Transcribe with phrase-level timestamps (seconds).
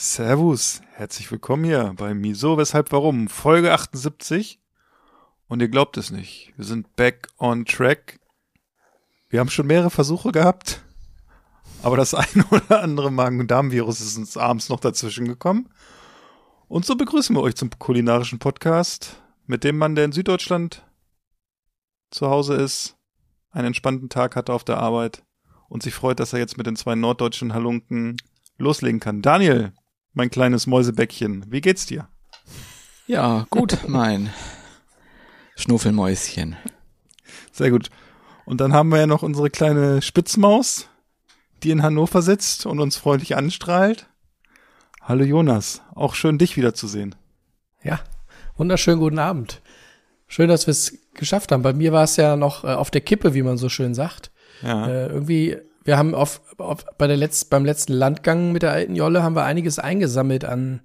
[0.00, 4.60] Servus, herzlich willkommen hier bei Miso, weshalb, warum, Folge 78.
[5.48, 8.20] Und ihr glaubt es nicht, wir sind back on track.
[9.28, 10.84] Wir haben schon mehrere Versuche gehabt,
[11.82, 15.68] aber das eine oder andere Magen-Darm-Virus ist uns abends noch dazwischen gekommen.
[16.68, 20.86] Und so begrüßen wir euch zum kulinarischen Podcast mit dem Mann, der in Süddeutschland
[22.12, 22.96] zu Hause ist,
[23.50, 25.24] einen entspannten Tag hatte auf der Arbeit
[25.68, 28.16] und sich freut, dass er jetzt mit den zwei norddeutschen Halunken
[28.58, 29.22] loslegen kann.
[29.22, 29.72] Daniel,
[30.18, 32.08] mein kleines Mäusebäckchen, wie geht's dir?
[33.06, 34.30] Ja, gut, mein
[35.56, 36.56] Schnuffelmäuschen.
[37.52, 37.88] Sehr gut.
[38.44, 40.88] Und dann haben wir ja noch unsere kleine Spitzmaus,
[41.62, 44.08] die in Hannover sitzt und uns freundlich anstrahlt.
[45.00, 47.14] Hallo Jonas, auch schön dich wiederzusehen.
[47.84, 48.00] Ja,
[48.56, 49.62] wunderschönen guten Abend.
[50.26, 51.62] Schön, dass wir es geschafft haben.
[51.62, 54.32] Bei mir war es ja noch äh, auf der Kippe, wie man so schön sagt.
[54.62, 55.56] Ja, Äh, irgendwie,
[55.88, 59.34] wir haben auf, auf bei der Letz-, beim letzten Landgang mit der alten Jolle haben
[59.34, 60.80] wir einiges eingesammelt an,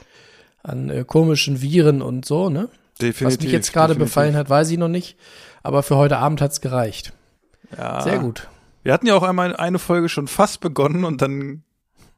[0.63, 2.69] an äh, komischen Viren und so, ne?
[3.01, 3.37] definitiv.
[3.37, 5.17] Was mich jetzt gerade befallen hat, weiß ich noch nicht.
[5.61, 7.11] Aber für heute Abend hat's gereicht.
[7.77, 8.01] Ja.
[8.01, 8.47] Sehr gut.
[8.83, 11.63] Wir hatten ja auch einmal eine Folge schon fast begonnen und dann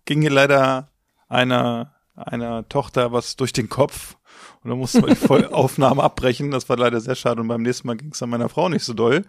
[0.05, 0.89] ging hier leider
[1.27, 4.15] einer, einer Tochter was durch den Kopf
[4.63, 6.51] und dann mussten wir die Aufnahme abbrechen.
[6.51, 8.83] Das war leider sehr schade und beim nächsten Mal ging es an meiner Frau nicht
[8.83, 9.25] so doll.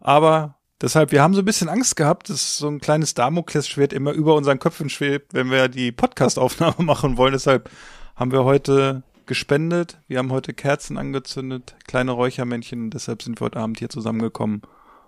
[0.00, 4.12] Aber deshalb, wir haben so ein bisschen Angst gehabt, dass so ein kleines Damoklesschwert immer
[4.12, 7.32] über unseren Köpfen schwebt, wenn wir die Podcast-Aufnahme machen wollen.
[7.32, 7.70] Deshalb
[8.16, 9.98] haben wir heute gespendet.
[10.08, 12.90] Wir haben heute Kerzen angezündet, kleine Räuchermännchen.
[12.90, 14.62] Deshalb sind wir heute Abend hier zusammengekommen,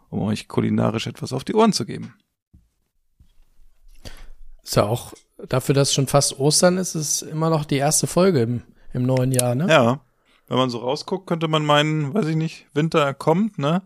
[0.08, 2.14] um euch kulinarisch etwas auf die Ohren zu geben.
[4.62, 5.12] Ist ja auch,
[5.48, 8.62] dafür, dass schon fast Ostern ist, ist immer noch die erste Folge im,
[8.92, 9.66] im neuen Jahr, ne?
[9.68, 10.00] Ja,
[10.48, 13.82] wenn man so rausguckt, könnte man meinen, weiß ich nicht, Winter kommt, ne?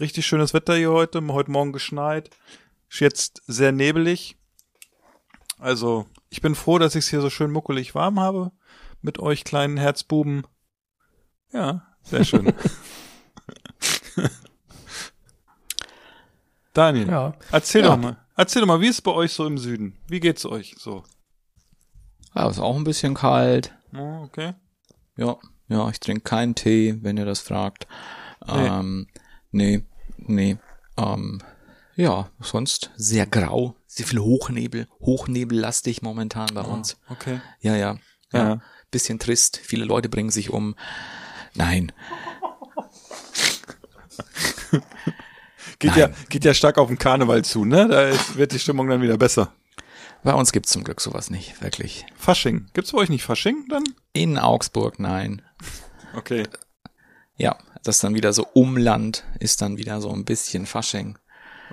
[0.00, 2.30] Richtig schönes Wetter hier heute, heute Morgen geschneit.
[2.90, 4.36] Ist jetzt sehr nebelig.
[5.58, 8.52] Also, ich bin froh, dass ich es hier so schön muckelig warm habe
[9.02, 10.46] mit euch kleinen Herzbuben.
[11.52, 12.52] Ja, sehr schön.
[16.74, 17.34] Daniel, Ja.
[17.50, 17.88] erzähl Ja.
[17.88, 18.16] doch mal.
[18.36, 19.98] Erzähl doch mal, wie ist es bei euch so im Süden?
[20.06, 21.02] Wie geht's euch so?
[22.36, 23.74] Ja, ist auch ein bisschen kalt.
[23.96, 24.54] Oh, okay.
[25.16, 25.36] Ja,
[25.66, 27.88] ja, ich trinke keinen Tee, wenn ihr das fragt.
[28.46, 28.66] Nee.
[28.68, 29.08] Ähm,
[29.50, 29.84] nee,
[30.18, 30.58] nee.
[30.96, 31.42] Ähm,
[31.96, 36.96] ja, sonst sehr grau, sehr viel Hochnebel, Hochnebellastig momentan bei uns.
[37.08, 37.40] Okay.
[37.60, 37.98] Ja, ja,
[38.32, 38.60] ja, Ja.
[38.90, 39.58] Bisschen trist.
[39.62, 40.74] Viele Leute bringen sich um.
[41.54, 41.92] Nein,
[45.78, 45.98] Geht Nein.
[46.00, 47.86] ja, geht ja stark auf den Karneval zu, ne?
[47.88, 49.52] Da ist, wird die Stimmung dann wieder besser.
[50.24, 52.04] bei uns gibt's zum Glück sowas nicht, wirklich.
[52.16, 52.66] Fasching.
[52.72, 53.84] Gibt's bei euch nicht Fasching dann?
[54.12, 55.42] In Augsburg, nein.
[56.14, 56.44] Okay.
[57.36, 57.56] Ja,
[57.88, 61.18] das dann wieder so Umland, ist dann wieder so ein bisschen Fasching.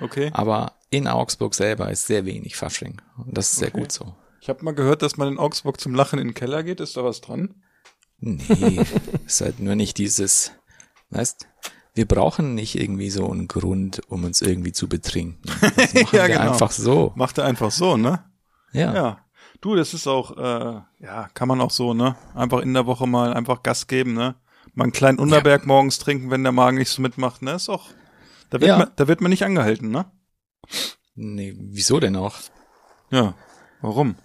[0.02, 0.30] Okay.
[0.32, 3.00] Aber in Augsburg selber ist sehr wenig Fasching.
[3.18, 3.80] Und das ist sehr Okay.
[3.80, 4.14] gut so.
[4.40, 6.80] Ich habe mal gehört, dass man in Augsburg zum Lachen in den Keller geht.
[6.80, 7.62] Ist da was dran?
[8.18, 8.80] Nee,
[9.26, 10.52] ist halt nur nicht dieses,
[11.10, 11.46] weißt,
[11.94, 15.40] wir brauchen nicht irgendwie so einen Grund, um uns irgendwie zu betrinken.
[15.76, 16.52] Das machen Ja, wir genau.
[16.52, 17.12] einfach so.
[17.16, 18.24] Macht er einfach so, ne?
[18.72, 18.94] Ja.
[18.94, 19.18] Ja.
[19.62, 22.14] Du, das ist auch, äh, ja, kann man auch so, ne?
[22.34, 24.34] Einfach in der Woche mal einfach Gas geben, ne?
[24.76, 27.52] Mal einen kleinen Unterberg morgens trinken, wenn der Magen nicht so mitmacht, ne?
[27.54, 27.88] Ist auch,
[28.50, 28.78] da wird Ja.
[28.78, 30.04] man, da wird man nicht angehalten, ne?
[31.14, 32.36] Nee, wieso denn auch?
[33.10, 33.34] Ja.
[33.80, 34.16] Warum?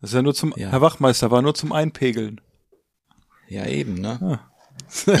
[0.00, 0.70] Das ist ja nur zum, Ja.
[0.70, 2.40] Herr Wachmeister, war nur zum Einpegeln.
[3.48, 4.40] Ja, eben, ne?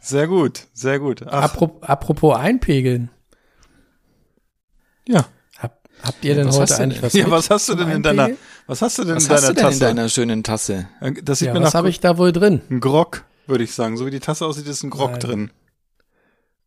[0.00, 1.24] Sehr gut, sehr gut.
[1.26, 3.10] Ach, Apro apropos einpegeln.
[5.08, 5.26] ja.
[5.58, 8.30] Hab, habt ihr denn Was heute eigentlich was Ja, was hast du denn in deiner,
[8.68, 9.74] was hast du denn Was in hast deiner du denn Tasse?
[9.74, 10.88] in deiner schönen Tasse?
[11.24, 12.62] Das sieht Ja, mir was habe ich da wohl drin?
[12.70, 13.96] ein Grog, würde ich sagen.
[13.96, 15.20] So wie die Tasse aussieht, ist ein Grog Nein.
[15.20, 15.50] drin.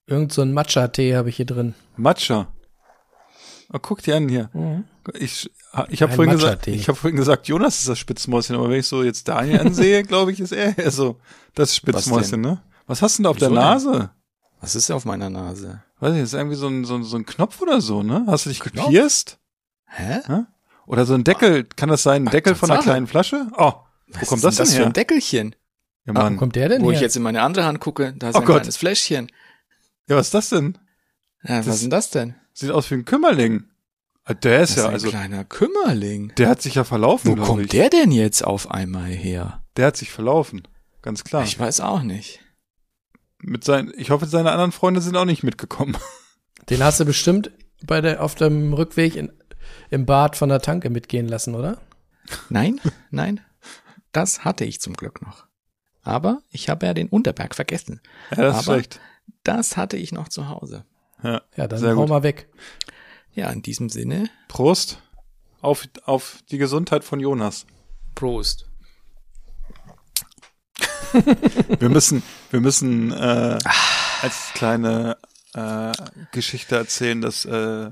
[0.07, 1.75] Irgend so ein Matcha-Tee habe ich hier drin.
[1.95, 2.47] Matcha.
[3.71, 4.49] Oh, guck dir an hier.
[4.53, 4.85] Mhm.
[5.13, 5.49] Ich,
[5.89, 8.87] ich habe vorhin gesagt, ich habe vorhin gesagt, Jonas ist das Spitzmäuschen, aber wenn ich
[8.87, 11.19] so jetzt Daniel ansehe, glaube ich, ist er eher so
[11.53, 12.61] das Spitzmäuschen, ne?
[12.87, 13.69] Was hast du denn da auf der Wieso denn?
[13.69, 14.09] Nase?
[14.61, 15.83] Was ist auf meiner Nase?
[15.99, 18.25] Weiß ich, ist irgendwie so ein, so ein, so ein Knopf oder so, ne?
[18.27, 19.37] Hast du dich gepierst?
[19.85, 20.21] Hä?
[20.87, 22.23] Oder so ein Deckel, kann das sein?
[22.23, 23.47] Ein Ach, Deckel von einer kleinen Flasche?
[23.55, 23.73] Oh,
[24.07, 24.85] wo Was kommt ist das denn das für her?
[24.87, 25.55] ein Deckelchen?
[26.15, 26.37] Ja, Wo Mann.
[26.37, 26.95] kommt der denn Wo her?
[26.95, 28.57] ich jetzt in meine andere Hand gucke, da ist Oh ein Gott.
[28.61, 29.31] kleines Fläschchen.
[30.07, 30.77] Ja, was ist das denn?
[31.43, 32.35] Ja, was Das- ist denn das denn?
[32.53, 33.65] Sieht aus wie ein Kümmerling.
[34.25, 36.33] Äh, Der ist Das ja, ist ein also, kleiner Kümmerling.
[36.37, 37.69] der hat sich ja verlaufen, Wo kommt ich.
[37.69, 39.63] der denn jetzt auf einmal her?
[39.77, 40.67] Der hat sich verlaufen.
[41.01, 41.43] Ganz klar.
[41.43, 42.41] Ich weiß auch nicht.
[43.41, 45.95] Mit seinen, ich hoffe, seine anderen Freunde sind auch nicht mitgekommen.
[46.69, 47.51] Den hast du bestimmt
[47.85, 49.31] bei der, auf dem Rückweg in,
[49.89, 51.77] im Bad von der Tanke mitgehen lassen, oder?
[52.49, 53.39] Nein, nein.
[54.11, 55.45] Das hatte ich zum Glück noch.
[56.09, 58.01] Aber ich habe ja den Unterberg vergessen.
[58.31, 58.99] Ja, das ist Aber- schlecht.
[59.43, 60.85] Das hatte ich noch zu Hause.
[61.23, 61.41] Ja.
[61.55, 62.09] Ja, dann Sehr hau gut.
[62.09, 62.49] mal weg.
[63.33, 64.99] Ja, in diesem Sinne, Prost.
[65.61, 67.65] Auf, auf die Gesundheit von Jonas.
[68.15, 68.65] Prost.
[71.79, 72.21] Wir müssen,
[72.51, 73.57] wir müssen äh,
[74.21, 75.17] als kleine
[75.55, 75.91] äh,
[76.31, 77.89] Geschichte erzählen, dass äh,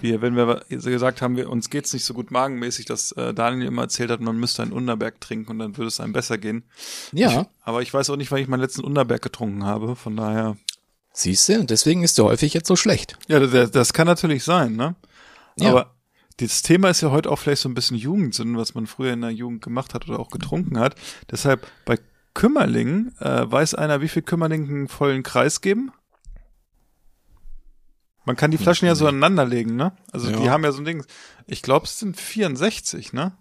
[0.00, 3.68] wir, wenn wir gesagt haben, wir, uns geht's nicht so gut magenmäßig, dass äh, Daniel
[3.68, 6.64] immer erzählt hat, man müsste einen Unterberg trinken und dann würde es einem besser gehen.
[7.12, 9.96] Ja, Aber ich weiß auch nicht, weil ich meinen letzten Unterberg getrunken habe.
[9.96, 10.56] Von daher.
[11.12, 13.18] siehst du, und deswegen ist er häufig jetzt so schlecht.
[13.28, 14.94] Ja, das, das kann natürlich sein, ne?
[15.58, 15.70] Ja.
[15.70, 15.94] Aber
[16.38, 19.22] das Thema ist ja heute auch vielleicht so ein bisschen Jugendsinn, was man früher in
[19.22, 20.94] der Jugend gemacht hat oder auch getrunken hat.
[21.30, 21.98] Deshalb bei
[22.34, 25.92] Kümmerlingen, äh, weiß einer, wie viel Kümmerlingen einen vollen Kreis geben?
[28.26, 29.92] Man kann die Flaschen ja so aneinander legen, ne?
[30.12, 30.36] Also Ja.
[30.38, 31.04] die haben ja so ein Ding.
[31.46, 33.32] Ich glaube, es sind 64, ne?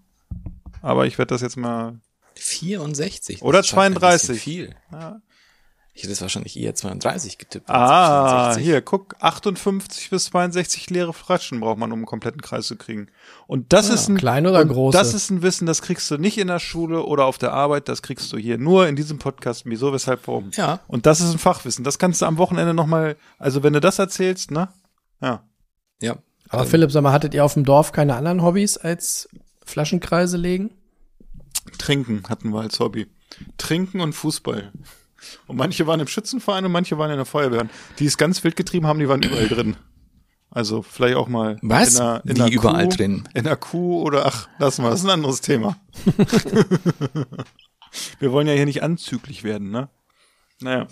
[0.81, 1.99] Aber ich werde das jetzt mal.
[2.35, 3.41] 64.
[3.41, 4.27] Oder das ist schon ein 32.
[4.27, 4.75] bisschen Viel.
[4.91, 5.21] Ja.
[5.97, 7.69] Ich hätte es wahrscheinlich eher 32 getippt.
[7.69, 8.63] Ah, 64.
[8.65, 13.07] hier, guck, 58 bis 62 leere Flaschen braucht man, um einen kompletten Kreis zu kriegen.
[13.47, 14.97] Und das Ah, ist ein klein oder und große?
[14.97, 17.87] Das ist ein Wissen, das kriegst du nicht in der Schule oder auf der Arbeit,
[17.87, 19.61] das kriegst du hier nur in diesem Podcast.
[19.65, 20.51] Wieso, weshalb, warum?
[20.55, 20.81] Ja.
[20.87, 21.85] Und das ist ein Fachwissen.
[21.85, 24.67] Das kannst du am Wochenende nochmal, also wenn du das erzählst, ne?
[25.21, 25.43] Ja.
[26.01, 26.17] Ja.
[26.49, 29.29] Aber Philipp, sag mal, hattet ihr auf dem Dorf keine anderen Hobbys als
[29.63, 30.71] Flaschenkreise legen?
[31.77, 33.07] Trinken hatten wir als Hobby.
[33.57, 34.73] Trinken und Fußball.
[35.47, 37.67] Und manche waren im Schützenverein und manche waren in der Feuerwehr.
[37.99, 39.75] Die es ganz wild getrieben haben, die waren überall drin.
[40.51, 41.95] Also vielleicht auch mal Was?
[41.95, 43.27] in einer, in einer überall Kuh, drin?
[43.33, 45.77] In der Kuh oder ach, lass mal, das ist ein anderes Thema.
[48.19, 49.89] Wir wollen ja hier nicht anzüglich werden, ne?
[50.61, 50.87] Naja.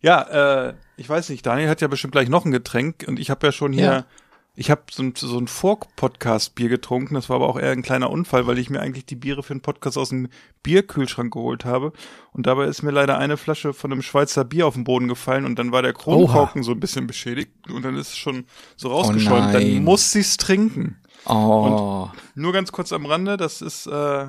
[0.00, 3.30] Ja, äh, ich weiß nicht, Daniel hat ja bestimmt gleich noch ein Getränk und ich
[3.30, 4.04] habe ja schon hier, Ja.
[4.54, 8.10] Ich habe so ein, so ein Fork-Podcast-Bier getrunken, das war aber auch eher ein kleiner
[8.10, 10.28] Unfall, weil ich mir eigentlich die Biere für den Podcast aus dem
[10.62, 11.92] Bierkühlschrank geholt habe
[12.32, 15.46] und dabei ist mir leider eine Flasche von einem Schweizer Bier auf den Boden gefallen
[15.46, 18.44] und dann war der Kronkorken so ein bisschen beschädigt und dann ist es schon
[18.76, 19.84] so rausgeschäumt, dann nein.
[19.84, 20.98] muss sie's trinken.
[21.24, 22.10] Oh.
[22.34, 24.26] Nur ganz kurz am Rande, das ist äh,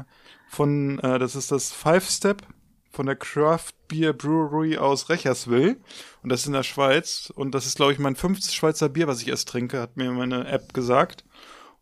[0.47, 2.43] von, äh, das ist das Five Step
[2.93, 5.77] von der Craft Beer Brewery aus Rechersville
[6.21, 9.07] und das ist in der Schweiz und das ist glaube ich mein fünftes Schweizer Bier,
[9.07, 11.25] was ich erst trinke, hat mir meine App gesagt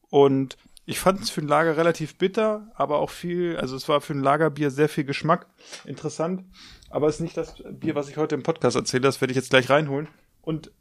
[0.10, 4.02] und ich fand es für ein Lager relativ bitter, aber auch viel, also es war
[4.02, 5.48] für ein Lagerbier sehr viel Geschmack,
[5.86, 6.46] interessant,
[6.90, 9.38] aber es ist nicht das Bier, was ich heute im Podcast erzähle, das werde ich
[9.38, 10.08] jetzt gleich reinholen
[10.42, 10.72] und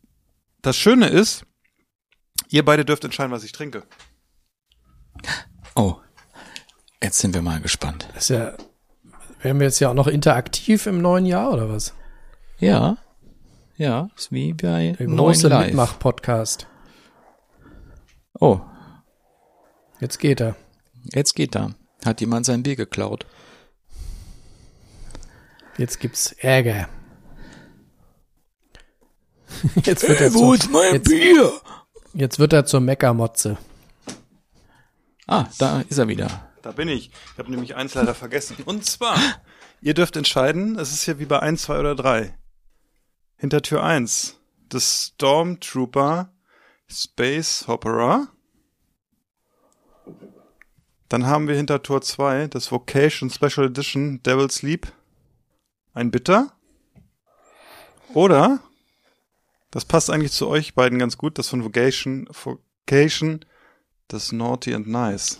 [0.62, 1.44] das Schöne ist,
[2.48, 3.82] ihr beide dürft entscheiden, was ich trinke.
[5.74, 5.96] Oh.
[7.02, 8.08] Jetzt sind wir mal gespannt.
[8.14, 8.54] Das ist ja,
[9.42, 11.94] wären wir jetzt ja auch noch interaktiv im neuen Jahr oder was?
[12.58, 12.96] Ja.
[13.76, 15.48] Ja, ist wie bei Der große.
[15.48, 16.66] Mitmach-Podcast.
[18.38, 18.60] Oh,
[20.00, 20.56] Jetzt geht er.
[21.12, 21.72] jetzt geht da.
[22.04, 23.26] Hat jemand sein Bier geklaut?
[25.76, 26.88] Jetzt gibt's Ärger.
[29.84, 31.52] Jetzt wird er zur, mein jetzt, Bier?
[32.14, 33.58] jetzt wird er zur Meckermotze.
[35.26, 36.49] Ah, da ist er wieder.
[36.62, 37.10] Da bin ich.
[37.32, 38.56] Ich habe nämlich eins leider vergessen.
[38.64, 39.18] Und zwar,
[39.80, 42.36] ihr dürft entscheiden, es ist hier wie bei 1, 2 oder 3.
[43.36, 44.38] Hinter Tür 1,
[44.68, 46.32] das Stormtrooper
[46.88, 48.28] Space Opera.
[51.08, 54.92] Dann haben wir hinter Tor 2 das Vocation Special Edition Devil's Leap.
[55.94, 56.52] Ein Bitter.
[58.12, 58.60] Oder,
[59.70, 63.44] das passt eigentlich zu euch beiden ganz gut, das von Vocation, Vocation,
[64.08, 65.38] das Naughty and Nice.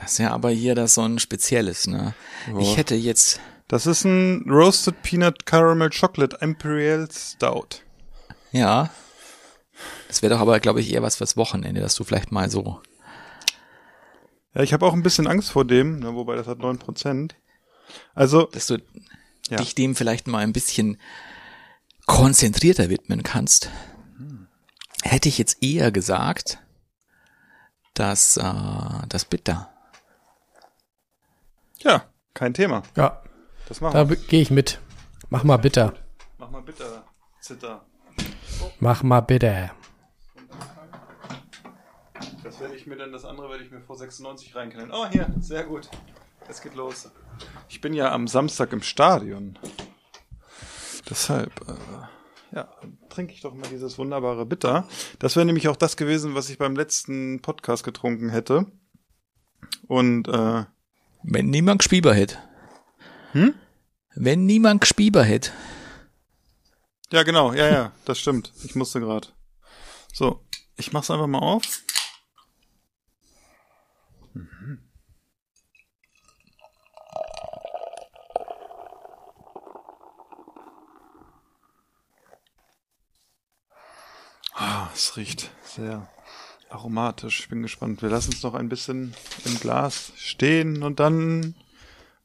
[0.00, 2.14] Das ist ja aber hier das so ein spezielles, ne?
[2.58, 3.38] Ich hätte jetzt,
[3.68, 7.82] Das ist ein Roasted Peanut Caramel Chocolate Imperial Stout.
[8.52, 8.90] ja.
[10.08, 12.82] Das wäre doch aber, glaube ich, eher was fürs Wochenende, dass du vielleicht mal so.
[14.54, 17.30] Ja, ich habe auch ein bisschen Angst vor dem, ne, wobei das hat 9%.
[18.14, 18.76] Also, dass du
[19.48, 19.56] Ja.
[19.58, 20.98] dich dem vielleicht mal ein bisschen
[22.06, 23.70] konzentrierter widmen kannst.
[25.02, 26.58] Hätte ich jetzt eher gesagt,
[27.94, 28.52] dass äh,
[29.08, 29.72] das Bitter.
[31.82, 32.82] Ja, kein Thema.
[32.96, 33.22] Ja,
[33.68, 34.80] Das machen da gehe ich mit.
[35.28, 35.94] Mach mal bitter.
[36.38, 37.02] Mach mal bitte,
[37.40, 37.84] Zitter.
[38.80, 39.70] Mach mal bitter.
[42.42, 44.90] Das werde ich mir dann, das andere werde ich mir vor 96 reinknallen.
[44.92, 45.88] Oh, hier, sehr gut.
[46.48, 47.10] Es geht los.
[47.68, 49.58] Ich bin ja am Samstag im Stadion.
[51.08, 51.74] Deshalb, äh,
[52.56, 52.68] Ja,
[53.08, 54.84] trinke ich doch mal dieses wunderbare Bitter.
[55.20, 58.66] Das wäre nämlich auch das gewesen, was ich beim letzten Podcast getrunken hätte.
[59.86, 60.64] Und äh,
[61.22, 62.38] Wenn niemand gespieber hätte.
[63.32, 63.54] Hm?
[64.14, 65.52] Wenn niemand gespieber hätte.
[67.12, 68.52] ja, genau, ja, ja, das stimmt.
[68.64, 69.28] Ich musste gerade.
[70.12, 70.44] So,
[70.76, 71.82] ich mach's einfach mal auf.
[74.34, 74.78] Mhm.
[84.54, 86.08] Ah, es riecht sehr
[86.70, 87.40] aromatisch.
[87.40, 88.02] Ich bin gespannt.
[88.02, 91.54] Wir lassen es noch ein bisschen im Glas stehen und dann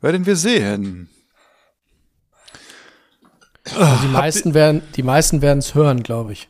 [0.02, 1.10] werden wir sehen.
[3.76, 6.50] Also die meisten werden, die meisten werden es hören, glaube ich.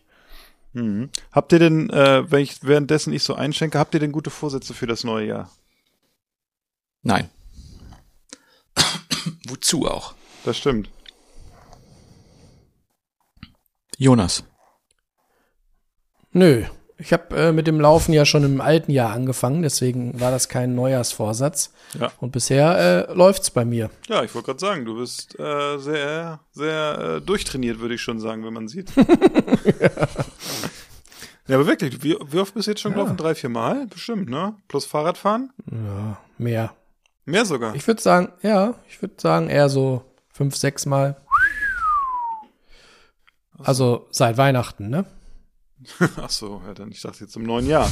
[0.73, 1.09] Mhm.
[1.31, 4.73] Habt ihr denn, äh, wenn ich währenddessen ich so einschenke, habt ihr denn gute Vorsätze
[4.73, 5.51] für das neue Jahr?
[7.01, 7.29] Nein.
[9.47, 10.15] Wozu auch?
[10.43, 10.89] Das stimmt.
[13.97, 14.43] Jonas.
[16.33, 16.65] Nö.
[16.97, 20.47] Ich habe äh, mit dem Laufen ja schon im alten Jahr angefangen, deswegen war das
[20.47, 21.73] kein Neujahrsvorsatz.
[21.99, 22.11] Ja.
[22.21, 23.89] Und bisher äh, läuft's bei mir.
[24.07, 28.21] Ja, ich wollte gerade sagen, du bist äh, sehr, sehr äh, durchtrainiert, würde ich schon
[28.21, 28.95] sagen, wenn man sieht.
[31.47, 31.55] ja.
[31.55, 33.17] aber wirklich, wie, wie oft bist du jetzt schon gelaufen?
[33.17, 33.87] Drei, vier Mal?
[33.87, 34.55] Bestimmt, ne?
[34.69, 35.51] Plus Fahrradfahren?
[35.69, 36.73] Ja, mehr.
[37.25, 37.75] Mehr sogar.
[37.75, 41.17] Ich würde sagen, ja, ich würde sagen eher so fünf, sechs Mal.
[43.57, 45.05] Also seit Weihnachten, ne?
[46.17, 47.89] Ach so, ja, dann ich dachte jetzt im neuen Jahr.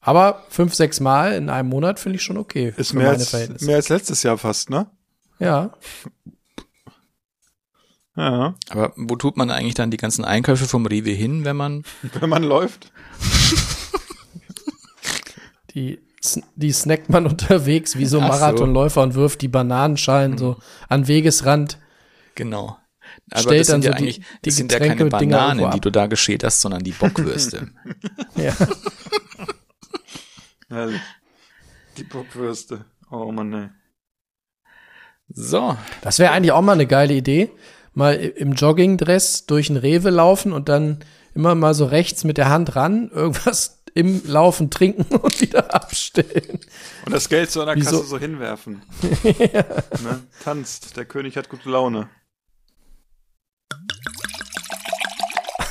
[0.00, 2.72] Aber fünf, sechs Mal in einem Monat finde ich schon okay.
[2.76, 4.88] Ist für mehr meine als, mehr als letztes Jahr fast, ne?
[5.38, 5.72] Ja.
[8.16, 8.54] Ja.
[8.70, 11.84] Aber wo tut man eigentlich dann die ganzen Einkäufe vom Rewe hin, wenn man
[12.20, 12.90] Wenn man läuft.
[15.74, 15.98] Die,
[16.54, 18.20] die snackt man unterwegs wie so.
[18.20, 20.56] Marathonläufer und wirft die Bananenschalen so
[20.88, 21.78] an Wegesrand.
[22.34, 22.78] genau.
[23.30, 25.70] Aber Stellt das sind dann ja so die- eigentlich, die das sind ja keine Bananen,
[25.72, 27.68] die du da geschält hast, sondern die Bockwürste.
[28.36, 28.54] Ja.
[30.68, 30.88] Ja,
[31.96, 32.84] die Bockwürste.
[33.10, 33.68] Oh Mann, ey.
[35.28, 35.76] so.
[36.02, 37.50] Das wäre eigentlich auch mal eine geile Idee.
[37.94, 41.04] Mal im Joggingdress durch ein Rewe laufen und dann
[41.34, 46.60] immer mal so rechts mit der Hand ran, irgendwas im Laufen trinken und wieder abstellen.
[47.06, 47.92] Und das Geld so an der Wieso?
[47.98, 48.82] Kasse so hinwerfen.
[49.22, 50.22] ne?
[50.44, 50.96] Tanzt.
[50.96, 52.08] Der König hat gute Laune.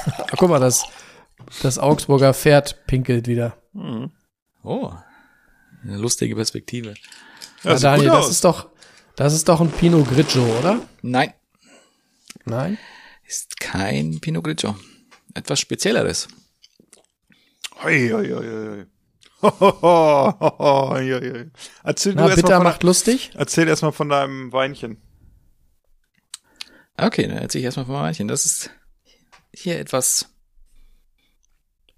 [0.07, 0.83] Ach, guck mal, das,
[1.61, 3.57] das Augsburger Pferd pinkelt wieder.
[4.63, 4.91] Oh.
[5.83, 6.95] Eine lustige Perspektive.
[7.63, 8.31] Ja, Ja, Daniel, das aus.
[8.31, 8.69] ist doch,
[9.15, 10.81] das ist doch ein Pinot Grigio, oder?
[11.01, 11.33] Nein,
[12.45, 12.77] Nein?
[13.27, 14.75] ist kein Pinot Grigio.
[15.33, 16.27] Etwas Spezielleres.
[17.83, 18.85] Hoi, hoi, hoi, hoi.
[20.57, 21.51] Hoi.
[21.83, 23.31] Erzähl Na, du erst bitter mal macht lustig.
[23.35, 24.97] erzähl erst mal von deinem Weinchen.
[26.97, 28.27] Okay, dann erzähle ich erstmal von Weinchen.
[28.27, 28.69] Das ist
[29.53, 30.29] hier etwas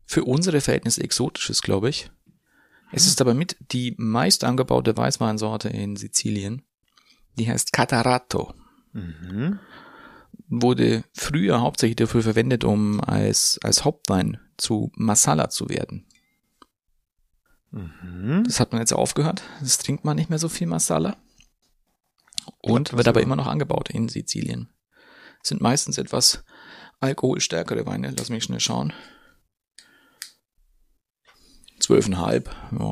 [0.06, 2.10] für unsere Verhältnisse Exotisches, glaube ich.
[2.92, 6.64] Es ist aber mit die meist angebaute Weißweinsorte in Sizilien.
[7.38, 8.54] Die heißt Catarato.
[10.48, 16.08] Wurde früher hauptsächlich dafür verwendet, um als, als Hauptwein zu Masala zu werden.
[18.44, 19.44] Das hat man jetzt aufgehört.
[19.60, 21.18] Das trinkt man nicht mehr so viel Masala.
[22.62, 24.70] Und wird aber immer noch angebaut in Sizilien.
[25.48, 26.44] Sind meistens etwas
[27.00, 28.14] alkoholstärkere Weine.
[28.18, 28.92] Lass mich schnell schauen.
[31.80, 32.50] Zwölfeinhalb.
[32.72, 32.86] Ja.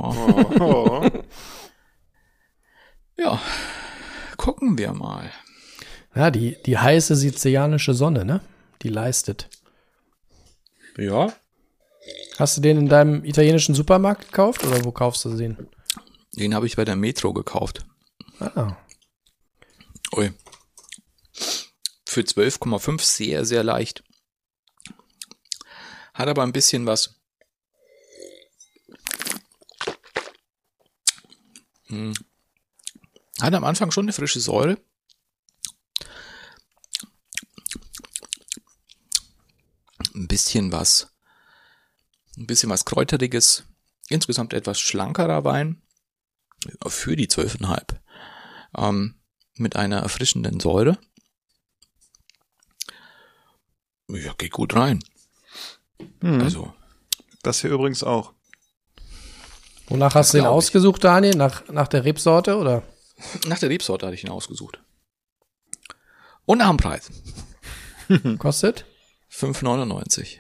[0.62, 1.10] Oh,
[3.18, 3.42] ja.
[4.38, 5.30] Gucken wir mal.
[6.16, 8.40] Ja, die, die heiße sizilianische Sonne, ne?
[8.84, 9.50] Die leistet.
[10.98, 11.34] Ja.
[12.38, 15.68] Hast du den in deinem italienischen Supermarkt gekauft oder wo kaufst du den?
[16.38, 17.86] Den habe ich bei der Metro gekauft.
[18.40, 18.78] Ah,
[20.16, 20.32] Ui.
[22.15, 24.01] Für 12,5 sehr, sehr leicht.
[26.13, 27.19] Hat aber ein bisschen was.
[31.88, 32.13] Hm.
[33.41, 34.81] Hat am Anfang schon eine frische Säure.
[40.13, 41.13] Ein bisschen was.
[42.38, 43.65] Ein bisschen was Kräuteriges.
[44.07, 45.81] Insgesamt etwas schlankerer Wein.
[46.88, 48.00] Für die 12,5.
[48.77, 49.19] Ähm,
[49.55, 50.98] mit einer erfrischenden Säure.
[54.10, 55.00] Ja, geht gut rein.
[56.22, 56.42] Hm.
[56.42, 56.74] Also,
[57.44, 58.34] Das hier übrigens auch.
[59.88, 60.58] wonach hast du den glaub ich.
[60.58, 61.36] ausgesucht, Daniel?
[61.36, 62.84] Nach, nach der Rebsorte oder?
[63.48, 64.80] nach der Rebsorte hatte ich ihn ausgesucht.
[66.46, 67.10] Und nach dem Preis.
[68.38, 68.86] Kostet?
[69.32, 70.38] 5,99.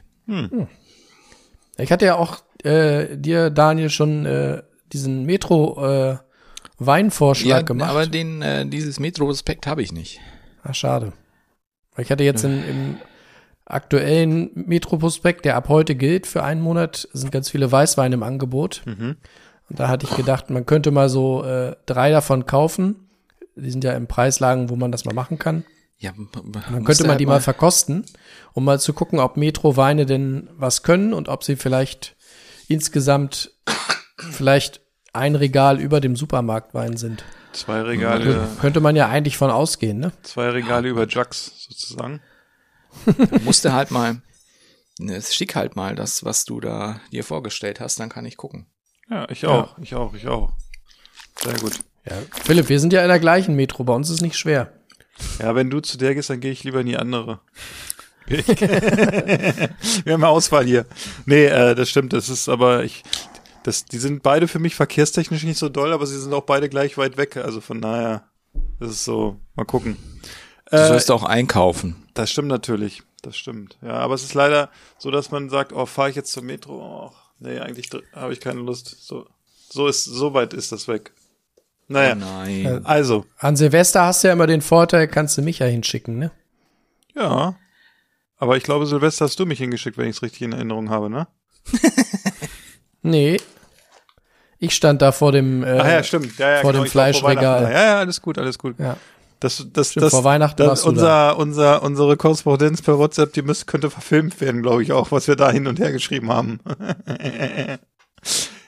[1.77, 6.17] Ich hatte ja auch äh, dir, Daniel, schon äh, diesen Metro äh,
[6.77, 7.89] Weinvorschlag gemacht.
[7.89, 10.19] aber den, äh, dieses Metro-Respekt habe ich nicht.
[10.63, 11.13] Ach, schade.
[11.95, 12.97] Weil ich hatte jetzt in, im
[13.65, 18.83] aktuellen Metro-Prospekt, der ab heute gilt für einen Monat, sind ganz viele Weißweine im Angebot.
[18.85, 19.17] Mhm.
[19.69, 23.09] Und da hatte ich gedacht, man könnte mal so äh, drei davon kaufen.
[23.55, 25.63] Die sind ja in Preislagen, wo man das mal machen kann.
[25.97, 26.11] Ja,
[26.71, 28.05] Dann könnte man die mal verkosten,
[28.53, 32.15] um mal zu gucken, ob Metro-Weine denn was können und ob sie vielleicht
[32.67, 33.51] insgesamt
[34.17, 34.81] vielleicht
[35.13, 37.23] ein Regal über dem Supermarktwein sind.
[37.53, 40.11] Zwei Regale, Könnte man ja eigentlich von ausgehen, ne?
[40.23, 42.21] zwei Regale über Jugs sozusagen.
[43.43, 44.21] musste halt mal,
[44.99, 48.67] ne, schick halt mal das, was du da dir vorgestellt hast, dann kann ich gucken.
[49.09, 50.53] Ja, ich auch, ich auch, ich auch.
[51.41, 51.79] Sehr gut.
[52.09, 52.17] Ja.
[52.43, 54.73] Philipp, wir sind ja in der gleichen Metro, bei uns ist nicht schwer.
[55.39, 57.39] Ja, wenn du zu der gehst, dann gehe ich lieber in die andere.
[58.27, 60.87] Wir haben ja Auswahl hier.
[61.25, 63.03] Nee, äh, das stimmt, das ist aber ich
[63.63, 66.67] das die sind beide für mich verkehrstechnisch nicht so doll, aber sie sind auch beide
[66.67, 68.27] gleich weit weg, also von daher
[68.79, 69.97] das ist so, mal gucken.
[70.71, 71.95] Du Äh, sollst auch einkaufen.
[72.13, 73.77] das stimmt natürlich, das stimmt.
[73.81, 77.05] Ja, aber es ist leider so, dass man sagt, oh, fahre ich jetzt zur Metro?
[77.07, 78.95] Och, nee, eigentlich habe ich keine Lust.
[79.05, 79.27] So
[79.69, 81.11] so ist so weit ist das weg.
[81.87, 82.81] Naja, Oh nein.
[82.85, 86.31] also, An Silvester hast du ja immer den Vorteil, kannst du mich ja hinschicken, ne?
[87.15, 87.55] ja.
[88.37, 91.09] Aber ich glaube, Silvester hast du mich hingeschickt, wenn ich es richtig in Erinnerung habe,
[91.09, 91.27] ne?
[93.01, 93.37] Nee.
[94.59, 96.37] Ich stand da vor dem, äh, Ach ja, stimmt.
[96.39, 97.63] Ja, ja, vor genau, dem Fleischregal.
[97.63, 98.79] Ja, ja, alles gut, alles gut.
[98.79, 98.97] Ja.
[99.39, 103.33] Das, das, Stimmt, das, vor Weihnachten das, warst du unser, unser, unsere Korrespondenz per WhatsApp,
[103.33, 106.29] die müsste, könnte verfilmt werden, glaube ich auch, was wir da hin und her geschrieben
[106.29, 106.59] haben.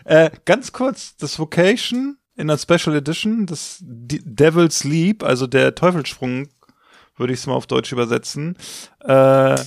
[0.04, 6.50] äh, ganz kurz, das Vocation in der Special Edition, das Devil's Leap, also der Teufelssprung,
[7.16, 8.58] würde ich es mal auf Deutsch übersetzen,
[9.04, 9.60] äh,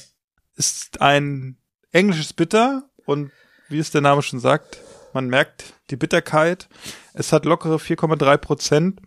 [0.57, 1.57] ist ein
[1.92, 3.33] englisches Bitter und
[3.69, 4.78] wie es der Name schon sagt,
[5.12, 6.69] man merkt die Bitterkeit.
[7.14, 9.00] Es hat lockere 4,3 Prozent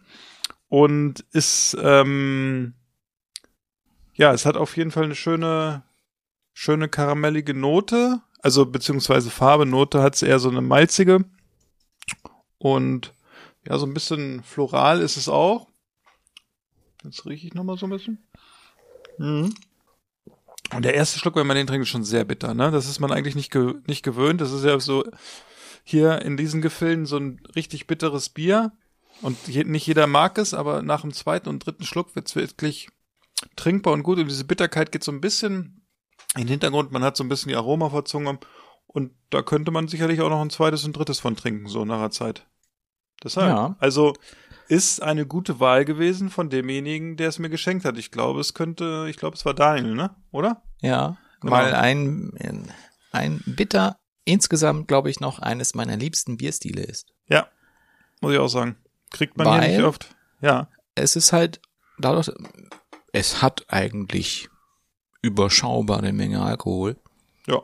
[0.74, 2.74] und ist ähm,
[4.16, 5.84] ja, es hat auf jeden Fall eine schöne
[6.52, 11.26] schöne karamellige Note, also beziehungsweise Farbe Note hat es eher so eine malzige
[12.58, 13.14] und
[13.68, 15.68] ja, so ein bisschen floral ist es auch.
[17.04, 18.28] Jetzt rieche ich noch mal so ein bisschen.
[19.20, 19.54] Mhm.
[20.74, 22.72] Und der erste Schluck, wenn man den trinkt, ist schon sehr bitter, ne?
[22.72, 24.42] Das ist man eigentlich nicht, ge nicht gewöhnt.
[24.42, 25.04] Das ist ja so
[25.84, 28.72] hier in diesen Gefilden so ein richtig bitteres Bier.
[29.24, 32.90] Und je, nicht jeder mag es, aber nach dem zweiten und dritten Schluck wird's wirklich
[33.56, 34.20] trinkbar und gut.
[34.20, 35.86] Und diese Bitterkeit geht so ein bisschen
[36.36, 36.92] in den Hintergrund.
[36.92, 38.38] Man hat so ein bisschen die Aroma vor Zunge.
[38.86, 42.00] Und da könnte man sicherlich auch noch ein zweites und drittes von trinken, so nach
[42.00, 42.46] der Zeit.
[43.24, 43.50] Deshalb.
[43.50, 43.76] Ja.
[43.80, 44.14] Also
[44.68, 47.98] ist eine gute Wahl gewesen von demjenigen, der es mir geschenkt hat.
[47.98, 50.16] Ich glaube, es könnte, ich glaube, es war Daniel, ne?
[50.32, 50.62] Oder?
[50.82, 51.56] Ja, Genau.
[51.56, 52.72] weil ein,
[53.12, 57.14] ein Bitter insgesamt, glaube ich, noch eines meiner liebsten Bierstile ist.
[57.28, 57.48] Ja,
[58.22, 58.78] muss ich auch sagen.
[59.14, 60.14] Kriegt man hier nicht oft.
[60.42, 61.62] Ja, Es ist halt
[61.98, 62.30] dadurch,
[63.14, 64.50] es hat eigentlich
[65.22, 66.98] überschaubare Menge Alkohol,
[67.48, 67.62] ja.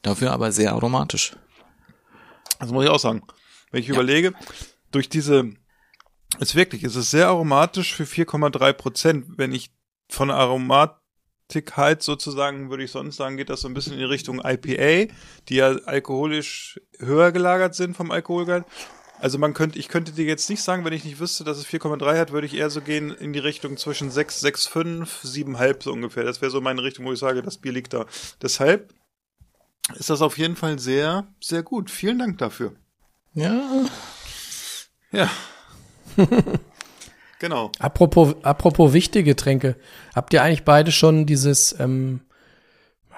[0.00, 1.36] dafür aber sehr aromatisch.
[2.58, 3.22] Das muss ich auch sagen.
[3.70, 4.34] Wenn ich überlege,
[4.90, 5.50] durch diese,
[6.38, 9.26] ist wirklich, es ist sehr aromatisch für 4,3 Prozent.
[9.36, 9.74] Wenn ich
[10.08, 13.98] von der Aromatik halt sozusagen, würde ich sonst sagen, geht das so ein bisschen in
[13.98, 15.12] die Richtung IPA,
[15.48, 18.64] die ja alkoholisch höher gelagert sind vom Alkoholgehalt.
[19.22, 21.64] Also man könnte, ich könnte dir jetzt nicht sagen, wenn ich nicht wüsste, dass es
[21.64, 25.92] 4,3 hat, würde ich eher so gehen in die Richtung zwischen 6, 6,5, 7,5 so
[25.92, 26.24] ungefähr.
[26.24, 28.06] Das wäre so meine Richtung, wo ich sage, das Bier liegt da.
[28.42, 28.92] Deshalb
[29.94, 31.88] ist das auf jeden Fall sehr, sehr gut.
[31.88, 32.72] Vielen Dank dafür.
[33.34, 33.62] Ja,
[35.12, 35.30] Ja.
[37.38, 37.70] genau.
[37.78, 39.76] Apropos, apropos wichtige Getränke.
[40.16, 42.22] Habt ihr eigentlich beide schon dieses, ähm,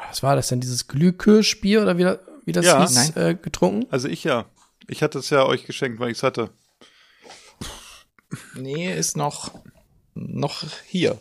[0.09, 2.07] was war das denn, dieses Glühkirschbier oder wie,
[2.45, 2.81] wie das Ja.
[2.81, 3.87] hieß, äh, getrunken?
[3.90, 4.45] Also ich ja.
[4.88, 6.51] Ich hatte es ja euch geschenkt, weil ich es hatte.
[8.55, 9.53] nee, ist noch,
[10.14, 11.20] noch hier.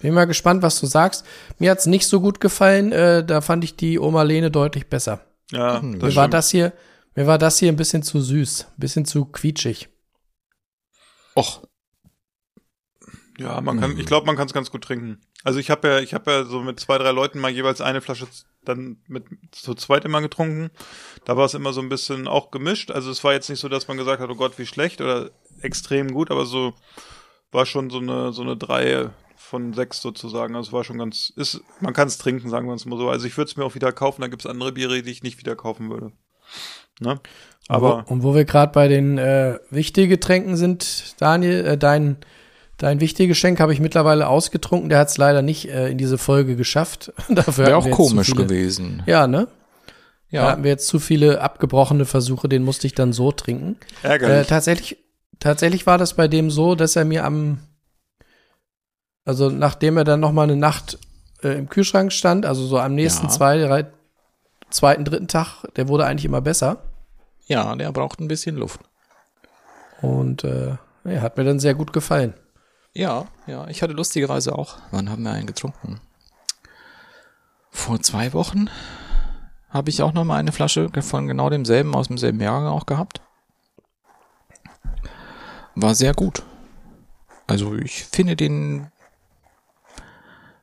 [0.00, 1.24] Bin mal gespannt, was du sagst.
[1.58, 5.24] Mir hat's nicht so gut gefallen, äh, da fand ich die Oma Lene deutlich besser.
[5.50, 5.98] Ja, Hm.
[5.98, 6.72] das Mir war das hier,
[7.14, 9.88] mir war das hier ein bisschen zu süß, ein bisschen zu quietschig.
[11.36, 11.62] Och,
[13.38, 15.20] Ja, man kann, ich glaube, man kann es ganz gut trinken.
[15.44, 18.00] Also ich habe ja, ich habe ja so mit zwei, drei Leuten mal jeweils eine
[18.00, 18.26] Flasche
[18.68, 20.70] dann mit zu zweit immer getrunken.
[21.24, 22.90] Da war es immer so ein bisschen auch gemischt.
[22.90, 25.30] Also es war jetzt nicht so, dass man gesagt hat, oh Gott, wie schlecht oder
[25.62, 26.74] extrem gut, aber so
[27.52, 29.10] war schon so eine so eine drei
[29.46, 30.56] von sechs sozusagen.
[30.56, 33.08] Also es war schon ganz, ist, man kann es trinken, sagen wir es mal so.
[33.08, 34.22] Also ich würde es mir auch wieder kaufen.
[34.22, 36.12] Da gibt's andere Biere, die ich nicht wieder kaufen würde.
[37.00, 37.20] Ne?
[37.68, 41.78] Aber und wo, und wo wir gerade bei den äh, wichtigen Getränken sind, Daniel, äh,
[41.78, 42.18] dein
[42.78, 44.88] dein wichtiges Geschenk habe ich mittlerweile ausgetrunken.
[44.88, 47.12] Der hat es leider nicht äh, in diese Folge geschafft.
[47.28, 49.02] Dafür wäre auch komisch viele- gewesen.
[49.06, 49.48] Ja, ne?
[50.30, 53.76] Da Ja, hatten wir jetzt zu viele abgebrochene Versuche, den musste ich dann so trinken.
[54.02, 54.46] Äh, ärgerlich.
[54.48, 54.98] tatsächlich,
[55.38, 57.58] tatsächlich war das bei dem so, dass er mir am,
[59.24, 60.98] also nachdem er dann noch mal eine Nacht
[61.42, 63.32] äh, im Kühlschrank stand, also so am nächsten Ja.
[63.32, 63.86] zwei, drei,
[64.70, 66.78] zweiten, dritten Tag, der wurde eigentlich immer besser.
[67.46, 68.80] Ja, der braucht ein bisschen Luft.
[70.02, 72.34] Und äh, ja, hat mir dann sehr gut gefallen.
[72.96, 74.78] Ja, ja, ich hatte lustigerweise auch.
[74.90, 76.00] Wann haben wir einen getrunken?
[77.70, 78.70] Vor zwei Wochen
[79.68, 83.20] habe ich auch noch mal eine Flasche von genau demselben aus demselben Jahrgang auch gehabt.
[85.74, 86.42] War sehr gut.
[87.46, 88.90] Also ich finde den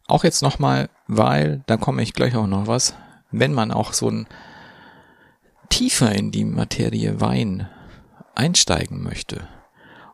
[0.07, 2.95] auch jetzt noch mal, weil da komme ich gleich auch noch was,
[3.29, 4.27] wenn man auch so ein
[5.69, 7.69] tiefer in die Materie Wein
[8.33, 9.47] einsteigen möchte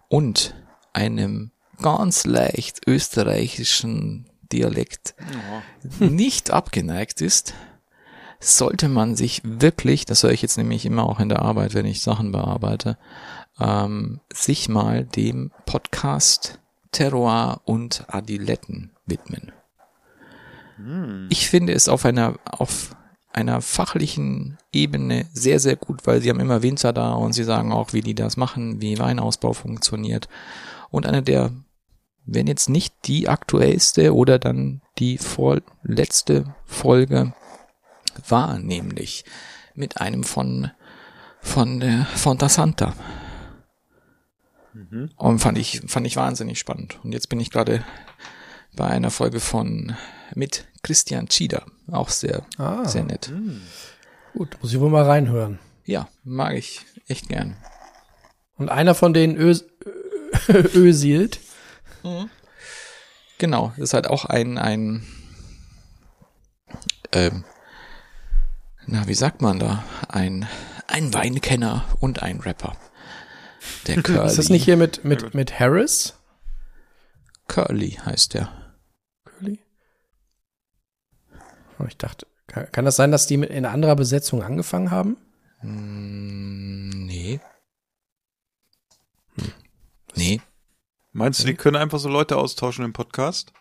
[0.10, 0.54] und
[0.92, 1.52] einem
[1.82, 5.16] ganz leicht österreichischen Dialekt
[6.00, 7.54] nicht abgeneigt ist,
[8.40, 11.86] sollte man sich wirklich, das höre ich jetzt nämlich immer auch in der Arbeit, wenn
[11.86, 12.98] ich Sachen bearbeite,
[13.60, 16.60] ähm, sich mal dem Podcast
[16.92, 19.52] Terroir und Adiletten widmen.
[21.30, 22.96] Ich finde es auf einer, auf
[23.34, 27.72] einer fachlichen Ebene sehr, sehr gut, weil sie haben immer Winzer da und sie sagen
[27.72, 30.30] auch, wie die das machen, wie Weinausbau funktioniert.
[30.90, 31.52] Und eine der,
[32.32, 37.34] wenn jetzt nicht die aktuellste oder dann die vorletzte Folge
[38.28, 39.26] war nämlich
[39.76, 40.72] mit einem von,
[41.42, 42.94] von der Fonta Santa.
[45.18, 47.00] Und fand ich, fand ich wahnsinnig spannend.
[47.04, 47.84] Und jetzt bin ich gerade
[48.76, 49.96] bei einer Folge von,
[50.36, 51.66] mit Christian Schieder.
[51.92, 52.86] Auch sehr, Ah.
[52.86, 53.32] sehr nett.
[54.34, 55.60] Gut, muss ich wohl mal reinhören.
[55.86, 57.58] Ja, mag ich echt gern.
[58.58, 59.56] Und einer von denen Ö
[60.76, 61.40] Ösilt.
[63.38, 65.06] Genau, das ist halt auch ein, ein,
[67.14, 67.46] ähm,
[68.86, 69.84] na, wie sagt man da?
[70.08, 70.48] Ein,
[70.88, 72.76] ein Weinkenner und ein Rapper.
[73.88, 74.26] Der Curly.
[74.28, 76.16] Ist das nicht hier mit, mit, mit Harris?
[77.48, 78.50] Curly heißt der.
[79.26, 79.60] Curly?
[81.80, 85.18] Oh, ich dachte, kann, kann das sein, dass die mit in anderer Besetzung angefangen haben?
[85.60, 87.40] Hm, nee.
[90.16, 90.42] Nee.
[91.12, 93.52] Meinst du, die können einfach so Leute austauschen im Podcast?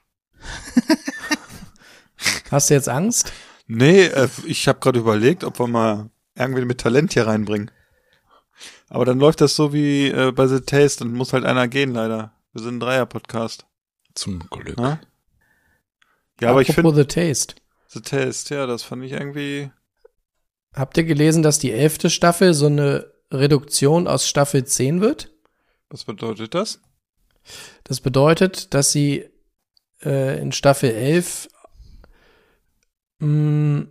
[2.51, 3.33] Hast du jetzt Angst?
[3.67, 7.71] Nee, äh, ich habe gerade überlegt, ob wir mal irgendwie mit Talent hier reinbringen.
[8.89, 11.93] Aber dann läuft das so wie äh, bei The Taste und muss halt einer gehen,
[11.93, 12.33] leider.
[12.53, 13.67] Wir sind ein Dreier-Podcast.
[14.15, 14.79] Zum Glück.
[16.41, 17.55] Ja, aber ich Apropos finde The Taste.
[17.89, 19.71] The Taste, ja, das fand ich irgendwie.
[20.75, 25.31] Habt ihr gelesen, dass die elfte Staffel so eine Reduktion aus Staffel 10 wird?
[25.91, 26.81] Was bedeutet das?
[27.85, 29.25] Das bedeutet, dass sie
[30.05, 31.49] äh, in Staffel 11
[33.21, 33.87] mh,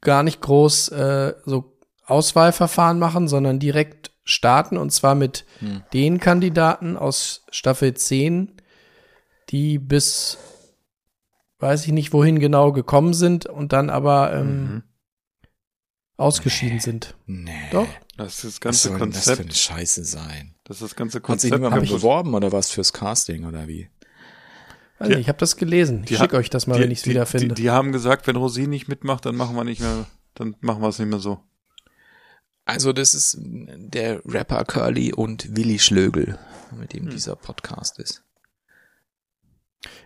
[0.00, 5.82] gar nicht groß äh, so Auswahlverfahren machen, sondern direkt starten und zwar mit Hm.
[5.92, 8.52] den Kandidaten aus Staffel 10,
[9.50, 10.38] die bis
[11.58, 14.82] weiß ich nicht wohin genau gekommen sind und dann aber ähm, Mhm.
[16.16, 17.14] ausgeschieden sind.
[17.26, 17.52] Nee.
[17.70, 17.88] Doch.
[18.16, 19.56] Das ist das Was ganze soll denn das für eine Konzept.
[19.56, 20.53] Scheiße sein?
[20.64, 21.62] Das ist das ganze Hat sich Konzept.
[21.62, 23.88] niemand beworben oder was fürs Casting oder wie?
[24.98, 26.04] Weiß Die- nicht, ich habe das gelesen.
[26.08, 27.54] Ich schicke euch das mal, die, wenn ich es die- wieder Die, finde.
[27.54, 30.88] die haben gesagt, wenn Rosin nicht mitmacht, dann machen wir nicht mehr, dann machen wir
[30.88, 31.40] es nicht mehr so.
[32.64, 36.38] Also das ist der Rapper Curly und Willi Schlögel,
[36.78, 37.00] mit Hm.
[37.06, 38.22] dem dieser Podcast ist.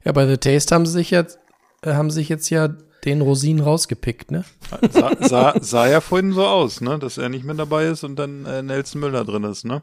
[0.05, 1.39] Ja, bei The Taste haben sie sich jetzt,
[1.83, 2.69] äh, haben sich jetzt ja
[3.05, 4.45] den Rosinen rausgepickt, ne?
[4.91, 8.17] Sah, sah, sah ja vorhin so aus, ne, dass er nicht mehr dabei ist und
[8.17, 9.83] dann äh, Nelson Müller drin ist, ne?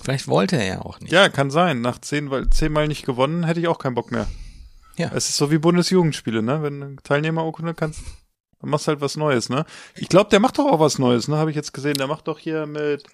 [0.00, 1.12] Vielleicht wollte er ja auch nicht.
[1.12, 1.80] Ja, kann sein.
[1.80, 4.26] Nach zehn, weil zehnmal nicht gewonnen, hätte ich auch keinen Bock mehr.
[4.96, 5.10] Ja.
[5.14, 6.62] Es ist so wie Bundesjugendspiele, ne?
[6.62, 8.02] Wenn du Teilnehmerurkunde kannst,
[8.60, 9.64] dann machst du halt was Neues, ne?
[9.96, 11.36] Ich glaube, der macht doch auch was Neues, ne?
[11.36, 11.94] Habe ich jetzt gesehen.
[11.94, 13.04] Der macht doch hier mit.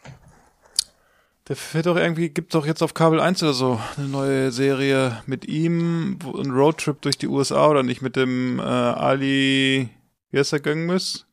[1.49, 5.23] Der fährt doch irgendwie, gibt doch jetzt auf Kabel 1 oder so eine neue Serie
[5.25, 9.89] mit ihm, ein Roadtrip durch die USA oder nicht mit dem äh, Ali,
[10.31, 11.27] wie heißt der, Göngmus?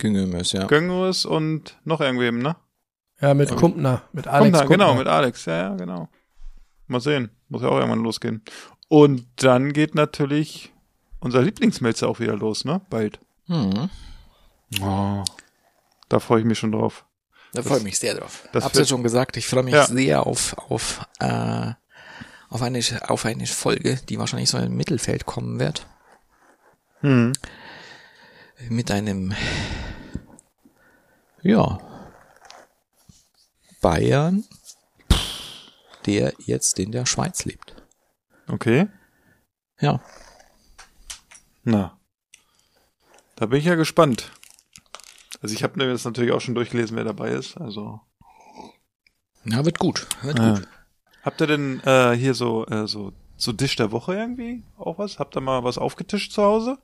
[0.00, 0.66] Güngemüs, ja.
[0.66, 2.56] Göngmus und noch irgendwem, ne?
[3.24, 4.76] Ja, mit Kumpner, mit Alex Kommt da, Kumpner.
[4.86, 6.08] genau, mit Alex, ja, ja, genau.
[6.88, 8.42] Mal sehen, muss ja auch irgendwann losgehen.
[8.88, 10.72] Und dann geht natürlich
[11.20, 12.82] unser Lieblingsmelzer auch wieder los, ne?
[12.90, 13.18] Bald.
[13.46, 13.88] Hm.
[14.82, 15.24] Oh,
[16.10, 17.06] da freue ich mich schon drauf.
[17.54, 18.46] Da freue ich mich sehr drauf.
[18.52, 19.86] das Hab's ja schon gesagt, ich freue mich Ja.
[19.86, 21.72] sehr auf, auf, äh,
[22.50, 25.86] auf eine, auf eine Folge, die wahrscheinlich so im Mittelfeld kommen wird.
[27.00, 27.32] Hm.
[28.68, 29.32] Mit einem,
[31.42, 31.78] ja,
[33.84, 34.44] Bayern,
[36.06, 37.76] der jetzt in der Schweiz lebt.
[38.48, 38.88] Okay.
[39.78, 40.00] Ja.
[41.64, 41.98] Na.
[43.36, 44.32] Da bin ich ja gespannt.
[45.42, 47.58] Also ich habe mir das natürlich auch schon durchgelesen, wer dabei ist.
[47.58, 48.00] Also
[49.44, 50.06] Ja, wird gut.
[50.22, 50.54] Wird Ja.
[50.54, 50.68] gut.
[51.22, 54.62] habt ihr denn äh, hier so äh, so So Dish der Woche irgendwie?
[54.78, 55.18] Auch was?
[55.18, 56.78] Habt ihr mal was aufgetischt zu Hause?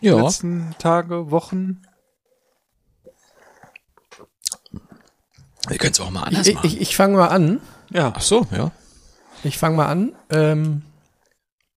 [0.00, 1.82] Ja, Letzten Tage, Wochen?
[5.68, 6.66] Wir können es auch mal anders Ich, machen.
[6.66, 7.60] ich, ich fange mal an.
[7.90, 8.12] Ja.
[8.16, 8.70] Ach so, ja.
[9.42, 10.82] Ich fange mal an, ähm,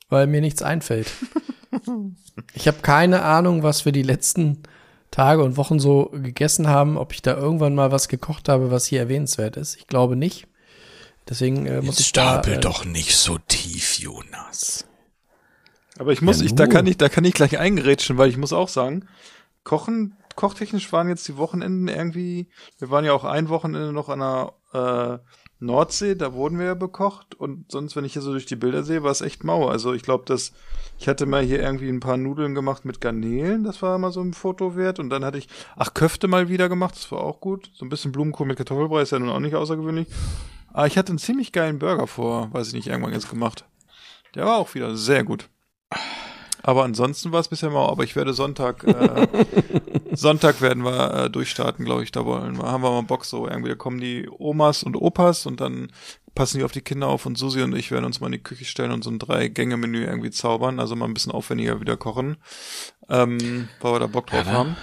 [0.10, 1.12] weil mir nichts einfällt.
[2.54, 4.64] ich habe keine Ahnung, was wir die letzten
[5.12, 8.86] Tage und Wochen so gegessen haben, ob ich da irgendwann mal was gekocht habe, was
[8.86, 9.76] hier erwähnenswert ist.
[9.78, 10.48] Ich glaube nicht.
[11.30, 14.86] Deswegen äh, muss Jetzt ich da, stapel äh, doch nicht so tief, Jonas.
[15.98, 18.38] Aber ich muss, Ja, ich, da kann ich, da kann ich gleich eingerätschen, weil ich
[18.38, 19.08] muss auch sagen,
[19.64, 22.48] Kochen, kochtechnisch waren jetzt die Wochenenden irgendwie,
[22.80, 25.20] wir waren ja auch ein Wochenende noch an der äh,
[25.60, 28.84] Nordsee, da wurden wir ja bekocht und sonst, wenn ich hier so durch die Bilder
[28.84, 29.68] sehe, war es echt mau.
[29.70, 30.52] Also ich glaube, dass
[31.00, 34.22] ich hatte mal hier irgendwie ein paar Nudeln gemacht mit Garnelen, das war mal so
[34.22, 37.40] ein Foto wert und dann hatte ich, ach, Köfte mal wieder gemacht, das war auch
[37.40, 37.72] gut.
[37.74, 40.08] So ein bisschen Blumenkohl mit Kartoffelbrei ist ja nun auch nicht außergewöhnlich.
[40.74, 43.66] Aber ich hatte einen ziemlich geilen Burger vor, weiß ich nicht, irgendwann jetzt gemacht.
[44.36, 45.50] Der war auch wieder sehr gut.
[46.64, 47.90] Aber ansonsten war es bisher mau.
[47.90, 49.28] Aber ich werde Sonntag, äh,
[50.16, 52.12] Sonntag werden wir äh, durchstarten, glaube ich.
[52.12, 53.48] Da wollen wir, haben wir mal Bock so.
[53.48, 55.92] Irgendwie da kommen die Omas und Opas und dann
[56.36, 58.44] passen die auf die Kinder auf und Susi und ich werden uns mal in die
[58.44, 60.80] Küche stellen und so ein Drei-Gänge-Menü irgendwie zaubern.
[60.80, 62.38] Also mal ein bisschen aufwendiger wieder kochen.
[63.10, 64.76] Ähm, weil wir da Bock drauf Ja, haben.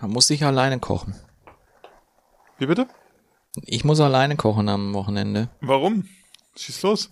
[0.00, 1.14] Man muss sich alleine kochen.
[2.58, 2.86] Wie bitte?
[3.64, 5.48] Ich muss alleine kochen am Wochenende.
[5.60, 6.08] Warum?
[6.56, 7.10] Schieß los.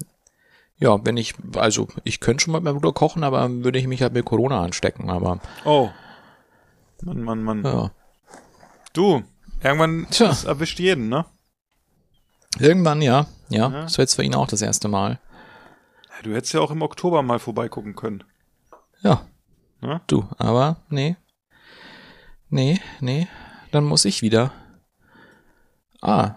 [0.79, 3.87] Ja, wenn ich, also ich könnte schon mal mit meinem Bruder kochen, aber würde ich
[3.87, 5.11] mich halt mit Corona anstecken.
[5.11, 5.91] Aber Oh.
[7.03, 7.65] Mann, Mann, Mann.
[7.65, 7.91] ja.
[8.93, 9.23] Du,
[9.63, 10.29] irgendwann Tja.
[10.29, 11.25] das erwischt jeden, ne?
[12.59, 13.27] Irgendwann ja.
[13.49, 13.83] Ja, Ja.
[13.83, 15.21] das war jetzt für ihn auch das erste Mal.
[16.09, 18.25] Ja, Du hättest ja auch im Oktober mal vorbeigucken können.
[19.03, 19.27] Ja.
[19.83, 20.01] Ja?
[20.09, 21.17] Du, aber nee.
[22.49, 23.29] Nee, nee.
[23.71, 24.53] Dann muss ich wieder.
[26.03, 26.35] Ah,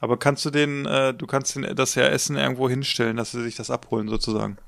[0.00, 3.42] Aber kannst du den, äh, du kannst den, das ja Essen irgendwo hinstellen, dass sie
[3.42, 4.58] sich das abholen sozusagen.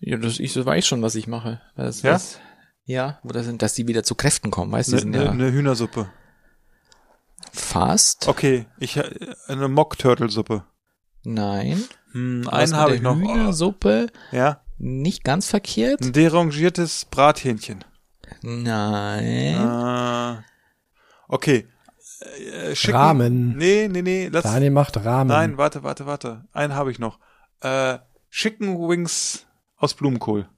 [0.00, 1.60] ja, das, ich weiß schon, was ich mache.
[1.74, 2.12] Das, Ja?
[2.12, 2.38] Das,
[2.86, 4.98] ja, wo das sind, dass die wieder zu Kräften kommen, weißt du?
[4.98, 6.08] sind ne, ja ne Hühnersuppe.
[7.52, 8.28] fast.
[8.28, 10.64] Okay, ich äh, eine Mock-Turtle-Suppe.
[11.24, 11.82] Nein.
[12.12, 13.16] Hm, einen habe ich noch.
[13.16, 16.00] Hühnersuppe Ja, nicht ganz verkehrt.
[16.00, 17.84] ein derangiertes Brathähnchen.
[18.42, 19.56] Nein.
[19.56, 20.42] Äh,
[21.28, 21.66] okay.
[22.20, 23.56] Äh, Chicken- Ramen.
[23.56, 24.28] Nee, nee, nee.
[24.32, 25.28] Lass, Daniel macht Rahmen.
[25.28, 26.44] nein, warte, warte, warte.
[26.52, 27.18] Einen habe ich noch.
[27.60, 27.98] Äh,
[28.30, 29.46] Chicken Wings
[29.76, 30.48] aus Blumenkohl.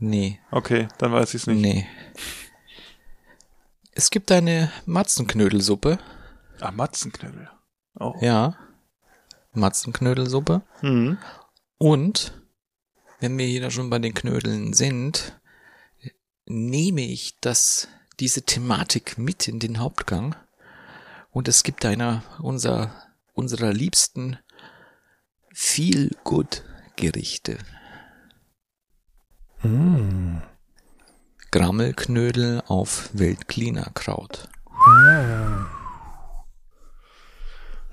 [0.00, 1.60] Nee, Okay, dann weiß ich es nicht.
[1.60, 1.86] nee.
[3.92, 5.98] Es gibt eine Matzenknödelsuppe.
[6.60, 7.50] Ah, Matzenknödel.
[7.98, 8.14] Oh.
[8.20, 8.56] Ja.
[9.52, 10.62] Matzenknödelsuppe.
[10.80, 11.18] Hm.
[11.76, 12.32] Und,
[13.18, 15.38] wenn wir hier schon bei den Knödeln sind,
[16.46, 17.88] nehme ich das,
[18.20, 20.34] diese Thematik mit in den Hauptgang.
[21.30, 22.94] Und es gibt einer unserer,
[23.34, 24.38] unserer liebsten
[25.52, 26.64] Feel Good
[26.96, 27.58] Gerichte.
[29.62, 30.38] Mm.
[31.50, 34.48] Grammelknödel auf Wildcleaner-Kraut.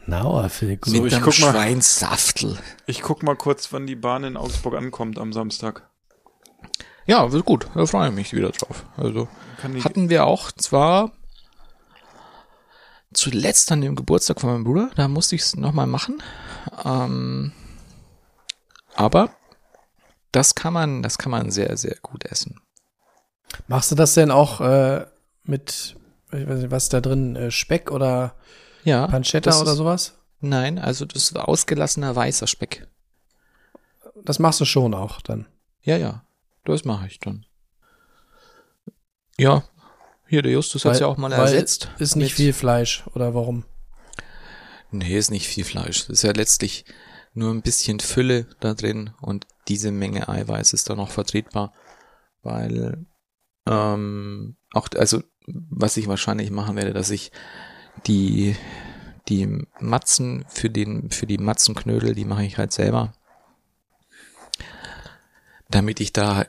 [0.06, 0.95] Now I feel good.
[0.95, 1.51] So, Mit ich guck mal.
[1.51, 2.58] Schweinssaftel.
[2.86, 5.89] Ich guck mal kurz, wann die Bahn in Augsburg ankommt am Samstag.
[7.06, 7.67] Ja, wird gut.
[7.73, 8.86] Da freue ich mich wieder drauf.
[8.95, 9.27] Also,
[9.84, 11.12] hatten wir auch zwar
[13.13, 16.21] zuletzt an dem Geburtstag von meinem Bruder, da musste ich es nochmal machen.
[16.86, 17.51] Ähm,
[18.95, 19.32] aber
[20.38, 22.62] das kann man, das kann man sehr, sehr gut essen.
[23.67, 25.06] Machst du das denn auch äh,
[25.43, 25.95] mit,
[26.32, 28.36] ich weiß nicht, was da drin, äh, Speck oder
[28.84, 29.08] Ja.
[29.08, 30.13] Pancetta oder ist- sowas?
[30.39, 32.88] Nein, also das ist ausgelassener weißer Speck.
[34.23, 35.47] Das machst du schon auch dann.
[35.82, 36.23] Ja, ja.
[36.65, 37.45] Das mache ich dann.
[39.39, 39.63] Ja.
[40.28, 41.89] Hier, der Justus hat Weil- ja auch mal ersetzt.
[41.97, 43.65] Ist nicht viel Fleisch oder warum?
[44.91, 46.02] Nee, ist nicht viel Fleisch.
[46.02, 46.86] Das ist ja letztlich
[47.38, 51.73] nur ein bisschen Fülle da drin und diese Menge Eiweiß ist da noch vertretbar,
[52.41, 53.06] weil
[53.65, 57.32] ähm, auch also was ich wahrscheinlich machen werde, dass ich
[58.06, 58.56] die
[59.28, 63.13] die Matzen für den für die Matzenknödel, die mache ich halt selber,
[65.69, 66.45] damit ich da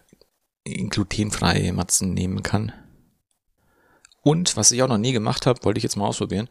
[0.64, 2.72] glutenfreie Matzen nehmen kann.
[4.22, 6.48] Und was ich auch noch nie gemacht habe, wollte ich jetzt mal ausprobieren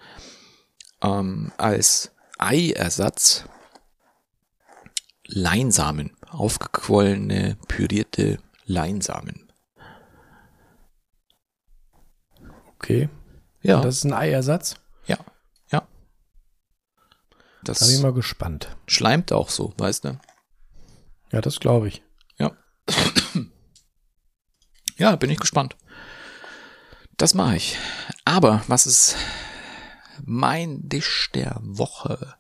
[1.02, 3.46] ähm, als Eiersatz
[5.28, 9.52] Leinsamen, aufgequollene, pürierte Leinsamen.
[12.76, 13.10] Okay.
[13.62, 14.76] Ja, Das ist ein Eiersatz.
[15.06, 15.18] ja,
[15.72, 15.88] ja.
[17.64, 18.76] Da bin ich Das mal gespannt.
[18.88, 20.20] schleimt auch so, weißt du?
[21.32, 22.04] Ja, das glaube ich.
[25.00, 25.76] Ja, bin ich gespannt.
[27.18, 27.78] Das mache ich.
[28.26, 29.16] Aber was ist
[30.26, 32.36] mein Dish der Woche?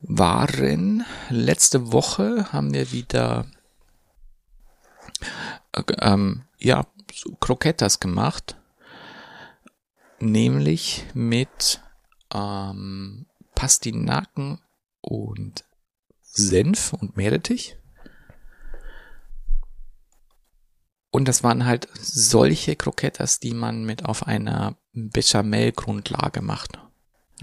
[0.00, 3.46] Waren letzte Woche haben wir wieder
[5.72, 8.56] äh, ähm, ja so Croquetas gemacht,
[10.20, 11.80] nämlich mit
[12.32, 14.60] ähm, Pastinaken
[15.00, 15.64] und
[16.22, 17.76] Senf und Meerrettich.
[21.10, 26.78] Und das waren halt solche Croquetas, die man mit auf einer Bechamel-Grundlage macht.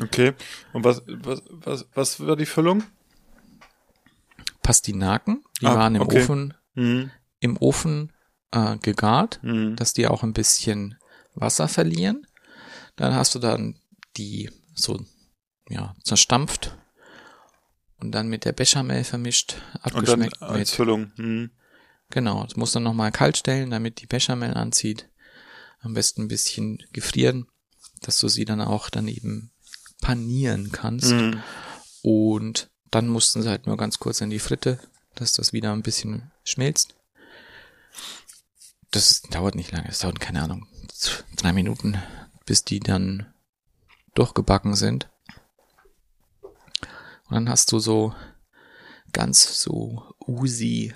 [0.01, 0.33] Okay.
[0.73, 2.83] Und was, was, was, was war die Füllung?
[4.61, 6.21] Pastinaken, die Ah, waren im okay.
[6.23, 7.11] Ofen, Mhm.
[7.39, 8.11] im Ofen
[8.51, 9.75] äh, gegart, Mhm.
[9.75, 10.97] dass die auch ein bisschen
[11.33, 12.25] Wasser verlieren.
[12.95, 13.79] Dann hast du dann
[14.17, 15.03] die so
[15.69, 16.77] ja zerstampft
[17.97, 21.11] und dann mit der Bechamel vermischt, Und dann abgeschmeckt als mit Füllung.
[21.17, 21.51] Mhm.
[22.09, 25.09] Genau, das muss dann nochmal kalt stellen, damit die Bechamel anzieht.
[25.79, 27.47] Am besten ein bisschen gefrieren,
[28.01, 29.51] dass du sie dann auch daneben
[30.01, 31.11] panieren kannst.
[31.11, 31.41] Mhm.
[32.01, 34.79] Und dann mussten sie halt nur ganz kurz in die Fritte,
[35.15, 36.95] dass das wieder ein bisschen schmilzt.
[38.91, 40.67] Das dauert nicht lange, es dauert, keine Ahnung,
[41.35, 42.01] drei Minuten,
[42.45, 43.33] bis die dann
[44.15, 45.09] durchgebacken sind.
[46.41, 48.15] Und dann hast du so
[49.11, 50.93] ganz so Usi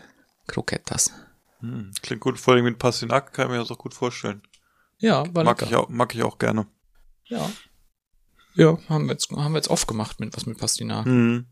[0.48, 1.12] Croquetas.
[1.60, 1.92] Mhm.
[2.02, 4.42] Klingt gut, vor allem mit Pastinaken kann ich mir das auch gut vorstellen.
[4.98, 5.72] Ja, war Mag lecker.
[5.72, 6.68] ich, auch, mag ich auch gerne.
[7.26, 7.52] Ja.
[8.56, 11.34] Ja, haben wir jetzt, haben wir jetzt oft gemacht mit was mit Pastinaken.
[11.36, 11.46] Mhm.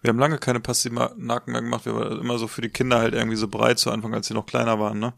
[0.00, 1.86] Wir haben lange keine Pastinaken mehr gemacht.
[1.86, 4.34] Wir waren immer so für die Kinder halt irgendwie so breit zu Anfang, als sie
[4.34, 5.14] noch kleiner waren, ne?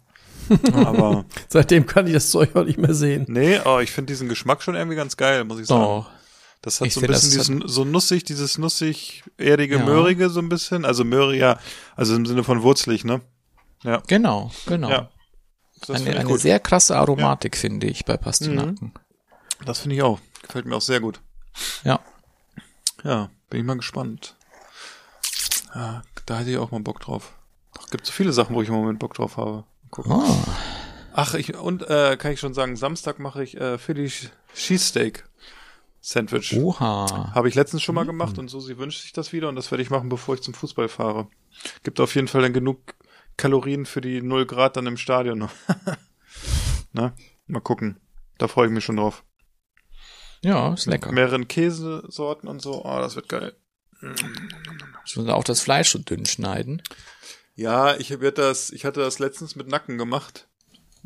[0.73, 3.27] Aber Seitdem kann ich das Zeug auch nicht mehr sehen.
[3.29, 5.83] nee, aber ich finde diesen Geschmack schon irgendwie ganz geil, muss ich sagen.
[5.83, 6.11] Doch.
[6.63, 9.85] Das hat Ich so ein find, bisschen diesen, so nussig, dieses nussig, erdige, Ja.
[9.85, 10.85] möhrige so ein bisschen.
[10.87, 11.59] Also möhrig, ja,
[11.97, 13.21] also im Sinne von wurzelig, ne?
[13.85, 14.89] Ja, Genau, genau.
[14.89, 15.11] ja.
[15.87, 16.41] Das eine eine gut.
[16.41, 18.93] sehr krasse Aromatik, finde ich, bei Pastinaken.
[19.67, 20.19] Das finde ich auch.
[20.49, 21.21] Gefällt mir auch sehr gut.
[21.85, 22.01] Ja.
[23.05, 24.37] Ja, bin ich mal gespannt.
[25.75, 27.35] Ja, da hätte ich auch mal Bock drauf.
[27.79, 29.65] Ach, gibt so viele Sachen, wo ich im Moment Bock drauf habe.
[29.91, 30.13] Gucken.
[30.13, 30.57] Ah,
[31.13, 34.11] Ach, ich, und äh, kann ich schon sagen, Samstag mache ich äh, Philly
[34.55, 35.25] Cheesesteak
[36.01, 36.57] Sandwich.
[36.57, 37.33] oha.
[37.35, 39.83] Habe ich letztens schon mal gemacht und Susi wünscht sich das wieder und das werde
[39.83, 41.29] ich machen, bevor ich zum Fußball fahre.
[41.83, 42.95] Gibt auf jeden Fall dann genug
[43.37, 45.49] Kalorien für die 0 Grad dann im Stadion.
[46.93, 47.15] Na,
[47.47, 48.01] mal gucken.
[48.39, 49.25] Da freue ich mich schon drauf.
[50.43, 51.13] Ja, ist lecker.
[51.13, 52.85] Mehreren Käsesorten und so.
[52.85, 53.55] Oh, das wird geil.
[55.05, 56.83] Ich muss auch das Fleisch so dünn schneiden.
[57.57, 60.47] Ja, ich werde das, ich hatte das letztens mit Nacken gemacht.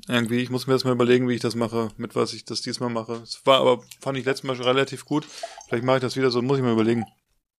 [0.09, 2.61] Irgendwie, ich muss mir das mal überlegen, wie ich das mache, mit was ich das
[2.61, 3.15] diesmal mache.
[3.23, 5.27] Es war aber, fand ich letztes Mal schon relativ gut.
[5.69, 7.07] Vielleicht mache ich das wieder so, muss ich mir überlegen.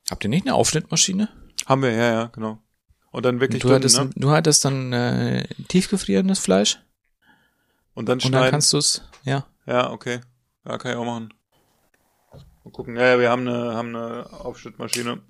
[0.10, 1.30] Habt ihr nicht eine Aufschnittmaschine?
[1.66, 2.60] Haben wir, ja, ja, genau.
[3.12, 4.10] Und dann wirklich Du dünn, hattest, ne?
[4.16, 6.80] du hattest dann äh, tiefgefrierenes Fleisch
[7.94, 8.52] Und dann und dann schneiden.
[8.52, 9.46] kannst du es, ja.
[9.66, 10.20] ja, okay.
[10.66, 11.34] Ja, kann ich auch machen.
[12.64, 12.96] Mal gucken.
[12.96, 15.22] Ja, ja, wir haben eine, haben eine Aufschnittmaschine.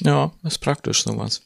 [0.00, 1.42] Ja, ist praktisch sowas.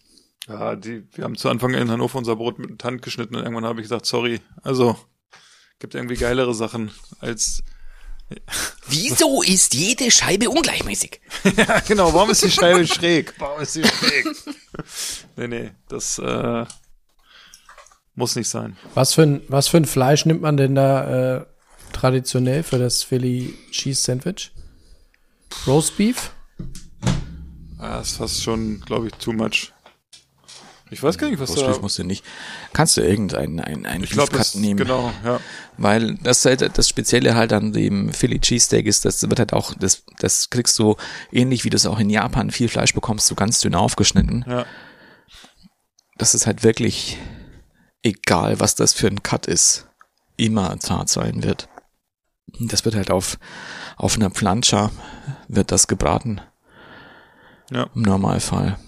[0.49, 3.43] Ja, die, wir haben zu Anfang in Hannover unser Brot mit der Hand geschnitten und
[3.43, 4.41] irgendwann habe ich gesagt, sorry.
[4.63, 4.97] Also,
[5.79, 7.63] gibt irgendwie geilere Sachen als,
[8.89, 11.21] Wieso ist jede Scheibe ungleichmäßig?
[11.57, 13.35] ja, genau, warum ist die Scheibe schräg?
[13.39, 14.27] Warum ist sie schräg?
[15.37, 16.65] nee, nee, das, äh,
[18.15, 18.77] muss nicht sein.
[18.95, 21.47] Was für ein, was für ein Fleisch nimmt man denn da äh,
[21.93, 24.53] traditionell für das Philly Cheese Sandwich?
[25.67, 26.33] Roast Beef?
[27.79, 29.73] Ah, ist fast schon, glaube ich, too much.
[30.93, 32.23] Ich weiß gar nicht, was Rostbeef da, musst du nicht.
[32.75, 34.77] Kannst du irgendeinen einen, einen ich glaube, Beef das, Cut nehmen.
[34.77, 35.41] genau, ja.
[35.79, 39.73] Weil das halt das Spezielle halt an dem Philly Cheesesteak ist, das wird halt auch,
[39.75, 40.97] das, das kriegst du
[41.33, 44.45] ähnlich wie du es auch in Japan viel Fleisch bekommst, so ganz dünn aufgeschnitten.
[44.47, 44.67] Ja.
[46.19, 47.17] Das ist halt wirklich
[48.03, 49.89] egal, was das für ein Cut ist,
[50.37, 51.69] immer zart sein wird.
[52.47, 53.39] Das wird halt auf,
[53.97, 54.91] auf einer Plancha
[55.49, 56.41] wird das gebraten.
[57.71, 57.89] Ja.
[57.95, 58.79] Im Normalfall.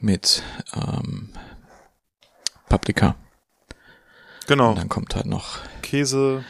[0.00, 0.42] Mit
[0.74, 1.30] ähm,
[2.68, 3.16] Paprika.
[4.46, 4.70] Genau.
[4.70, 6.44] Und dann kommt halt noch Käse.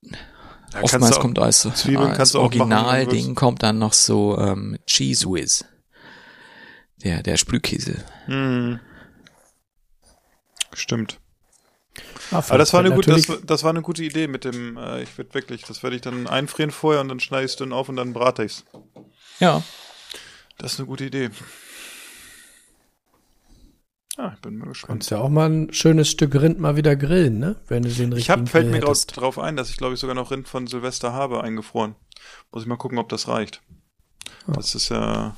[0.00, 5.64] Ja, Oftmals kommt als, Zwiebeln als Originalding kommt dann noch so ähm, Cheese Whiz.
[6.96, 8.02] Der, der Sprühkäse.
[8.26, 8.80] Hm.
[10.72, 11.20] Stimmt.
[12.30, 14.76] Ah, Aber das war eine gute, natürlich- das, das war eine gute Idee mit dem,
[14.76, 17.56] äh, ich würde wirklich, das werde ich dann einfrieren vorher und dann schneide ich es
[17.56, 18.64] dünn auf und dann brate ich's.
[19.40, 19.62] Ja.
[20.58, 21.30] Das ist eine gute Idee.
[24.16, 24.88] Ah, ich bin mal gespannt.
[25.00, 27.56] Kannst ja auch mal ein schönes Stück Rind mal wieder grillen, ne?
[27.66, 29.16] Wenn du den richtigen Ich hab, fällt Grill mir gerade hättest.
[29.16, 31.96] drauf ein, dass ich glaube ich sogar noch Rind von Silvester habe eingefroren.
[32.52, 33.60] Muss ich mal gucken, ob das reicht.
[34.46, 35.36] Das ist ja.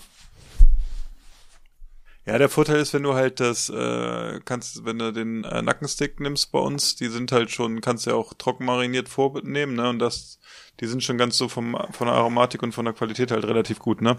[2.27, 6.19] Ja, der Vorteil ist, wenn du halt das äh, kannst, wenn du den äh, Nackenstick
[6.19, 9.89] nimmst bei uns, die sind halt schon, kannst du ja auch trocken mariniert vornehmen, ne?
[9.89, 10.41] Und das,
[10.81, 13.79] die sind schon ganz so vom von der Aromatik und von der Qualität halt relativ
[13.79, 14.19] gut, ne?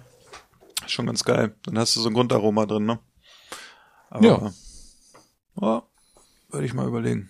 [0.86, 1.54] Schon ganz geil.
[1.64, 3.00] Dann hast du so ein Grundaroma drin, ne?
[4.10, 4.54] Aber, Ja.
[5.60, 5.84] Ja.
[6.50, 7.30] Würde ich mal überlegen.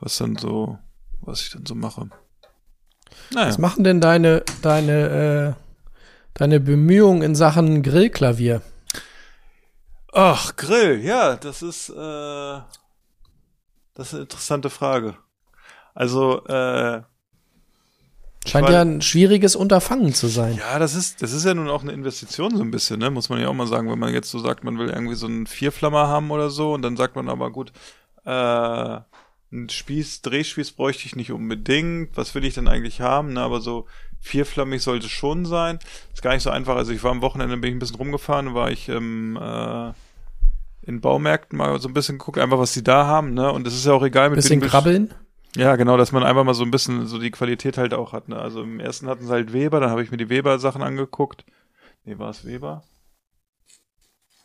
[0.00, 0.78] Was dann so,
[1.20, 2.10] was ich dann so mache.
[3.30, 3.48] Naja.
[3.48, 5.62] Was machen denn deine, deine, äh,
[6.34, 8.62] deine Bemühungen in Sachen Grillklavier?
[10.12, 11.92] Ach, Grill, ja, das ist, äh,
[13.94, 15.16] das ist eine interessante Frage.
[15.94, 17.02] Also, äh,
[18.46, 20.56] Scheint war- ja ein schwieriges Unterfangen zu sein.
[20.56, 23.10] ja, das ist, das ist ja nun auch eine Investition so ein bisschen, ne?
[23.10, 25.26] Muss man ja auch mal sagen, wenn man jetzt so sagt, man will irgendwie so
[25.26, 27.72] einen Vierflammer haben oder so und dann sagt man aber gut,
[28.24, 29.00] äh,
[29.50, 32.16] ein Spieß, Drehspieß bräuchte ich nicht unbedingt.
[32.16, 33.32] Was will ich denn eigentlich haben?
[33.34, 33.40] Ne?
[33.40, 33.86] Aber so
[34.20, 35.78] vierflammig sollte es schon sein.
[36.12, 36.76] Ist gar nicht so einfach.
[36.76, 39.92] Also ich war am Wochenende, bin ich ein bisschen rumgefahren, war ich ähm, äh,
[40.82, 43.52] in Baumärkten mal so ein bisschen geguckt, einfach was die da haben, ne?
[43.52, 45.12] Und es ist ja auch egal, mit Bisschen krabbeln.
[45.56, 48.28] Ja, genau, dass man einfach mal so ein bisschen so die Qualität halt auch hat.
[48.28, 48.36] Ne?
[48.38, 51.44] Also im ersten hatten sie halt Weber, dann habe ich mir die Weber-Sachen angeguckt.
[52.04, 52.84] Nee, war es Weber?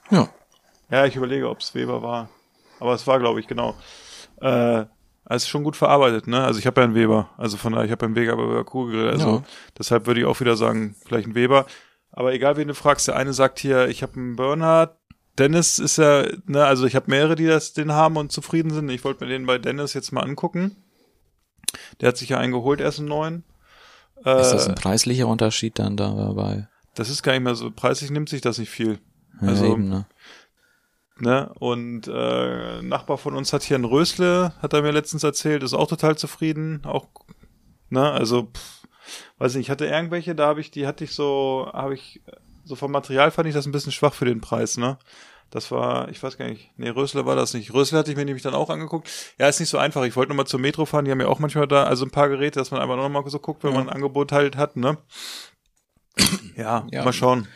[0.09, 0.29] Ja.
[0.89, 2.29] Ja, ich überlege, ob es Weber war.
[2.79, 3.75] Aber es war, glaube ich, genau.
[4.41, 4.85] Äh,
[5.25, 6.43] also schon gut verarbeitet, ne?
[6.43, 7.29] Also ich habe ja einen Weber.
[7.37, 9.09] Also von daher, ich habe einen Weber Weber Kugelgrill.
[9.09, 9.43] Also Ja.
[9.77, 11.65] deshalb würde ich auch wieder sagen, vielleicht ein Weber.
[12.11, 14.97] Aber egal, wen du fragst, der eine sagt hier, ich habe einen Bernhard.
[15.39, 18.87] Dennis ist ja, ne, also ich habe mehrere, die das den haben und zufrieden sind.
[18.89, 20.75] Ich wollte mir den bei Dennis jetzt mal angucken.
[22.01, 23.43] Der hat sich ja einen geholt, erst einen neuen.
[24.25, 26.67] Äh, Ist das ein preislicher Unterschied dann da dabei?
[26.95, 28.99] das ist gar nicht mehr so, preislich nimmt sich das nicht viel.
[29.41, 30.05] Ja, Also- eben, ne?
[31.23, 31.49] Ne?
[31.57, 35.63] Und äh, ein Nachbar von uns hat hier ein Rösle, hat er mir letztens erzählt,
[35.63, 36.81] ist auch total zufrieden.
[36.83, 37.07] Auch,
[37.89, 38.83] ne, also, pff,
[39.37, 42.21] weiß nicht, ich hatte irgendwelche, da habe ich, die hatte ich so, habe ich,
[42.65, 44.97] so vom Material fand ich das ein bisschen schwach für den Preis, ne?
[45.49, 47.73] Das war, ich weiß gar nicht, nee, Rösle war das nicht.
[47.73, 49.07] Rösle hatte ich mir nämlich dann auch angeguckt.
[49.39, 50.03] Ja, ist nicht so einfach.
[50.03, 52.27] Ich wollte nochmal zur Metro fahren, die haben ja auch manchmal da, also ein paar
[52.27, 53.77] Geräte, dass man einfach noch mal so guckt, wenn Ja.
[53.77, 54.97] man ein Angebot halt hat, ne?
[56.57, 57.03] Ja, Ja.
[57.05, 57.47] mal schauen.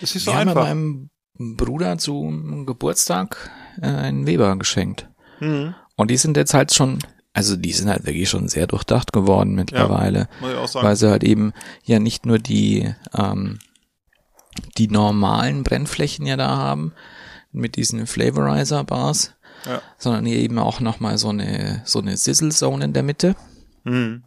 [0.00, 0.64] Ist nicht so Wir haben ja einfach.
[0.68, 3.50] meinem Bruder zum Geburtstag
[3.82, 5.08] äh, einen Weber geschenkt.
[5.40, 5.74] Mhm.
[5.96, 6.98] Und die sind jetzt halt schon,
[7.32, 10.86] also die sind halt wirklich schon sehr durchdacht geworden mittlerweile, Muss ich auch sagen.
[10.86, 11.52] weil sie halt eben
[11.84, 13.58] ja nicht nur die, ähm,
[14.78, 16.92] die normalen Brennflächen ja da haben,
[17.50, 19.34] mit diesen Flavorizer-Bars,
[19.66, 19.80] Ja.
[19.98, 23.34] sondern hier eben auch nochmal so eine, so eine Sizzle-Zone in der Mitte.
[23.84, 24.22] Mhm.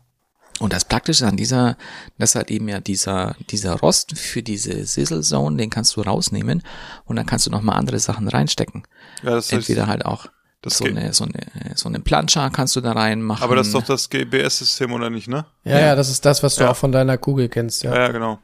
[0.59, 1.77] Und das Praktische an dieser,
[2.17, 6.63] das halt eben ja dieser, dieser Rost für diese Sizzle Zone, den kannst du rausnehmen
[7.05, 8.83] und dann kannst du nochmal andere Sachen reinstecken.
[9.23, 10.25] Ja, das Entweder halt auch
[10.61, 10.97] Das so geht.
[10.97, 13.43] eine, so eine, so eine Plancha kannst du da reinmachen.
[13.43, 15.45] Aber das ist doch das GBS-System, oder nicht, ne?
[15.63, 16.71] Ja, ja, das ist das, was du Ja.
[16.71, 17.93] auch von deiner Kugel kennst, ja.
[17.93, 18.39] Ja, ja genau.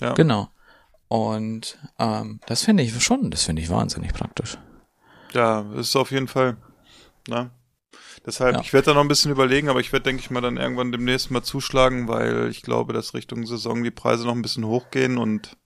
[0.00, 0.14] Ja.
[0.14, 0.48] Genau.
[1.08, 4.56] Und ähm, das finde ich schon, das finde ich wahnsinnig praktisch.
[5.34, 6.56] Ja, ist auf jeden Fall.
[7.28, 7.50] Ne?
[8.30, 8.60] Deshalb, Ja.
[8.60, 10.92] ich werde da noch ein bisschen überlegen, aber ich werde, denke ich mal, dann irgendwann
[10.92, 15.18] demnächst mal zuschlagen, weil ich glaube, dass Richtung Saison die Preise noch ein bisschen hochgehen
[15.18, 15.56] und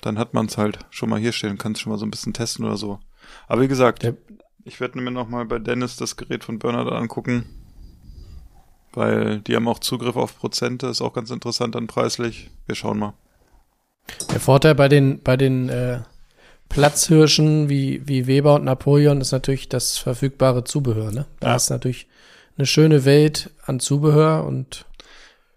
[0.00, 2.10] dann hat man es halt schon mal hier stehen, kann es schon mal so ein
[2.10, 2.98] bisschen testen oder so.
[3.46, 4.12] Aber wie gesagt, Ja.
[4.64, 7.44] ich werde mir noch mal bei Dennis das Gerät von Bernhard angucken,
[8.92, 12.50] weil die haben auch Zugriff auf Prozente, ist auch ganz interessant dann preislich.
[12.66, 13.14] Wir schauen mal.
[14.32, 16.00] Der Vorteil bei den, bei den äh,
[16.72, 21.12] Platzhirschen wie, wie Weber und Napoleon ist natürlich das verfügbare Zubehör.
[21.12, 21.26] Ne?
[21.40, 21.56] Da Ja.
[21.56, 22.06] ist natürlich
[22.56, 24.84] eine schöne Welt an Zubehör und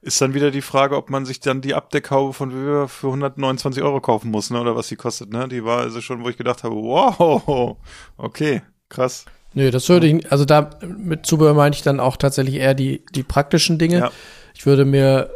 [0.01, 3.81] Ist dann wieder die Frage, ob man sich dann die Abdeckhaube von Weber für 129
[3.81, 4.61] Euro kaufen muss, ne?
[4.61, 5.47] Oder was die kostet, ne?
[5.47, 7.75] Die war also schon, wo ich gedacht habe, wow,
[8.17, 9.25] okay, krass.
[9.55, 13.03] nö, das würde ich, also da mit Zubehör meine ich dann auch tatsächlich eher die,
[13.15, 13.97] die praktischen Dinge.
[13.97, 14.11] Ja.
[14.53, 15.31] Ich würde mir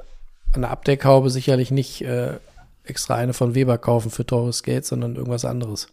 [0.55, 2.33] der Abdeckhaube sicherlich nicht äh,
[2.89, 5.87] extra eine von Weber kaufen für teures Geld, sondern irgendwas anderes.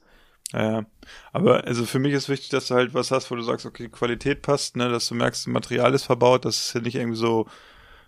[0.52, 0.86] Ja,
[1.32, 3.88] aber also für mich ist wichtig, dass du halt was hast, wo du sagst, okay,
[3.88, 4.88] Qualität passt, ne?
[4.88, 7.46] Dass du merkst, Material ist verbaut, das ist ja nicht irgendwie so,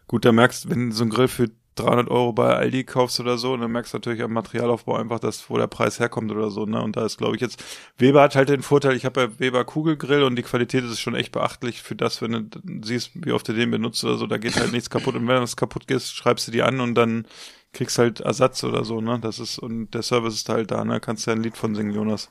[0.07, 3.53] gut, da merkst, wenn so ein Grill für 300 Euro bei Aldi kaufst oder so,
[3.53, 6.65] und dann merkst du natürlich am Materialaufbau einfach, dass, wo der Preis herkommt oder so,
[6.65, 6.81] ne?
[6.81, 7.63] Und da ist, glaube ich, jetzt,
[7.99, 11.17] Weber hat halt den Vorteil, ich habe ja Weber Kugelgrill und die Qualität ist schon
[11.17, 14.39] echt beachtlich für das, wenn du siehst, wie oft du den benutzt oder so, da
[14.39, 15.17] geht halt nichts kaputt.
[15.17, 17.27] Und wenn das kaputt geht, schreibst du die an und dann
[17.73, 19.19] kriegst halt Ersatz oder so, ne?
[19.21, 21.01] Das ist, und der Service ist halt da, ne?
[21.01, 22.31] Kannst ja ein Lied von singen, Jonas.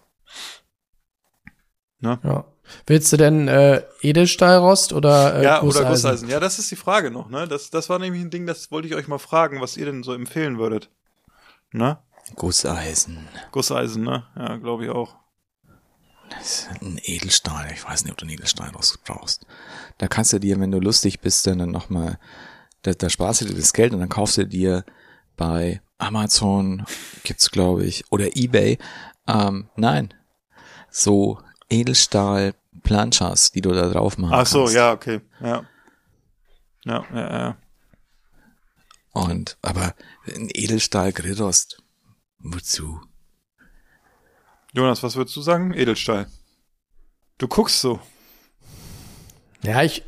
[1.99, 2.45] Ja.
[2.85, 5.85] Willst du denn äh, Edelstahlrost oder äh, ja, Gusseisen?
[5.85, 6.29] oder Gusseisen.
[6.29, 7.47] Ja, das ist die Frage noch, ne?
[7.47, 10.03] Das, das war nämlich ein Ding, das wollte ich euch mal fragen, was ihr denn
[10.03, 10.89] so empfehlen würdet.
[11.71, 11.97] Ne?
[12.35, 13.27] Gusseisen.
[13.51, 14.25] Gusseisen, ne?
[14.35, 15.15] Ja, glaube ich auch.
[16.29, 17.71] Das ist ein Edelstahl.
[17.73, 18.71] Ich weiß nicht, ob du einen Edelstahl
[19.05, 19.45] brauchst.
[19.97, 22.19] Da kannst du dir, wenn du lustig bist, dann nochmal,
[22.81, 24.83] da, da sparst du dir das Geld und dann kaufst du dir
[25.37, 26.85] bei Amazon,
[27.23, 28.77] gibt's glaube ich, oder Ebay,
[29.27, 30.13] ähm, nein,
[30.89, 34.75] so Edelstahl Planchas, die du da drauf machen Ach so, kannst.
[34.75, 35.21] ja, okay.
[35.39, 35.65] Ja.
[36.85, 37.57] Ja, ja, ja.
[39.11, 39.93] Und, aber
[40.27, 41.81] ein Edelstahl Grillrost,
[42.39, 43.01] Wozu?
[44.73, 45.73] Jonas, was würdest du sagen?
[45.73, 46.27] Edelstahl.
[47.37, 47.99] Du guckst so.
[49.63, 50.03] Ja, ich.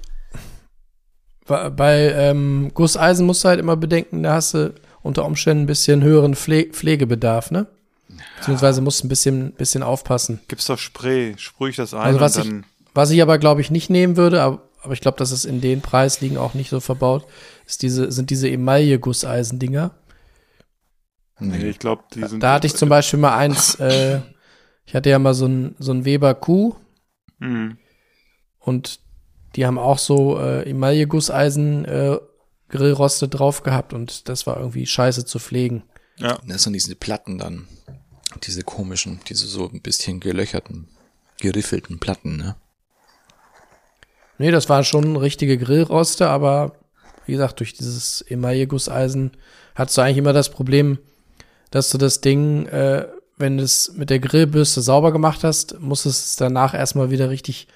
[1.47, 5.67] Bei, bei ähm, Gusseisen musst du halt immer bedenken, da hast du unter Umständen ein
[5.67, 7.67] bisschen höheren Pfle Pflegebedarf, ne?
[8.37, 10.39] Beziehungsweise musst du ein bisschen, bisschen aufpassen.
[10.47, 11.35] Gibt's doch Spray.
[11.37, 14.17] Sprüh ich das ein Also was und ich, was ich aber, glaube ich, nicht nehmen
[14.17, 17.25] würde, aber, aber ich glaube, dass es in den Preisligen auch nicht so verbaut,
[17.65, 19.91] ist diese, sind diese Emaille-Gusseisen-Dinger.
[21.39, 22.43] Nee, ich glaube, die sind.
[22.43, 24.19] Da hatte ich zum Beispiel mal eins, äh,
[24.85, 26.75] ich hatte ja mal so ein, so ein Weber Kuh
[27.41, 27.77] Mhm.
[28.59, 28.99] und
[29.55, 32.17] die haben auch so äh, Emaille-Gusseisen äh,
[32.69, 35.83] Grillroste drauf gehabt und das war irgendwie scheiße zu pflegen.
[36.17, 36.37] Ja.
[36.47, 37.67] Das sind diese Platten dann.
[38.43, 40.87] Diese komischen, diese so ein bisschen gelöcherten,
[41.39, 42.55] geriffelten Platten, ne?
[44.37, 46.73] Nee, das waren schon richtige Grillroste, aber
[47.25, 49.31] wie gesagt, durch dieses Emaille-Gusseisen
[49.75, 50.97] hattest du eigentlich immer das Problem,
[51.71, 53.07] dass du das Ding, äh,
[53.37, 57.67] wenn du es mit der Grillbürste sauber gemacht hast, musstest es danach erstmal wieder richtig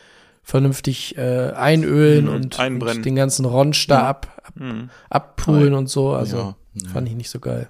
[0.44, 2.98] vernünftig äh, einölen Mhm, und, einbrennen.
[2.98, 4.08] und den ganzen Ronsch da Ja.
[4.08, 4.90] ab, ab, Mhm.
[5.10, 6.14] abpulen und so.
[6.14, 6.90] Also Ja, ja.
[6.90, 7.70] fand ich nicht so geil.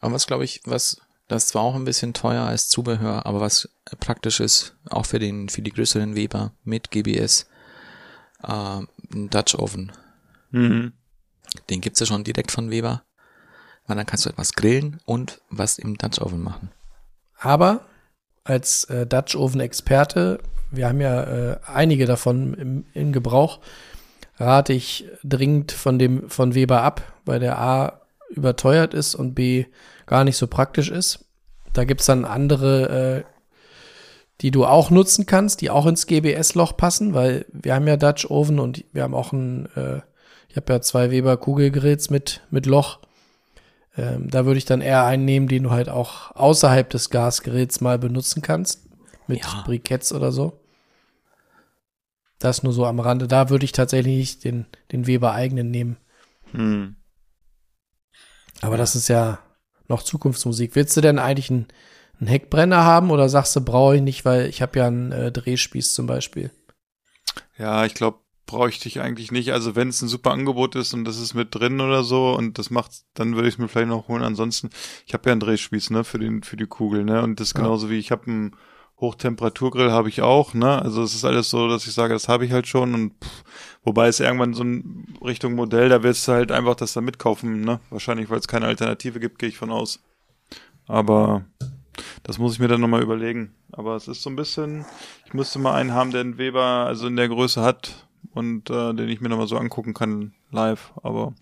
[0.00, 3.68] Aber was glaube ich, was das zwar auch ein bisschen teuer als Zubehör, aber was
[3.98, 7.46] praktisch ist, auch für den für die größeren Weber mit GBS,
[8.42, 8.52] äh,
[9.12, 9.92] ein Dutch Oven.
[10.50, 10.92] Mhm.
[11.70, 13.02] Den gibt's ja schon direkt von Weber.
[13.86, 16.70] Weil dann kannst du etwas grillen und was im Dutch Oven machen.
[17.38, 17.86] Aber
[18.44, 20.40] als äh, Dutch Oven Experte,
[20.70, 23.60] wir haben ja äh, einige davon im, in Gebrauch,
[24.36, 29.66] rate ich dringend von dem von Weber ab, weil der A überteuert ist und B
[30.06, 31.24] gar nicht so praktisch ist.
[31.72, 33.24] Da gibt's dann andere, äh,
[34.40, 38.26] die du auch nutzen kannst, die auch ins GBS-Loch passen, weil wir haben ja Dutch
[38.30, 40.00] Oven und wir haben auch ein, äh,
[40.48, 43.00] ich habe ja zwei Weber Kugelgrills mit, mit Loch.
[43.96, 47.80] Ähm, da würde ich dann eher einen nehmen, den du halt auch außerhalb des Gasgeräts
[47.80, 48.82] mal benutzen kannst.
[49.26, 49.62] Mit Ja.
[49.64, 50.60] Briketts oder so.
[52.38, 53.28] Das nur so am Rande.
[53.28, 55.96] Da würde ich tatsächlich nicht den, den Weber eigenen nehmen.
[56.52, 56.96] Mhm.
[58.60, 59.38] Aber das ist ja
[59.88, 60.74] noch Zukunftsmusik.
[60.74, 61.66] Willst du denn eigentlich einen,
[62.18, 65.32] einen Heckbrenner haben oder sagst du, brauche ich nicht, weil ich habe ja einen äh,
[65.32, 66.50] Drehspieß zum Beispiel?
[67.58, 69.52] Ja, ich glaube, bräuchte ich eigentlich nicht.
[69.52, 72.58] Also wenn es ein super Angebot ist und das ist mit drin oder so und
[72.58, 74.22] das macht, dann würde ich es mir vielleicht noch holen.
[74.22, 74.70] Ansonsten,
[75.06, 77.22] ich habe ja einen Drehspieß, ne, für den, für die Kugel, ne?
[77.22, 77.60] Und das Ja.
[77.60, 78.56] genauso wie ich habe einen
[79.00, 80.80] Hochtemperaturgrill habe ich auch, ne?
[80.80, 83.44] Also es ist alles so, dass ich sage, das habe ich halt schon und pff,
[83.84, 87.60] wobei es irgendwann so ein Richtung Modell, da willst du halt einfach das da mitkaufen,
[87.60, 87.80] ne?
[87.90, 90.02] Wahrscheinlich, weil es keine Alternative gibt, gehe ich von aus.
[90.86, 91.44] Aber
[92.22, 93.54] das muss ich mir dann nochmal überlegen.
[93.72, 94.86] Aber es ist so ein bisschen,
[95.26, 98.94] ich müsste mal einen haben, der einen Weber also in der Größe hat und äh,
[98.94, 100.92] den ich mir nochmal so angucken kann live.
[101.02, 101.34] Aber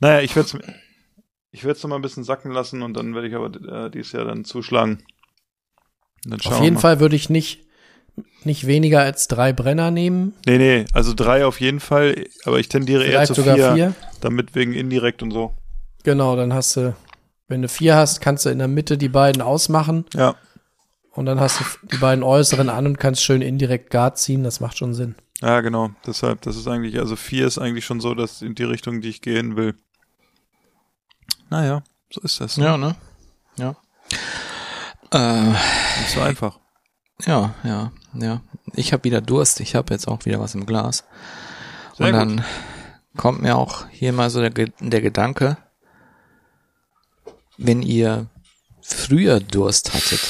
[0.00, 0.58] naja, ich werde es
[1.50, 3.90] ich werde es noch mal ein bisschen sacken lassen und dann werde ich aber äh,
[3.90, 5.02] dieses Jahr dann zuschlagen.
[6.44, 6.80] Auf jeden mal.
[6.80, 7.60] Fall würde ich nicht,
[8.44, 10.34] nicht weniger als drei Brenner nehmen.
[10.46, 13.74] Nee, nee, also drei auf jeden Fall, aber ich tendiere eher Vielleicht zu sogar vier,
[13.74, 13.94] vier.
[14.20, 15.54] damit wegen indirekt und so.
[16.04, 16.94] Genau, dann hast du,
[17.48, 20.34] wenn du vier hast, kannst du in der Mitte die beiden ausmachen Ja,
[21.12, 24.44] und dann hast du die beiden äußeren an und kannst schön indirekt gar ziehen.
[24.44, 25.16] Das macht schon Sinn.
[25.40, 25.90] ja, genau.
[26.06, 29.08] Deshalb, das ist eigentlich, also vier ist eigentlich schon so, dass in die Richtung, die
[29.08, 29.74] ich gehen will.
[31.50, 32.56] Naja, so ist das.
[32.56, 32.94] Ja, ne?
[33.56, 33.74] Ja.
[35.12, 36.58] Äh, Nicht so einfach.
[37.24, 38.40] ja, ja, ja.
[38.74, 39.60] Ich habe wieder Durst.
[39.60, 41.04] Ich habe jetzt auch wieder was im Glas.
[41.96, 42.44] Sehr Und dann
[43.16, 44.50] kommt mir auch hier mal so der,
[44.80, 45.56] der Gedanke,
[47.56, 48.26] wenn ihr
[48.82, 50.20] früher Durst hattet,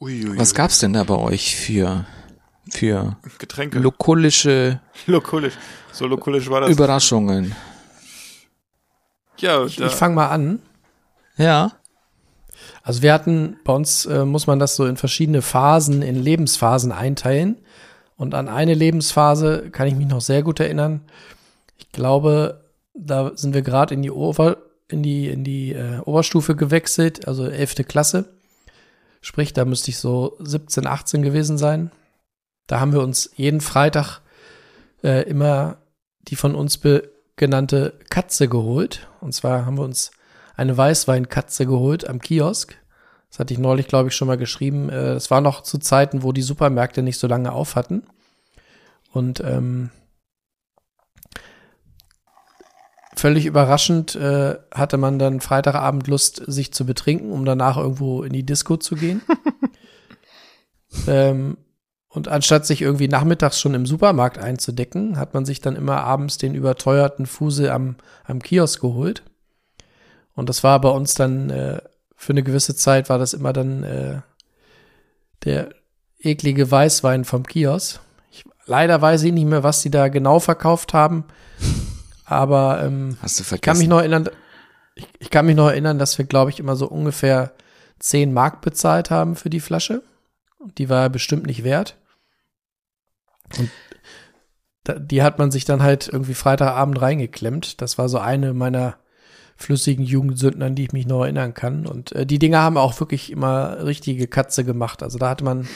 [0.00, 0.38] Uiuiui.
[0.38, 2.04] was gab's denn da bei euch für,
[2.70, 3.78] für Getränke.
[3.78, 5.54] lokulische Lokulisch.
[5.92, 6.70] So lokulisch war das.
[6.70, 7.54] Überraschungen?
[9.38, 10.60] ja, Ich, ich fange mal an.
[11.36, 11.72] Ja.
[12.82, 16.92] Also wir hatten, bei uns äh, muss man das so in verschiedene Phasen, in Lebensphasen
[16.92, 17.58] einteilen.
[18.16, 21.02] Und an eine Lebensphase kann ich mich noch sehr gut erinnern.
[21.78, 22.64] Ich glaube,
[22.94, 24.58] da sind wir gerade in die Ober,
[24.88, 28.34] in die, in die äh, Oberstufe gewechselt, also elfte Klasse.
[29.20, 31.90] Sprich, da müsste ich so 17, 18 gewesen sein.
[32.66, 34.20] Da haben wir uns jeden Freitag
[35.02, 35.78] äh, immer
[36.28, 36.80] die von uns
[37.36, 39.08] genannte Katze geholt.
[39.20, 40.12] Und zwar haben wir uns
[40.56, 42.76] eine Weißweinkatze geholt am Kiosk.
[43.30, 44.88] Das hatte ich neulich, glaube ich, schon mal geschrieben.
[44.88, 48.04] Äh, Das war noch zu Zeiten, wo die Supermärkte nicht so lange auf hatten.
[49.12, 49.90] Und ähm,
[53.16, 58.32] völlig überraschend äh, hatte man dann Freitagabend Lust, sich zu betrinken, um danach irgendwo in
[58.32, 59.22] die Disco zu gehen.
[61.06, 61.56] ähm,
[62.08, 66.38] und anstatt sich irgendwie nachmittags schon im Supermarkt einzudecken, hat man sich dann immer abends
[66.38, 69.24] den überteuerten Fusel am, am Kiosk geholt.
[70.34, 71.80] Und das war bei uns dann äh,
[72.16, 74.20] für eine gewisse Zeit war das immer dann äh,
[75.44, 75.70] der
[76.18, 78.00] eklige Weißwein vom Kiosk.
[78.30, 81.24] Ich, leider weiß ich nicht mehr, was die da genau verkauft haben,
[82.24, 83.88] aber ähm, Hast du ich kann mich vergessen?
[83.90, 84.28] noch erinnern,
[84.94, 87.52] ich, ich kann mich noch erinnern, dass wir, glaube ich, immer so ungefähr
[87.98, 90.02] 10 Mark bezahlt haben für die Flasche.
[90.58, 91.96] Und die war bestimmt nicht wert.
[93.58, 93.70] Und
[94.84, 97.80] da, die hat man sich dann halt irgendwie Freitagabend reingeklemmt.
[97.82, 98.96] Das war so eine meiner
[99.56, 101.86] flüssigen Jugendsünden, an die ich mich noch erinnern kann.
[101.86, 105.02] Und äh, die Dinger haben auch wirklich immer richtige Katze gemacht.
[105.02, 105.68] Also da hatte man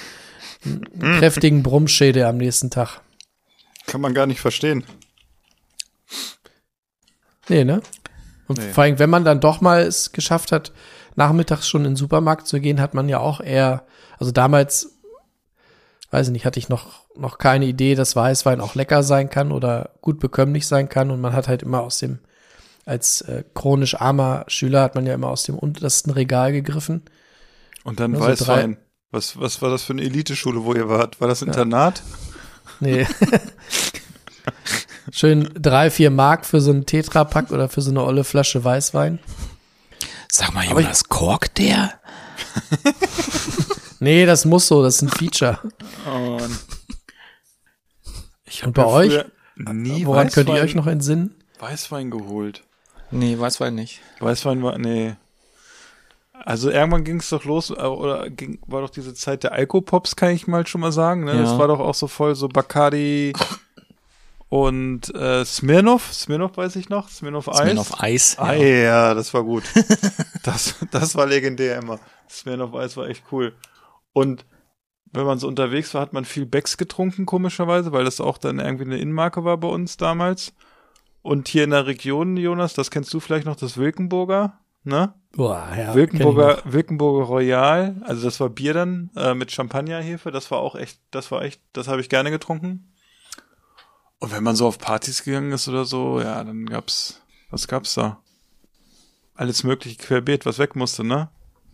[0.64, 3.00] einen, einen kräftigen Brummschädel am nächsten Tag.
[3.86, 4.84] Kann man gar nicht verstehen.
[7.48, 7.80] Nee, ne?
[8.46, 8.72] Und Nee.
[8.72, 10.72] vor allem, wenn man dann doch mal es geschafft hat,
[11.16, 13.86] nachmittags schon in den Supermarkt zu gehen, hat man ja auch eher,
[14.18, 14.98] also damals,
[16.10, 19.52] weiß ich nicht, hatte ich noch, noch keine Idee, dass Weißwein auch lecker sein kann
[19.52, 21.10] oder gut bekömmlich sein kann.
[21.10, 22.20] Und man hat halt immer aus dem,
[22.88, 27.02] als äh, chronisch armer Schüler hat man ja immer aus dem untersten Regal gegriffen.
[27.84, 28.78] Und dann Also Weißwein.
[29.10, 31.20] Was, was war das für eine Eliteschule, wo ihr wart?
[31.20, 32.02] War das Internat?
[32.80, 33.06] Nee.
[35.10, 39.18] Schön drei, vier Mark für so einen Tetrapack oder für so eine olle Flasche Weißwein.
[40.30, 41.94] Sag mal, Aber ich- Jonas, korkt der?
[44.00, 45.58] Nee, das muss so, das ist ein Feature.
[46.06, 46.56] Und
[48.44, 49.24] ich Und bei euch?
[49.56, 51.34] nie Woran Weißwein, könnt ihr euch noch entsinnen?
[51.58, 52.62] Weißwein geholt.
[53.10, 54.00] Nee, Weißwein nicht.
[54.20, 55.16] Weißwein war, nee.
[56.44, 60.14] Also irgendwann ging es doch los, äh, oder ging, war doch diese Zeit der Alkopops,
[60.16, 61.24] kann ich mal schon mal sagen.
[61.24, 61.34] Ne?
[61.34, 61.42] Ja.
[61.42, 63.32] Das war doch auch so voll so Bacardi
[64.48, 66.12] und äh, Smirnoff.
[66.12, 67.08] Smirnoff weiß ich noch.
[67.08, 67.58] Smirnoff Eis.
[67.58, 68.36] Smirnoff Eis.
[68.38, 68.66] Ah, Ja.
[68.66, 69.64] ja, das war gut.
[70.44, 71.98] das, das war legendär immer.
[72.30, 73.54] Smirnoff Eis war echt cool.
[74.12, 74.44] Und
[75.12, 78.58] wenn man so unterwegs war, hat man viel Becks getrunken, komischerweise, weil das auch dann
[78.58, 80.52] irgendwie eine Innenmarke war bei uns damals.
[81.28, 85.12] Und hier in der Region, Jonas, das kennst du vielleicht noch, das Wilkenburger, ne?
[85.32, 85.94] Boah, ja.
[85.94, 90.98] Wilkenburger, Wilkenburger Royal, also das war Bier dann äh, mit Champagnerhefe, das war auch echt,
[91.10, 92.94] das war echt, das habe ich gerne getrunken.
[94.20, 97.20] Und wenn man so auf Partys gegangen ist oder so, ja, dann gab's,
[97.50, 98.22] was gab's da?
[99.34, 101.28] Alles mögliche querbeet, was weg musste, ne?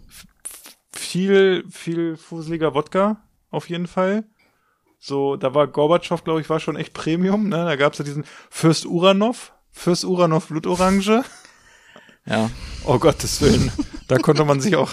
[0.08, 0.26] F
[0.90, 4.24] viel, viel fuseliger Wodka, auf jeden Fall.
[5.06, 7.56] So, da war Gorbatschow, glaube ich, war schon echt Premium, ne?
[7.66, 11.24] Da gab's ja diesen Fürst Uranov, Fürst Uranov Blutorange.
[12.26, 12.50] Ja.
[12.86, 13.70] Oh Gottes Willen.
[14.08, 14.90] Da konnte man sich auch,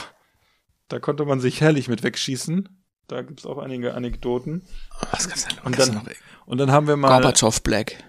[0.89, 2.67] da konnte man sich herrlich mit wegschießen.
[3.07, 4.67] Da gibt's auch einige Anekdoten.
[5.11, 5.63] Was gab's denn noch?
[5.65, 6.03] Und dann- noch
[6.45, 7.07] Und dann haben wir mal.
[7.07, 8.03] Gorbatschow Black.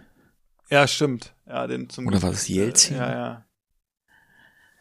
[0.71, 1.35] Ja, stimmt.
[1.47, 2.97] Ja, den zum Oder war das Jelzin?
[2.97, 3.45] Ja, ja.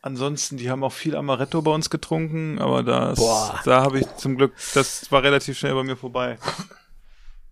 [0.01, 3.59] Ansonsten, die haben auch viel Amaretto bei uns getrunken, aber das, Boah.
[3.63, 6.39] da habe ich zum Glück, das war relativ schnell bei mir vorbei.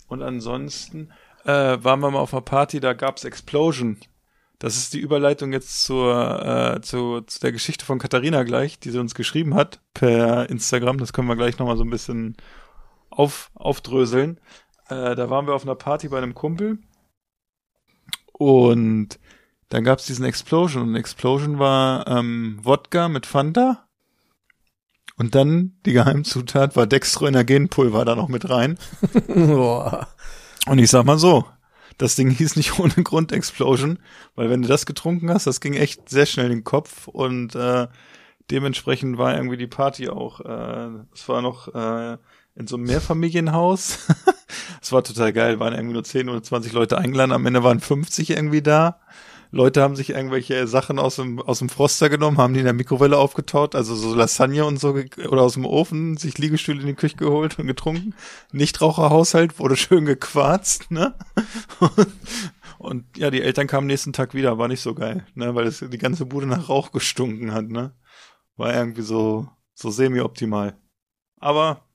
[0.10, 1.12] Und ansonsten
[1.46, 3.98] äh, waren wir mal auf einer Party, da gab's Explosion.
[4.58, 8.90] Das ist die Überleitung jetzt zur, äh, zu, zu der Geschichte von Katharina gleich, die
[8.90, 10.98] sie uns geschrieben hat per Instagram.
[10.98, 12.36] Das können wir gleich nochmal so ein bisschen
[13.10, 14.42] auf, aufdröseln.
[14.90, 16.80] Äh, da waren wir auf einer Party bei einem Kumpel
[18.34, 19.20] und
[19.70, 23.89] dann gab's diesen Explosion und Explosion war ähm, Wodka mit Fanta
[25.20, 28.80] und dann die Geheimzutat war Dextroenergenpulver da noch mit rein.
[30.66, 31.46] Und ich sag mal so,
[31.98, 34.00] das Ding hieß nicht ohne Grund Explosion,
[34.36, 37.54] weil wenn du das getrunken hast, das ging echt sehr schnell in den Kopf und
[37.56, 37.88] äh,
[38.50, 42.18] dementsprechend war irgendwie die Party auch, äh, es war noch äh,
[42.56, 44.08] in so einem Mehrfamilienhaus.
[44.82, 47.80] Es war total geil, waren irgendwie nur 10 oder 20 Leute eingeladen, am Ende waren
[47.80, 49.00] 50 irgendwie da.
[49.52, 52.74] Leute haben sich irgendwelche Sachen aus dem, aus dem Froster genommen, haben die in der
[52.74, 54.96] Mikrowelle aufgetaut, also so Lasagne und so,
[55.28, 58.14] oder aus dem Ofen, sich Liegestühle in die Küche geholt und getrunken.
[58.52, 61.16] Nichtraucherhaushalt wurde schön gequarzt, ne?
[62.80, 65.80] Und ja, die Eltern kamen nächsten Tag wieder, war nicht so geil, ne, weil es
[65.80, 67.94] die ganze Bude nach Rauch gestunken hat, ne?
[68.56, 70.78] War irgendwie so, so semi-optimal.
[71.42, 71.90] Aber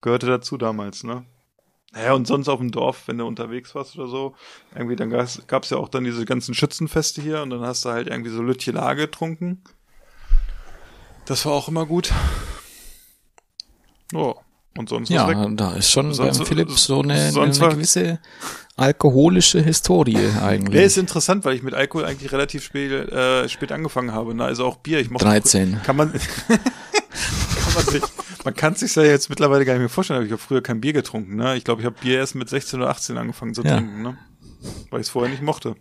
[0.00, 1.24] gehörte dazu damals, ne?
[1.92, 4.34] Naja, und sonst auf dem Dorf, wenn du unterwegs warst oder so,
[4.74, 7.90] irgendwie, dann gab's, gab's ja auch dann diese ganzen Schützenfeste hier und dann hast du
[7.90, 9.62] halt irgendwie so Lütje Lage getrunken.
[11.26, 12.10] Das war auch immer gut.
[14.14, 14.36] Oh,
[14.76, 15.36] und sonst was Ja, weg.
[15.56, 18.20] da ist schon Sonst- beim Philipp so eine, eine gewisse
[18.76, 20.74] alkoholische Historie eigentlich.
[20.80, 24.34] Ja, ist interessant, weil ich mit Alkohol eigentlich relativ spät, äh, spät angefangen habe.
[24.34, 24.44] Ne?
[24.44, 24.98] Also auch Bier.
[25.00, 25.80] Ich mochte 13.
[25.82, 26.12] Kann man,
[26.48, 28.02] kann man sich,
[28.44, 30.80] man kann sich ja jetzt mittlerweile gar nicht mehr vorstellen, aber ich habe früher kein
[30.80, 31.36] Bier getrunken.
[31.36, 31.56] Ne?
[31.56, 33.76] Ich glaube, ich habe Bier erst mit 16 oder 18 angefangen zu Ja.
[33.76, 34.16] trinken, ne?
[34.90, 35.76] weil ich es vorher nicht mochte.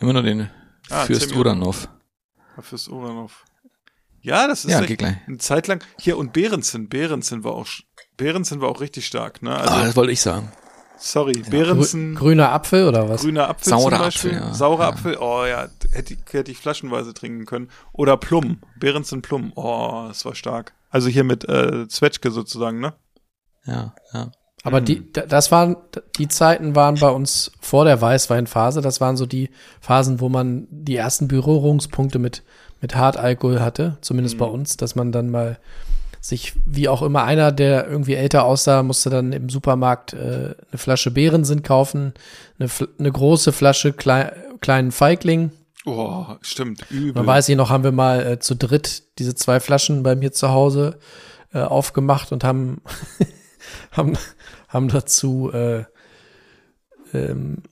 [0.00, 0.50] Immer nur den
[0.90, 1.34] Ah, Fürst.
[1.34, 1.88] Uranov.
[2.60, 3.44] Fürs Uranov.
[4.20, 5.16] Ja, das ist Ja, gleich.
[5.26, 5.84] eine Zeit lang.
[6.00, 7.66] Hier und Behrensen, Behrensen war auch,
[8.18, 9.42] Behrensen war auch richtig stark.
[9.42, 9.56] Ne?
[9.56, 10.52] Also ah, das wollte ich sagen.
[11.00, 13.22] Sorry, Grü Behrensen, grüner Apfel oder was?
[13.22, 14.30] grüner Apfel Saurer zum Beispiel.
[14.34, 14.54] Apfel, ja.
[14.54, 14.88] Saurer Ja.
[14.88, 17.68] Apfel, oh ja, hätte ich, hätte ich flaschenweise trinken können.
[17.92, 20.74] Oder Plum, Behrensen Plum, oh, das war stark.
[20.90, 22.94] Also hier mit äh, Zwetschge sozusagen, ne?
[23.64, 24.32] Ja, ja.
[24.64, 25.76] Aber die, da- das waren,
[26.18, 28.80] die Zeiten waren bei uns vor der Weißweinphase.
[28.80, 29.50] Das waren so die
[29.80, 32.42] Phasen, wo man die ersten Berührungspunkte mit,
[32.80, 33.98] mit Hartalkohol hatte.
[34.00, 35.60] Zumindest bei uns, dass man dann mal
[36.20, 40.78] sich, wie auch immer, einer, der irgendwie älter aussah, musste dann im Supermarkt äh, eine
[40.78, 42.14] Flasche Beerensen kaufen,
[42.58, 45.52] eine, eine große Flasche klei kleinen Feigling.
[45.86, 47.12] Oh, stimmt, übel.
[47.14, 50.32] Man weiß ich noch, haben wir mal äh, zu dritt diese zwei Flaschen bei mir
[50.32, 50.98] zu Hause
[51.54, 52.82] äh, aufgemacht und haben,
[53.92, 54.18] haben,
[54.68, 55.84] haben dazu äh,
[57.14, 57.62] ähm,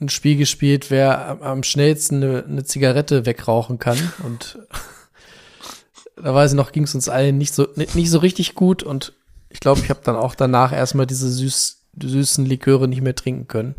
[0.00, 3.98] ein Spiel gespielt, wer am, am schnellsten eine, eine Zigarette wegrauchen kann.
[4.24, 4.58] Und
[6.16, 8.82] da weiß ich noch, ging es uns allen nicht so nicht, nicht so richtig gut
[8.82, 9.12] und
[9.50, 13.46] ich glaube, ich habe dann auch danach erstmal diese süß, süßen Liköre nicht mehr trinken
[13.46, 13.74] können.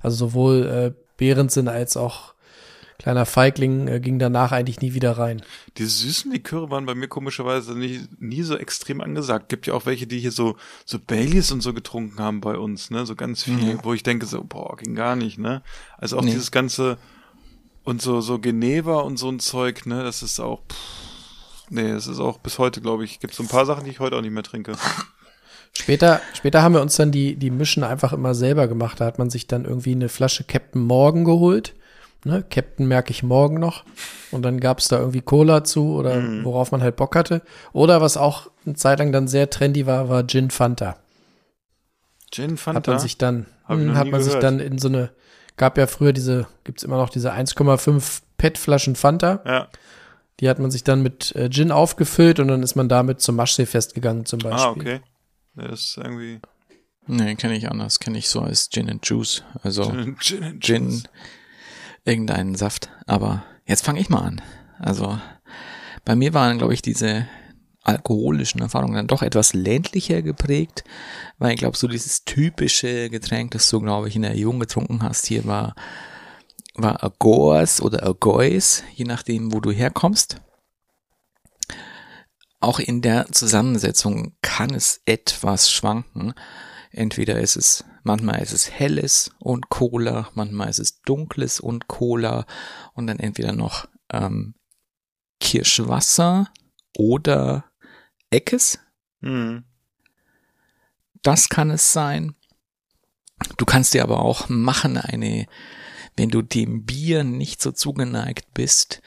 [0.00, 2.34] Also sowohl äh, Behrensen als auch
[2.98, 5.42] kleiner Feigling äh, ging danach eigentlich nie wieder rein.
[5.78, 9.48] Diese süßen Liköre waren bei mir komischerweise nie, nie so extrem angesagt.
[9.48, 12.90] Gibt ja auch welche, die hier so, so Baileys und so getrunken haben bei uns,
[12.90, 13.04] ne?
[13.04, 13.80] So ganz viel, Mhm.
[13.82, 15.62] wo ich denke so, boah, ging gar nicht, ne?
[15.98, 16.30] Also auch Nee.
[16.30, 16.98] dieses ganze,
[17.84, 20.02] und so, so Geneva und so ein Zeug, ne?
[20.04, 20.76] Das ist auch, pff,
[21.70, 24.00] nee, das ist auch bis heute, glaube ich, gibt so ein paar Sachen, die ich
[24.00, 24.76] heute auch nicht mehr trinke.
[25.72, 28.98] Später, später haben wir uns dann die, die Mischen einfach immer selber gemacht.
[29.00, 31.74] Da hat man sich dann irgendwie eine Flasche Captain Morgan geholt.
[32.24, 32.42] Ne?
[32.48, 33.84] Captain merke ich morgen noch.
[34.30, 37.42] Und dann gab es da irgendwie Cola zu oder worauf man halt Bock hatte.
[37.72, 40.96] Oder was auch eine Zeit lang dann sehr trendy war, war Gin Fanta.
[42.32, 42.78] Gin Fanta?
[42.78, 45.10] Hat man sich dann, ich hm, hat man sich dann in so eine,
[45.56, 49.42] gab ja früher diese, gibt's immer noch diese 1,5 PET-Flaschen Fanta.
[49.44, 49.68] ja.
[50.40, 53.36] Die hat man sich dann mit äh, Gin aufgefüllt und dann ist man damit zum
[53.36, 54.60] Maschsee-Fest gegangen zum Beispiel.
[54.66, 55.00] Ah, okay.
[55.54, 56.40] Das ist irgendwie
[57.06, 58.00] Nee, kenne ich anders.
[58.00, 59.44] Kenne ich so als Gin and Juice.
[59.62, 61.02] Also Gin, Gin, and Gin, Juice.
[62.04, 62.90] irgendeinen Saft.
[63.06, 64.42] Aber jetzt fange ich mal an.
[64.78, 65.18] Also
[66.04, 67.26] bei mir waren, glaube ich, diese
[67.82, 70.82] alkoholischen Erfahrungen dann doch etwas ländlicher geprägt,
[71.38, 75.02] weil ich glaube, so dieses typische Getränk, das du, glaube ich, in der Jugend getrunken
[75.04, 75.76] hast, hier war,
[76.76, 80.40] war Agors oder Agois, je nachdem, wo du herkommst.
[82.60, 86.34] Auch in der Zusammensetzung kann es etwas schwanken.
[86.90, 92.46] Entweder ist es, manchmal ist es helles und Cola, manchmal ist es dunkles und Cola
[92.94, 94.54] und dann entweder noch ähm,
[95.40, 96.48] Kirschwasser
[96.96, 97.66] oder
[98.30, 98.78] Eckes.
[99.20, 99.64] Mhm.
[101.22, 102.34] Das kann es sein.
[103.58, 105.46] Du kannst dir aber auch machen eine,
[106.16, 109.02] wenn du dem Bier nicht so zugeneigt bist,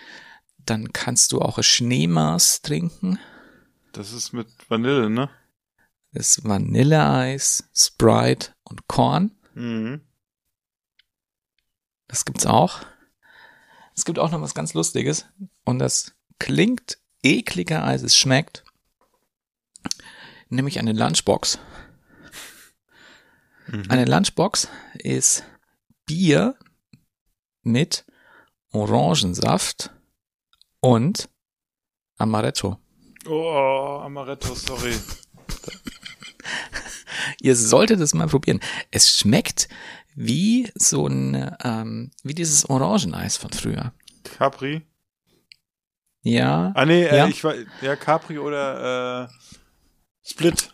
[0.58, 3.20] dann kannst du auch ein Schneemaß trinken.
[3.92, 5.30] Das ist mit Vanille, ne?
[6.12, 9.32] Das ist Vanilleeis, Sprite und Korn.
[9.54, 10.02] Mhm.
[12.08, 12.82] Das gibt's auch.
[13.96, 15.26] Es gibt auch noch was ganz Lustiges.
[15.66, 18.64] Und das klingt ekliger, als es schmeckt.
[20.50, 21.60] Nämlich eine Lunchbox.
[23.88, 25.44] Eine Lunchbox ist
[26.06, 26.56] Bier
[27.64, 28.06] mit
[28.72, 29.92] Orangensaft
[30.80, 31.30] und
[32.18, 32.78] Amaretto.
[33.28, 34.94] Oh, Amaretto, sorry.
[37.42, 38.60] Ihr solltet es mal probieren.
[38.92, 39.68] Es schmeckt
[40.16, 43.94] wie so ein, ähm, wie dieses Orangeneis von früher.
[44.24, 44.86] Capri?
[46.22, 46.72] Ja.
[46.76, 47.28] Ah, nee, äh, Ja.
[47.28, 49.28] ich war, ja, Capri oder, äh,
[50.24, 50.74] Split.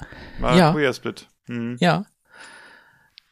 [0.00, 0.06] Ja.
[0.40, 1.28] Maracuja Split.
[1.46, 1.76] Mhm.
[1.80, 2.06] Ja.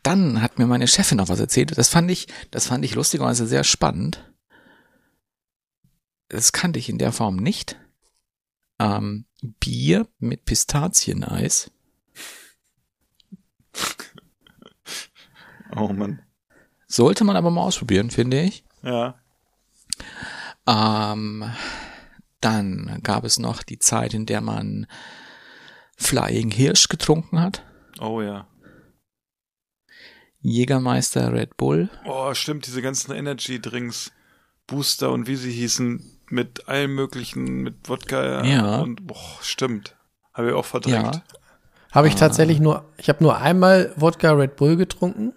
[0.02, 1.76] Dann hat mir meine Chefin noch was erzählt.
[1.76, 4.32] Das fand ich, das fand ich lustigerweise sehr spannend.
[6.28, 7.78] Das kannte ich in der Form nicht.
[8.78, 11.70] Ähm, Bier mit Pistazieneis.
[15.74, 16.20] Oh Mann.
[16.86, 18.62] Sollte man aber mal ausprobieren, finde ich.
[18.82, 19.18] Ja.
[20.66, 21.50] Ähm,
[22.42, 24.86] dann gab es noch die Zeit, in der man
[25.96, 27.64] Flying Hirsch getrunken hat.
[28.00, 28.46] Oh ja.
[30.42, 31.88] Jägermeister Red Bull.
[32.04, 34.12] Oh, stimmt, diese ganzen Energy Drinks,
[34.66, 38.80] Booster und wie sie hießen, mit allem möglichen, mit Wodka Ja.
[38.80, 39.96] und boah, stimmt.
[40.34, 41.16] Habe ich auch verdrängt.
[41.16, 41.22] Ja.
[41.92, 45.34] Habe ich tatsächlich nur, ich habe nur einmal Wodka Red Bull getrunken.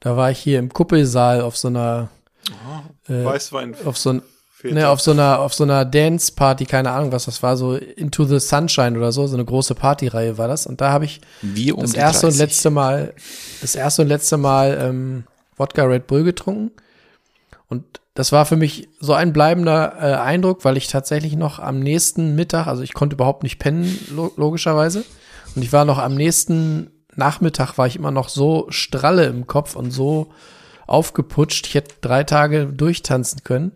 [0.00, 2.08] Da war ich hier im Kuppelsaal auf so einer,
[3.06, 3.76] äh, Weißwein.
[3.84, 4.22] auf so ein,
[4.60, 7.56] fehlt ne, auf so einer, auf so einer Dance Party, keine Ahnung was das war,
[7.56, 10.66] so Into the Sunshine oder so, so eine große Partyreihe war das.
[10.66, 12.40] Und da habe ich Wie um das erste und 30.
[12.40, 13.14] letzte Mal,
[13.62, 15.24] das erste und letzte Mal ähm,
[15.56, 16.72] Wodka Red Bull getrunken.
[17.68, 21.80] Und das war für mich so ein bleibender äh, Eindruck, weil ich tatsächlich noch am
[21.80, 25.04] nächsten Mittag, also ich konnte überhaupt nicht pennen, lo logischerweise.
[25.56, 29.74] Und ich war noch am nächsten Nachmittag war ich immer noch so stralle im Kopf
[29.74, 30.32] und so
[30.86, 31.66] aufgeputscht.
[31.66, 33.72] Ich hätte drei Tage durchtanzen können,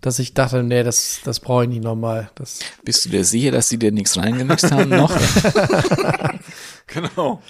[0.00, 2.30] dass ich dachte, nee, das, das brauche ich nicht nochmal.
[2.34, 5.14] Das, Bist du dir sicher, dass sie dir nichts reingemixt haben noch?
[6.92, 7.40] Genau.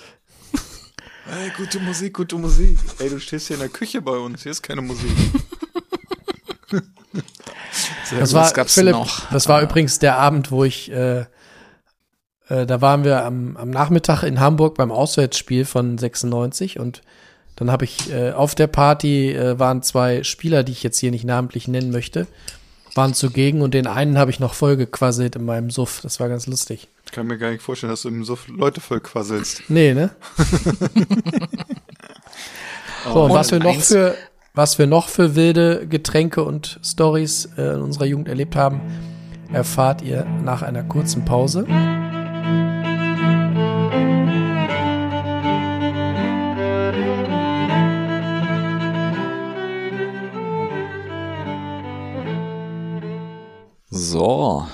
[1.31, 2.79] Ey, gute Musik, gute Musik.
[2.99, 4.43] Ey, du stehst hier in der Küche bei uns.
[4.43, 5.11] Hier ist keine Musik.
[8.05, 9.31] Sehr das gut, war, was gab's Philipp, noch?
[9.31, 11.21] das war übrigens der Abend, wo ich, äh,
[12.49, 17.01] äh, da waren wir am, am Nachmittag in Hamburg beim Auswärtsspiel von 96 und
[17.61, 21.11] dann habe ich äh, auf der Party äh, waren zwei Spieler, die ich jetzt hier
[21.11, 22.27] nicht namentlich nennen möchte,
[22.95, 26.01] waren zugegen und den einen habe ich noch voll gequasselt in meinem Suff.
[26.03, 26.89] Das war ganz lustig.
[27.05, 29.65] Ich kann mir gar nicht vorstellen, dass du im so Leute voll quasselst.
[29.69, 30.09] Nee, ne?
[33.05, 34.15] so, und was wir noch für
[34.55, 38.81] was wir noch für wilde Getränke und Stories äh, in unserer Jugend erlebt haben,
[39.53, 41.67] erfahrt ihr nach einer kurzen Pause.
[53.91, 54.67] So.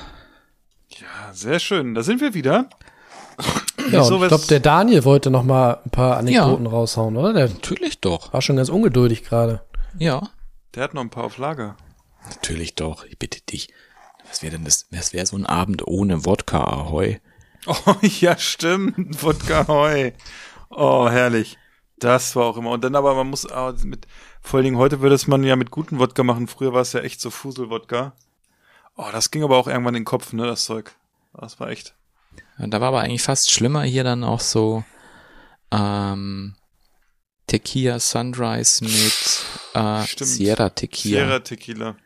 [0.90, 1.94] Ja, sehr schön.
[1.94, 2.68] Da sind wir wieder.
[3.90, 7.32] Ja, und ich glaube, der Daniel wollte noch mal ein paar Anekdoten raushauen, oder?
[7.32, 8.32] Der Natürlich doch.
[8.32, 9.62] war schon ganz ungeduldig gerade.
[9.98, 10.30] Ja.
[10.74, 11.76] Der hat noch ein paar auf Lager.
[12.28, 13.04] Natürlich doch.
[13.04, 13.68] Ich bitte dich.
[14.28, 14.86] Was wäre denn das?
[14.90, 17.20] Was wäre so ein Abend ohne Wodka Ahoi?
[17.68, 19.24] Oh, ja, stimmt.
[19.24, 20.12] Wodka Heu.
[20.70, 21.58] Oh, herrlich.
[21.98, 22.70] Das war auch immer.
[22.70, 24.06] Und dann aber, man muss ah, mit,
[24.40, 26.46] vor allen Dingen heute würde es man ja mit guten Wodka machen.
[26.46, 28.12] Früher war es ja echt so Fuselwodka.
[28.96, 30.94] Oh, das ging aber auch irgendwann in den Kopf, ne, das Zeug.
[31.34, 31.94] Das war echt.
[32.58, 34.84] Ja, Da war aber eigentlich fast schlimmer hier dann auch so
[35.70, 36.56] ähm,
[37.46, 39.44] Tequila Sunrise mit
[39.74, 40.30] äh, Stimmt.
[40.30, 41.24] Sierra Tequila.
[41.24, 41.96] Sierra Tequila.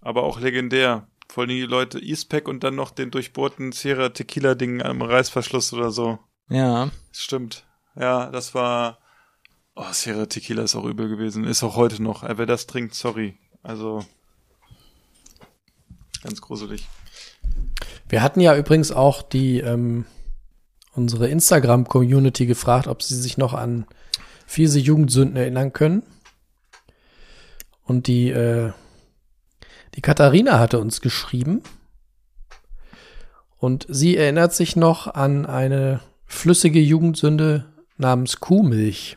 [0.00, 1.06] Aber auch legendär.
[1.28, 5.72] Vor Dingen die Leute Eastpack und dann noch den durchbohrten Sierra Tequila Ding am Reißverschluss
[5.72, 6.18] oder so.
[6.48, 6.90] Ja.
[7.12, 7.64] Stimmt.
[7.96, 8.98] Ja, das war.
[9.74, 11.44] Oh, Sierra Tequila ist auch übel gewesen.
[11.44, 12.22] Ist auch heute noch.
[12.22, 13.38] Wer das trinkt, sorry.
[13.62, 14.04] Also.
[16.26, 16.88] Ganz gruselig.
[18.08, 20.06] Wir hatten ja übrigens auch die ähm,
[20.92, 23.86] unsere Instagram-Community gefragt, ob sie sich noch an
[24.44, 26.02] fiese Jugendsünden erinnern können.
[27.84, 28.72] Und die äh,
[29.94, 31.62] die Katharina hatte uns geschrieben
[33.56, 37.66] und sie erinnert sich noch an eine flüssige Jugendsünde
[37.98, 39.16] namens Kuhmilch.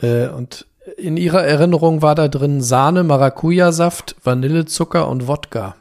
[0.00, 0.66] äh, und
[0.96, 5.76] in ihrer Erinnerung war da drin Sahne, Maracuja-Saft, Vanillezucker und Wodka.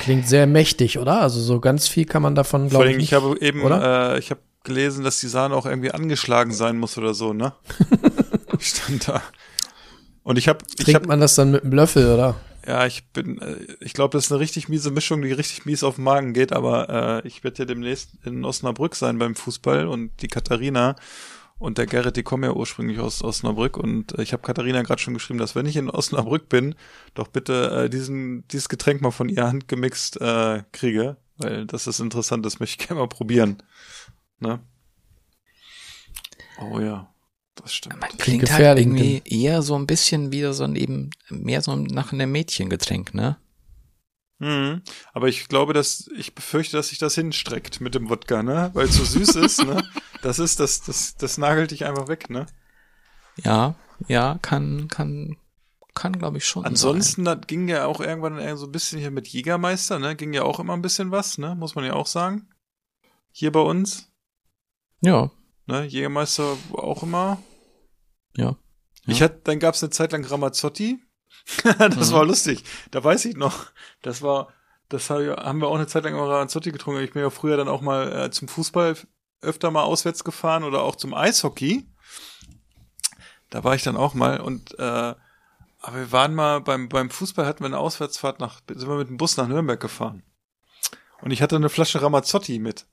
[0.00, 1.20] Klingt sehr mächtig, oder?
[1.20, 4.30] Also so ganz viel kann man davon, glaube ich, ich nicht, habe eben, äh, ich
[4.30, 7.54] habe gelesen, dass die Sahne auch irgendwie angeschlagen sein muss oder so, ne?
[8.58, 9.22] Stand da.
[10.22, 12.36] Und ich habe, ich Trinkt habe, man das dann mit einem Löffel, oder?
[12.66, 15.82] ja, ich bin, äh, ich glaube, das ist eine richtig miese Mischung, die richtig mies
[15.82, 19.88] auf den Magen geht, aber äh, ich werde ja demnächst in Osnabrück sein beim Fußball
[19.88, 20.96] und die Katharina
[21.62, 25.00] und der Gerrit, die kommen ja ursprünglich aus Osnabrück und äh, ich habe Katharina gerade
[25.00, 26.74] schon geschrieben, dass wenn ich in Osnabrück bin,
[27.14, 32.00] doch bitte äh, diesen dieses Getränk mal von ihr handgemixt äh, kriege, weil das ist
[32.00, 33.62] interessant, das möchte ich gerne mal probieren.
[34.40, 34.60] Ne?
[36.60, 37.12] Oh ja,
[37.54, 38.00] das stimmt.
[38.00, 41.76] Man klingt halt gefährlich, irgendwie eher so ein bisschen wieder so ein eben mehr so
[41.76, 43.36] nach einem Mädchengetränk, ne?
[44.38, 44.82] Mhm.
[45.12, 48.70] Aber ich glaube, dass ich befürchte, dass sich das hinstreckt mit dem Wodka, ne?
[48.74, 49.82] Weil es so süß ist, ne?
[50.22, 52.46] Das ist, das, das, das nagelt dich einfach weg, ne?
[53.36, 53.74] Ja,
[54.08, 55.36] ja, kann, kann,
[55.94, 56.62] kann, glaube ich schon.
[56.62, 56.72] sein.
[56.72, 60.16] Ansonsten da ging ja auch irgendwann so ein bisschen hier mit Jägermeister, ne?
[60.16, 61.54] Ging ja auch immer ein bisschen was, ne?
[61.54, 62.48] Muss man ja auch sagen.
[63.32, 64.10] Hier bei uns,
[65.00, 65.30] Ja,
[65.66, 65.84] ne?
[65.84, 67.38] Jägermeister auch immer.
[68.36, 68.56] ja.
[69.06, 69.24] Ich Ja.
[69.24, 71.02] hatte, dann gab's eine Zeit lang Ramazzotti.
[71.78, 72.14] das Mhm.
[72.14, 72.62] war lustig.
[72.92, 73.66] Da weiß ich noch.
[74.02, 74.52] Das war,
[74.88, 77.02] das haben wir auch eine Zeit lang immer Ramazzotti getrunken.
[77.02, 78.96] Ich bin ja früher dann auch mal äh, zum Fußball
[79.42, 81.86] öfter mal auswärts gefahren oder auch zum Eishockey.
[83.50, 85.14] Da war ich dann auch mal und äh,
[85.84, 89.08] aber wir waren mal beim beim Fußball hatten wir eine Auswärtsfahrt nach sind wir mit
[89.08, 90.22] dem Bus nach Nürnberg gefahren.
[91.20, 92.86] Und ich hatte eine Flasche Ramazzotti mit.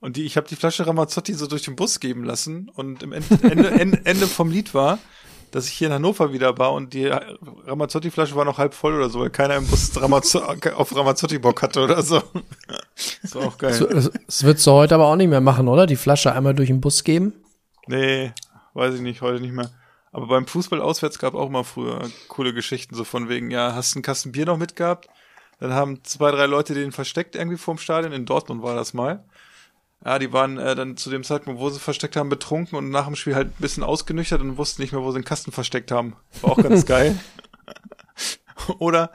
[0.00, 3.12] Und die, ich habe die Flasche Ramazzotti so durch den Bus geben lassen und im
[3.12, 4.98] Ende, Ende, Ende, Ende vom Lied war,
[5.54, 9.08] dass ich hier in Hannover wieder war und die Ramazzotti-Flasche war noch halb voll oder
[9.08, 10.40] so, weil keiner im Bus Ramazzo
[10.74, 12.20] auf Ramazzotti-Bock hatte oder so.
[13.22, 13.76] Das war auch geil.
[13.90, 15.86] Das das würdest du heute aber auch nicht mehr machen, oder?
[15.86, 17.32] Die Flasche einmal durch den Bus geben?
[17.86, 18.32] Nee,
[18.74, 19.70] weiß ich nicht, heute nicht mehr.
[20.12, 23.94] Aber beim Fußball auswärts gab auch mal früher coole Geschichten, so von wegen, ja, hast
[23.94, 25.08] du einen Kasten Bier noch mitgehabt?
[25.58, 29.24] Dann haben zwei, drei Leute den versteckt irgendwie vorm Stadion, in Dortmund war das mal.
[30.04, 33.06] Ja, die waren äh, dann zu dem Zeitpunkt, wo sie versteckt haben, betrunken und nach
[33.06, 35.90] dem Spiel halt ein bisschen ausgenüchtert und wussten nicht mehr, wo sie den Kasten versteckt
[35.90, 36.16] haben.
[36.42, 37.18] War auch ganz geil.
[38.78, 39.12] Oder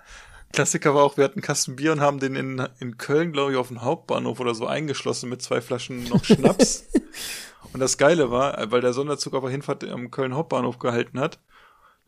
[0.51, 3.51] Klassiker war auch, wir hatten einen Kasten Bier und haben den in, in Köln, glaube
[3.51, 6.87] ich, auf dem Hauptbahnhof oder so eingeschlossen mit zwei Flaschen noch Schnaps.
[7.73, 11.39] und das Geile war, weil der Sonderzug auf der Hinfahrt am Köln Hauptbahnhof gehalten hat,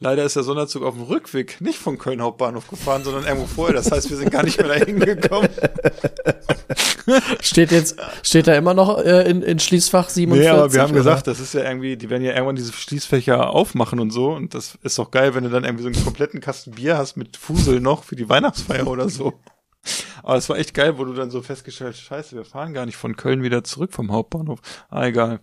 [0.01, 3.75] leider ist der Sonderzug auf dem Rückweg nicht von Köln Hauptbahnhof gefahren, sondern irgendwo vorher.
[3.75, 5.47] Das heißt, wir sind gar nicht mehr dahin gekommen.
[7.41, 10.51] Steht jetzt, steht da immer noch äh, in, in Schließfach 47?
[10.51, 10.99] Nee, aber wir haben oder?
[10.99, 14.31] gesagt, das ist ja irgendwie, die werden ja irgendwann diese Schließfächer aufmachen und so.
[14.31, 17.17] Und das ist doch geil, wenn du dann irgendwie so einen kompletten Kasten Bier hast
[17.17, 19.33] mit Fusel noch für die Weihnachtsfeier oder so.
[20.23, 22.85] Aber es war echt geil, wo du dann so festgestellt hast, scheiße, wir fahren gar
[22.85, 24.59] nicht von Köln wieder zurück vom Hauptbahnhof.
[24.89, 25.39] Ah, egal.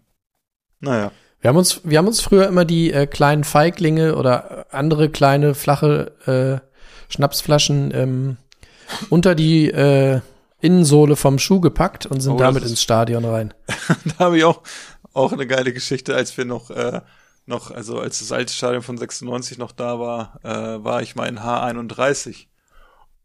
[0.80, 1.10] Naja.
[1.40, 5.54] Wir haben uns, wir haben uns früher immer die äh, kleinen Feiglinge oder andere kleine
[5.54, 6.12] flache
[6.60, 8.36] äh, Schnapsflaschen ähm,
[9.08, 10.20] unter die äh,
[10.60, 13.54] Innensohle vom Schuh gepackt und sind Oh, damit ins Stadion rein.
[14.04, 14.62] da habe ich auch,
[15.12, 17.00] auch eine geile Geschichte, als wir noch, äh,
[17.46, 21.28] noch, also als das alte Stadion von 96 noch da war, äh, war ich mal
[21.28, 22.46] in H31.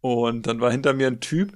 [0.01, 1.53] Und dann war hinter mir ein Typ,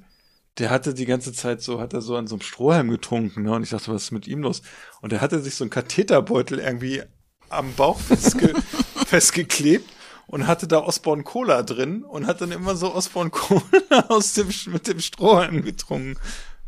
[0.57, 3.51] der hatte die ganze Zeit so, hat er so an so einem Strohhalm getrunken, ne?
[3.53, 4.61] Und ich dachte, was ist mit ihm los?
[5.01, 7.03] Und der hatte sich so einen Katheterbeutel irgendwie
[7.49, 8.53] am Bauch festge
[9.05, 9.89] festgeklebt
[10.27, 13.61] und hatte da Osborne Cola drin und hat dann immer so Osborne Cola
[14.09, 16.17] aus dem, mit dem Strohhalm getrunken.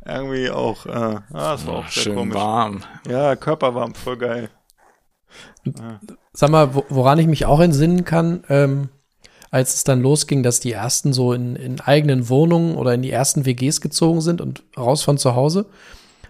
[0.06, 2.36] Irgendwie auch, äh, ah, das war auch sehr Schön komisch.
[2.36, 2.84] warm.
[3.08, 4.50] Ja, körperwarm, voll geil.
[6.32, 8.90] Sag mal, wo, woran ich mich auch entsinnen kann, ähm,
[9.52, 13.12] als es dann losging, dass die ersten so in, in eigenen Wohnungen oder in die
[13.12, 15.66] ersten WGs gezogen sind und raus von zu Hause,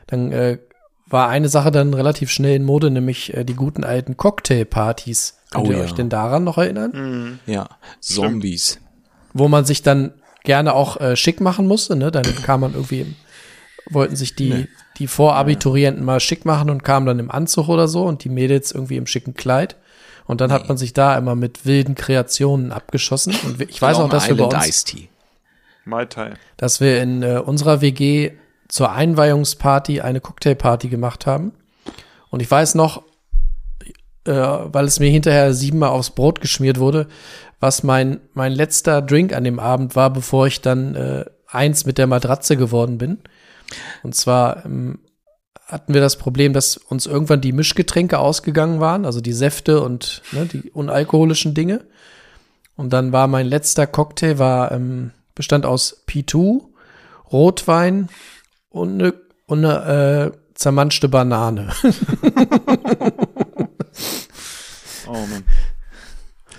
[0.08, 0.60] dann äh,
[1.08, 5.38] war eine Sache dann relativ schnell in Mode, nämlich äh, die guten alten Cocktailpartys.
[5.52, 5.84] Könnt Oh ihr ja.
[5.84, 7.40] euch denn daran noch erinnern?
[7.46, 8.80] Ja, Zombies.
[9.34, 10.14] Wo man sich dann
[10.44, 12.12] gerne auch äh, schick machen musste, ne?
[12.12, 13.16] Dann kam man irgendwie,
[13.90, 14.68] wollten sich die,
[14.98, 18.72] die Vorabiturienten mal schick machen und kamen dann im Anzug oder so und die Mädels
[18.72, 19.76] irgendwie im schicken Kleid.
[20.30, 23.34] Und dann hat man sich da immer mit wilden Kreationen abgeschossen.
[23.48, 25.10] Und ich weiß auch, Long dass wir bei Island uns, Iced Tea.
[25.86, 26.34] Mai Tai.
[26.56, 28.34] dass wir in äh, unserer WG
[28.68, 31.54] zur Einweihungsparty eine Cocktailparty gemacht haben.
[32.30, 33.02] Und ich weiß noch,
[34.26, 37.08] äh, weil es mir hinterher siebenmal aufs Brot geschmiert wurde,
[37.60, 41.98] was mein, mein letzter Drink an dem Abend war, bevor ich dann äh, eins mit
[41.98, 43.18] der Matratze geworden bin.
[44.04, 45.00] Und zwar ähm,
[45.66, 50.22] hatten wir das Problem, dass uns irgendwann die Mischgetränke ausgegangen waren, also die Säfte und
[50.32, 51.86] ne, die unalkoholischen Dinge.
[52.76, 56.62] Und dann war mein letzter Cocktail war ähm, bestand aus P2,
[57.32, 58.10] Rotwein
[58.70, 59.14] und eine,
[59.46, 61.74] und eine äh, zermanschte Banane.
[65.10, 65.44] Oh Mann.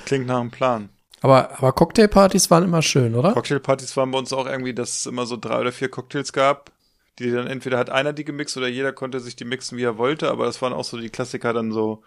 [0.07, 0.89] Klingt nach einem Plan.
[1.21, 3.33] aber aber Cocktailpartys waren immer schön, oder?
[3.33, 6.73] Cocktailpartys waren bei uns auch irgendwie, dass es immer so drei oder vier Cocktails gab,
[7.21, 9.99] die dann entweder hat einer die gemixt oder jeder konnte sich die mixen, wie er
[9.99, 12.03] wollte, aber das waren auch so die Klassiker dann so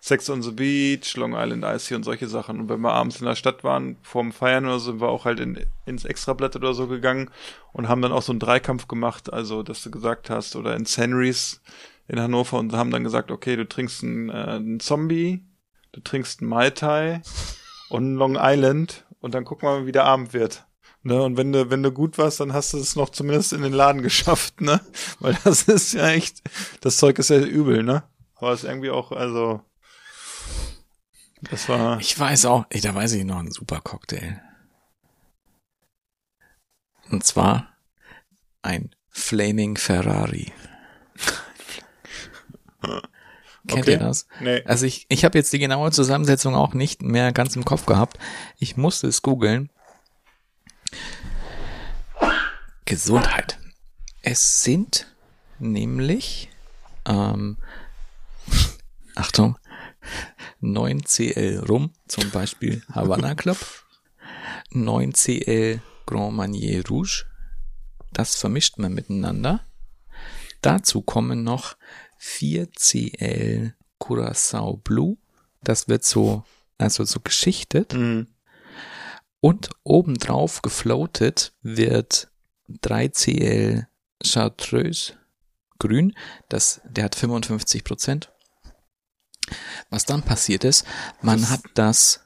[0.00, 2.60] Sex on the Beach, Long Island Ice und solche Sachen.
[2.60, 5.24] Und wenn wir abends in der Stadt waren, vorm Feiern oder so, sind wir auch
[5.24, 7.30] halt in, ins Extrablatt oder so gegangen
[7.72, 10.84] und haben dann auch so einen Dreikampf gemacht, also dass du gesagt hast, oder in
[10.84, 11.60] Henry's
[12.06, 15.44] in Hannover und haben dann gesagt, okay, du trinkst einen, äh, einen Zombie,
[15.92, 17.20] du trinkst einen Mai Tai
[17.88, 20.64] und einen Long Island und dann gucken wir mal, wie der Abend wird.
[21.02, 23.62] Ne, und wenn du, wenn du gut warst, dann hast du es noch zumindest in
[23.62, 24.80] den Laden geschafft, ne?
[25.20, 26.42] Weil das ist ja echt,
[26.80, 28.02] das Zeug ist ja übel, ne?
[28.36, 29.62] Aber es ist irgendwie auch, also,
[31.42, 34.40] das war, Ich weiß auch, ey, da weiß ich noch einen super Cocktail.
[37.10, 37.68] Und zwar
[38.62, 40.52] ein Flaming Ferrari.
[43.66, 43.92] Kennt Okay.
[43.92, 44.26] ihr das?
[44.40, 47.86] nee, Also ich, ich habe jetzt die genaue Zusammensetzung auch nicht mehr ganz im Kopf
[47.86, 48.18] gehabt.
[48.58, 49.70] Ich musste es googeln.
[52.88, 53.58] Gesundheit.
[54.22, 55.14] Es sind
[55.58, 56.48] nämlich,
[57.04, 57.58] ähm,
[59.14, 59.58] Achtung,
[60.62, 63.58] 9cl Rum, zum Beispiel Havana Club,
[64.72, 67.26] 9cl Grand Marnier Rouge,
[68.14, 69.60] das vermischt man miteinander.
[70.62, 71.76] Dazu kommen noch
[72.22, 75.18] 4cl Curacao Blue,
[75.62, 76.42] das wird so,
[76.78, 77.92] also so geschichtet.
[77.92, 78.28] mhm.
[79.40, 82.28] Und obendrauf gefloatet wird
[82.82, 83.86] 3CL
[84.24, 85.14] Chartreuse
[85.78, 86.14] grün.
[86.48, 88.32] Das, der hat 55 Prozent.
[89.90, 90.84] Was dann passiert ist,
[91.22, 92.20] man hat das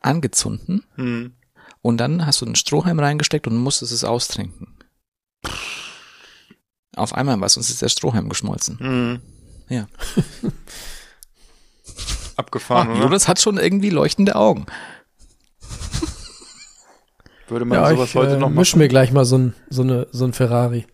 [0.00, 1.34] angezündet Mhm.
[1.82, 4.76] und dann hast du einen Strohhalm reingesteckt und musstest es austrinken.
[6.96, 8.76] Auf einmal was, uns ist der Strohhalm geschmolzen.
[8.80, 9.20] Mhm.
[9.68, 9.88] Ja.
[12.36, 13.00] abgefahren, Ah?
[13.00, 14.66] Jonas hat schon irgendwie leuchtende Augen.
[17.50, 18.78] Würde man Ja, sowas ich heute äh, noch misch machen?
[18.80, 20.86] mir gleich mal so ein, so eine, so ein Ferrari.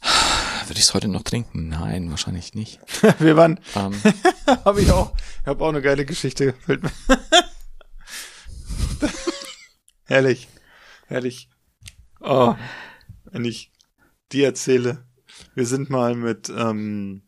[0.66, 1.68] Würde ich es heute noch trinken?
[1.68, 2.80] Nein, wahrscheinlich nicht.
[3.18, 3.92] Wir waren, Ähm,
[4.64, 5.12] habe ich auch,
[5.42, 6.54] ich habe auch eine geile Geschichte.
[10.04, 10.48] Herrlich.
[11.06, 11.48] Herrlich.
[12.20, 12.54] Oh,
[13.30, 13.72] wenn ich
[14.32, 15.04] die erzähle.
[15.54, 17.22] Wir sind mal mit, ähm,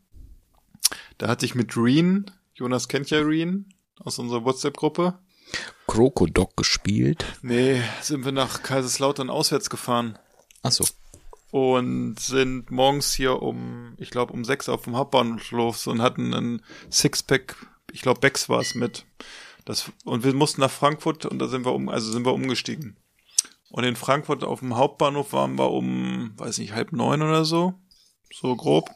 [1.19, 5.19] da hatte ich mit Reen, Jonas kennt ja Reen aus unserer WhatsApp-Gruppe.
[5.87, 7.25] Krokodok gespielt.
[7.43, 10.19] Nee, sind wir nach Kaiserslautern auswärts gefahren
[10.63, 10.85] Ach so.
[11.51, 16.33] und sind morgens hier um, ich glaube um sechs auf dem Hauptbahnhof los und hatten
[16.33, 17.57] einen Sixpack,
[17.93, 19.05] ich glaube Becks war es mit.
[19.65, 22.97] Das, und wir mussten nach Frankfurt und da sind wir um, also sind wir umgestiegen.
[23.71, 27.75] Und in Frankfurt auf dem Hauptbahnhof waren wir um, weiß nicht, halb neun oder so,
[28.33, 28.91] so grob.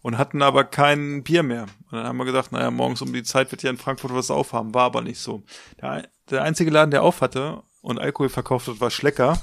[0.00, 1.62] Und hatten aber kein Bier mehr.
[1.90, 4.30] Und dann haben wir gedacht, naja, morgens um die Zeit wird ja in Frankfurt was
[4.30, 4.74] aufhaben.
[4.74, 5.42] War aber nicht so.
[5.80, 9.40] Der, der einzige Laden, der auf hatte und Alkohol verkauft hat, war Schlecker.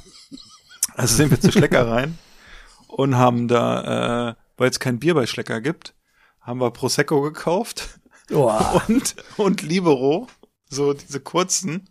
[0.93, 2.17] Also sind wir zu Schlecker rein
[2.87, 5.93] und haben da, äh, weil es kein Bier bei Schlecker gibt,
[6.39, 7.99] haben wir Prosecco gekauft
[8.29, 10.27] und, und Libero,
[10.69, 11.89] so diese kurzen,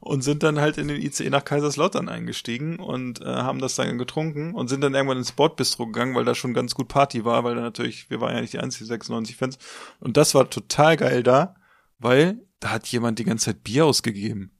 [0.00, 3.98] und sind dann halt in den ICE nach Kaiserslautern eingestiegen und äh, haben das dann
[3.98, 7.44] getrunken und sind dann irgendwann ins Sportbistro gegangen, weil da schon ganz gut Party war,
[7.44, 9.58] weil da natürlich, wir waren ja nicht die einzigen 96 Fans.
[10.00, 11.54] Und das war total geil da,
[11.98, 14.52] weil da hat jemand die ganze Zeit Bier ausgegeben.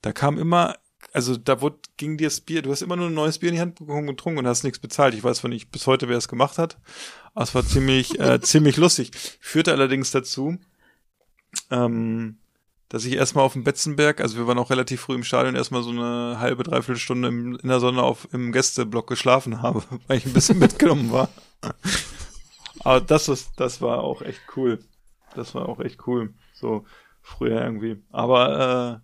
[0.00, 0.76] Da kam immer,
[1.12, 3.56] also da wurde, ging dir das Bier, du hast immer nur ein neues Bier in
[3.56, 5.14] die Hand bekommen und getrunken und hast nichts bezahlt.
[5.14, 6.78] Ich weiß zwar nicht bis heute, wer es gemacht hat,
[7.34, 9.10] aber es war ziemlich, äh, ziemlich lustig.
[9.40, 10.58] Führte allerdings dazu,
[11.70, 12.38] ähm,
[12.90, 15.84] dass ich erstmal auf dem Betzenberg, also wir waren auch relativ früh im Stadion, erstmal
[15.84, 20.18] so eine halbe, dreiviertel Stunde im, in der Sonne auf, im Gästeblock geschlafen habe, weil
[20.18, 21.28] ich ein bisschen mitgenommen war.
[22.80, 24.80] Aber das ist, das war auch echt cool.
[25.36, 26.34] Das war auch echt cool.
[26.52, 26.84] So
[27.22, 28.02] früher irgendwie.
[28.10, 29.02] Aber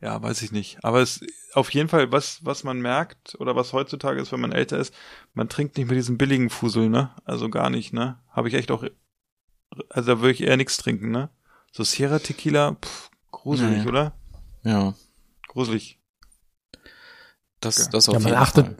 [0.00, 0.84] äh, ja, weiß ich nicht.
[0.84, 1.20] Aber es
[1.54, 4.94] auf jeden Fall, was, was man merkt, oder was heutzutage ist, wenn man älter ist,
[5.32, 7.10] man trinkt nicht mehr diesen billigen Fusel, ne?
[7.24, 8.20] Also gar nicht, ne?
[8.30, 8.84] Habe ich echt auch.
[9.88, 11.30] Also da würde ich eher nichts trinken, ne?
[11.72, 13.10] So Sierra Tequila, pff,
[13.42, 13.88] gruselig, Nee.
[13.88, 14.12] oder?
[14.64, 14.94] Ja.
[15.48, 15.98] Gruselig.
[17.60, 18.76] Das, das auf Ja, man jeden achtet, Fall.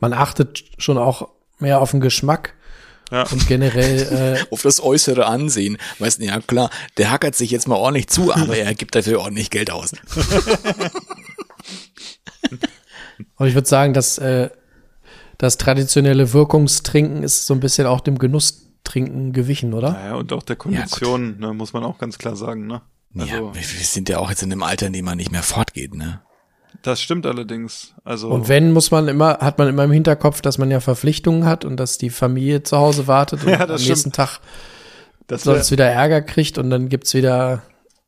[0.00, 1.28] man achtet schon auch
[1.58, 2.54] mehr auf den Geschmack
[3.10, 3.22] Ja.
[3.30, 5.76] und generell, äh, Auf das äußere Ansehen.
[5.98, 9.20] Weißt du, ja klar, der hackert sich jetzt mal ordentlich zu, aber er gibt dafür
[9.20, 9.92] ordentlich Geld aus.
[13.36, 14.50] und ich würde sagen, dass äh,
[15.38, 19.92] das traditionelle Wirkungstrinken ist so ein bisschen auch dem Genusstrinken gewichen, oder?
[19.92, 22.82] Naja, und auch der Kondition, ne, muss man auch ganz klar sagen, ne?
[23.16, 25.30] Also, ja, wir, wir sind ja auch jetzt in einem Alter, in dem man nicht
[25.32, 26.20] mehr fortgeht, ne?
[26.82, 27.94] das stimmt allerdings.
[28.04, 31.46] Also, Und wenn, muss man immer, hat man immer im Hinterkopf, dass man ja Verpflichtungen
[31.46, 34.16] hat und dass die Familie zu Hause wartet und Ja, am das nächsten stimmt.
[34.16, 34.40] Tag
[35.26, 37.62] das sonst wieder Ärger kriegt und dann gibt's wieder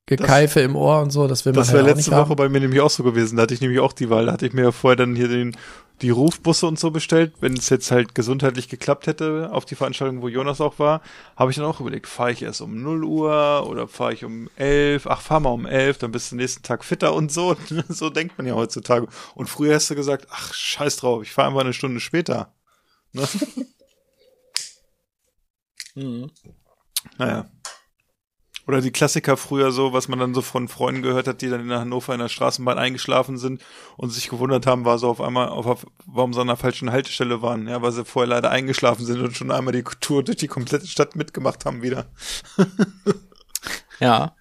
[0.06, 2.36] Gekeife im Ohr und so, das will man das halt auch letzte nicht Woche haben.
[2.36, 3.36] bei mir nämlich auch so gewesen.
[3.36, 4.26] Da hatte ich nämlich auch die Wahl.
[4.26, 5.56] Da hatte ich mir ja vorher dann hier den,
[6.00, 7.32] die Rufbusse und so bestellt.
[7.40, 11.02] Wenn es jetzt halt gesundheitlich geklappt hätte auf die Veranstaltung, wo Jonas auch war,
[11.34, 14.48] habe ich dann auch überlegt, fahre ich erst um 0 Uhr oder fahre ich um
[14.54, 15.08] 11?
[15.08, 17.56] Ach, fahr mal um 11, dann bist du nächsten Tag fitter und so.
[17.88, 19.08] so denkt man ja heutzutage.
[19.34, 22.54] Und früher hast du gesagt, ach, scheiß drauf, ich fahre einfach eine Stunde später.
[23.12, 23.26] Ne?
[27.18, 27.48] Naja.
[28.66, 31.60] Oder die Klassiker früher so, was man dann so von Freunden gehört hat, die dann
[31.60, 33.62] in Hannover in der Straßenbahn eingeschlafen sind
[33.96, 37.42] und sich gewundert haben, war so auf einmal, auf, warum sie an der falschen Haltestelle
[37.42, 40.48] waren, ja, weil sie vorher leider eingeschlafen sind und schon einmal die Tour durch die
[40.48, 42.06] komplette Stadt mitgemacht haben wieder.
[43.98, 44.34] Ja.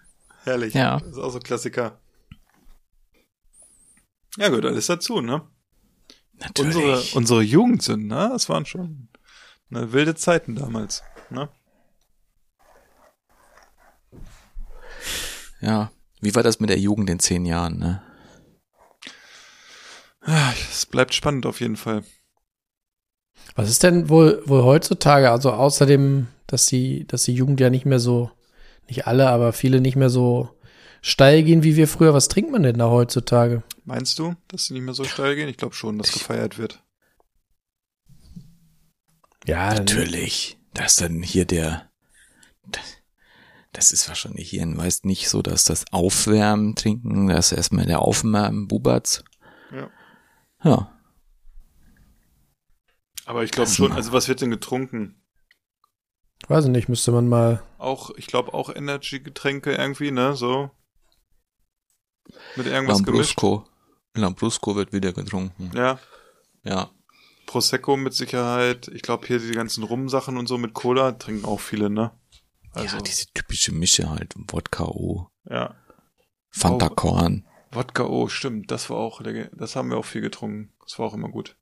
[0.44, 0.74] Herrlich.
[0.74, 1.00] Ja.
[1.00, 2.00] Das ist auch so Klassiker.
[4.38, 5.48] Ja, gehört alles dazu, ne?
[6.34, 6.76] Natürlich.
[6.76, 8.30] Unsere, unsere Jugend sind, ne?
[8.34, 9.08] Das waren schon
[9.70, 11.50] ne, wilde Zeiten damals, ne?
[15.66, 15.92] Ja.
[16.22, 18.02] Wie war das mit der Jugend in zehn Jahren, ne?
[20.22, 22.04] Ah, Es bleibt spannend auf jeden Fall.
[23.56, 27.86] Was ist denn wohl, wohl heutzutage, also außerdem, dass die, dass die Jugend ja nicht
[27.86, 28.32] mehr so,
[28.88, 30.50] nicht alle, aber viele nicht mehr so
[31.02, 33.62] steil gehen wie wir früher, was trinkt man denn da heutzutage?
[33.84, 35.48] Meinst du, dass sie nicht mehr so steil gehen?
[35.48, 36.84] Ich glaube schon, dass gefeiert wird.
[39.46, 40.58] Ja, Natürlich.
[40.74, 41.90] Da ist dann hier der.
[43.76, 47.86] Das ist wahrscheinlich hier in Weiß nicht so, dass das Aufwärmen trinken, das ist erstmal
[47.86, 49.24] der Aufwärmen Bubatz.
[49.72, 49.90] Ja.
[50.64, 50.98] Ja.
[53.26, 55.22] Aber ich glaube schon, also was wird denn getrunken?
[56.48, 57.64] weiß ich nicht, müsste man mal.
[57.80, 60.70] Auch, ich glaube auch Energy-Getränke irgendwie, ne, so.
[62.56, 63.42] Mit irgendwas gemischt.
[63.42, 63.68] Lambrusco.
[64.14, 65.72] Lambrusco wird wieder getrunken.
[65.76, 66.00] Ja,
[66.64, 66.92] Ja.
[67.46, 68.88] Prosecco mit Sicherheit.
[68.88, 72.12] Ich glaube hier die ganzen Rum-Sachen und so mit Cola trinken auch viele, ne?
[72.76, 74.34] Also, ja, diese typische Mische halt.
[74.36, 75.30] Wodka O.
[75.50, 75.76] ja.
[76.50, 76.88] Fanta.
[76.90, 77.46] Korn.
[77.72, 79.22] Wodka, oh, stimmt, das war auch,
[79.52, 80.72] das haben wir auch viel getrunken.
[80.84, 81.58] Das war auch immer gut.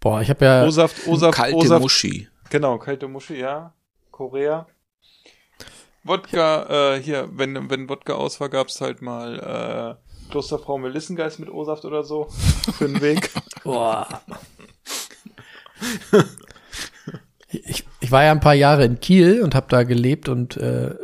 [0.00, 1.80] Boah, ich habe ja, O-Saft, O-Saft, Kalte O-Saft.
[1.80, 2.28] Muschi.
[2.50, 3.72] Genau, kalte Muschi, ja.
[4.10, 4.66] Korea.
[6.04, 11.48] Wodka, äh, hier, wenn, wenn Wodka aus war, gab's halt mal, äh, Klosterfrau Melissengeist mit
[11.48, 12.28] O-Saft oder so
[12.76, 13.30] für den Weg.
[13.64, 14.22] Boah.
[17.54, 20.94] Ich, ich war ja ein paar Jahre in Kiel und habe da gelebt und äh,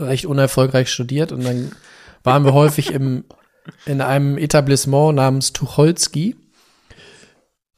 [0.00, 1.72] recht unerfolgreich studiert und dann
[2.22, 3.24] waren wir häufig im
[3.84, 6.36] in einem Etablissement namens Tucholsky.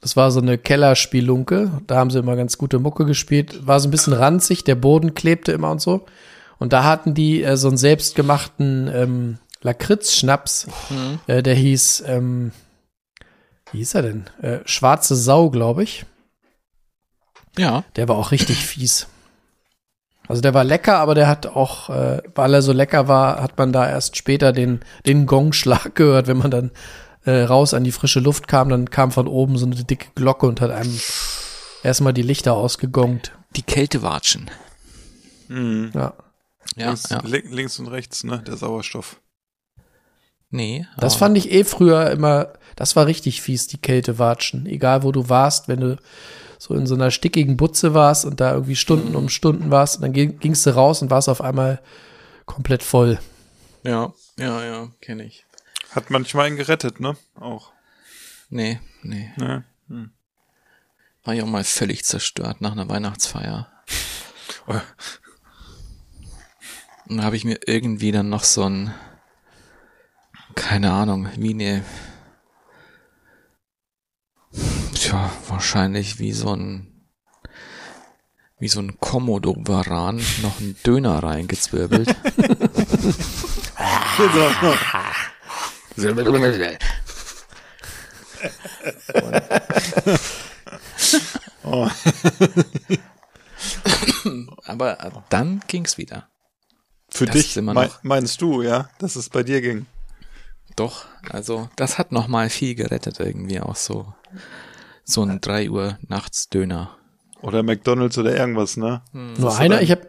[0.01, 1.81] Das war so eine Kellerspielunke.
[1.87, 3.67] Da haben sie immer ganz gute Mucke gespielt.
[3.67, 6.05] War so ein bisschen ranzig, der Boden klebte immer und so.
[6.57, 10.67] Und da hatten die äh, so einen selbstgemachten ähm, Lakritz-Schnaps.
[11.27, 12.51] Äh, der hieß, ähm,
[13.71, 14.25] wie hieß er denn?
[14.41, 16.05] Äh, Schwarze Sau, glaube ich.
[17.57, 17.83] Ja.
[17.95, 19.07] Der war auch richtig fies.
[20.27, 23.57] Also der war lecker, aber der hat auch, äh, weil er so lecker war, hat
[23.57, 26.71] man da erst später den, den Gongschlag gehört, wenn man dann
[27.25, 30.45] äh, raus an die frische Luft kam, dann kam von oben so eine dicke Glocke
[30.45, 30.97] und hat einem
[31.83, 33.33] erstmal die Lichter ausgegongt.
[33.55, 34.51] Die Kältewatschen.
[35.47, 35.91] Mhm.
[35.95, 36.13] Ja.
[36.75, 37.19] Ja, links, ja.
[37.23, 38.43] li- links und rechts, ne?
[38.45, 39.19] Der Sauerstoff.
[40.51, 40.85] Nee.
[40.97, 44.65] Das fand ich eh früher immer, das war richtig fies, die Kältewatschen.
[44.67, 45.97] Egal wo du warst, wenn du
[46.59, 50.01] so in so einer stickigen Butze warst und da irgendwie Stunden um Stunden warst, und
[50.03, 51.81] dann ging- gingst du raus und warst auf einmal
[52.45, 53.17] komplett voll.
[53.83, 55.45] Ja, ja, ja, kenne ich.
[55.91, 57.15] Hat manchmal einen gerettet, ne?
[57.39, 57.71] Auch.
[58.49, 59.31] Nee, nee.
[59.37, 59.63] Ne?
[61.23, 63.67] War ich auch mal völlig zerstört nach einer Weihnachtsfeier.
[67.07, 68.93] Und da habe ich mir irgendwie dann noch so ein,
[70.55, 71.83] keine Ahnung, wie eine,
[75.09, 76.87] tja, wahrscheinlich wie so ein,
[78.59, 82.15] wie so ein Komodo-Varan noch einen Döner reingezwirbelt.
[91.63, 91.89] Oh.
[94.65, 96.29] Aber dann ging's wieder.
[97.09, 99.87] Für Das dich ist immer mei- noch- meinst du, ja, dass es bei dir ging?
[100.75, 104.13] Doch, also das hat noch mal viel gerettet irgendwie auch so.
[105.09, 106.91] So ein 3 Uhr nachts Döner.
[107.41, 109.01] Oder McDonalds oder irgendwas, ne?
[109.11, 110.01] Nur ist einer, ich hab,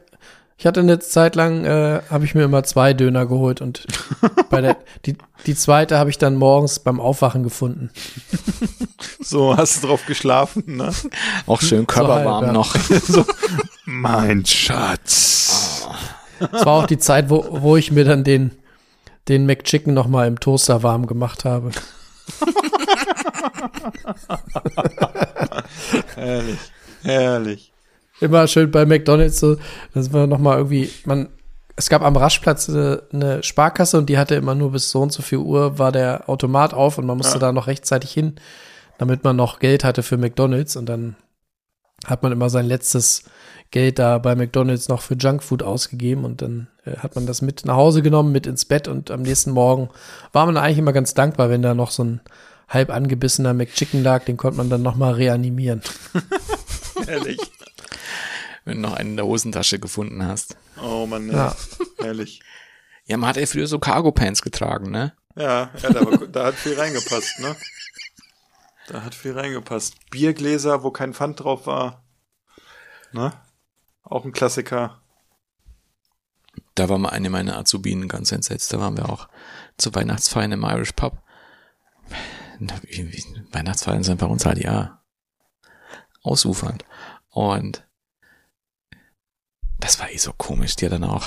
[0.58, 3.86] ich hatte eine Zeit lang, äh, habe ich mir immer zwei Döner geholt und
[4.50, 5.16] bei der, die,
[5.46, 7.90] die zweite habe ich dann morgens beim Aufwachen gefunden.
[9.22, 10.92] So, hast du drauf geschlafen, ne?
[11.46, 12.52] Auch schön körperwarm halb, ja.
[12.52, 12.74] noch.
[12.74, 13.24] so,
[13.84, 15.86] mein Schatz.
[16.40, 18.50] Das war auch die Zeit, wo, wo ich mir dann den,
[19.28, 21.70] den McChicken noch mal im Toaster warm gemacht habe.
[26.14, 26.58] Herrlich.
[27.02, 27.72] Herrlich.
[28.20, 29.56] Immer schön bei McDonalds so,
[29.94, 31.30] dass wir noch mal irgendwie, man,
[31.76, 35.12] es gab am Raschplatz eine, eine Sparkasse und die hatte immer nur bis so und
[35.12, 38.34] so viel Uhr war der Automat auf und man musste da noch rechtzeitig hin,
[38.98, 41.16] damit man noch Geld hatte für McDonalds und dann
[42.06, 43.24] hat man immer sein letztes
[43.70, 47.64] Geld da bei McDonalds noch für Junkfood ausgegeben und dann äh, hat man das mit
[47.64, 49.90] nach Hause genommen, mit ins Bett und am nächsten Morgen
[50.32, 52.20] war man eigentlich immer ganz dankbar, wenn da noch so ein
[52.70, 55.82] halb angebissener McChicken lag, den konnte man dann noch mal reanimieren.
[57.06, 57.38] Herrlich.
[58.64, 60.56] Wenn du noch einen in der Hosentasche gefunden hast.
[60.80, 61.36] Oh Mann, ey.
[61.36, 61.56] Ja.
[61.98, 62.40] Herrlich.
[63.06, 65.12] Ja, man hat ja früher so Cargo-Pants getragen, ne?
[65.34, 67.56] Ja, ja da, war, da hat viel reingepasst, ne?
[68.86, 69.94] Da hat viel reingepasst.
[70.10, 72.04] Biergläser, wo kein Pfand drauf war.
[73.12, 73.32] Ne?
[74.02, 75.00] Auch ein Klassiker.
[76.74, 78.72] Da war mal eine meiner Azubinen ganz entsetzt.
[78.72, 79.28] Da waren wir auch
[79.76, 81.22] zur Weihnachtsfeiern im Irish Pub.
[83.52, 85.02] Weihnachtsfeiern sind bei uns halt ja
[86.22, 86.84] ausufernd.
[87.30, 87.86] Und
[89.78, 91.26] das war eh so komisch, die dann auch,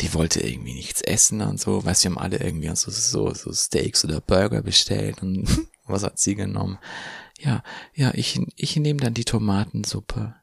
[0.00, 3.32] die wollte irgendwie nichts essen und so, weißt du, wir haben alle irgendwie so, so,
[3.32, 5.48] so Steaks oder Burger bestellt und
[5.86, 6.78] was hat sie genommen?
[7.38, 7.62] Ja,
[7.94, 10.34] ja, ich, ich nehme dann die Tomatensuppe.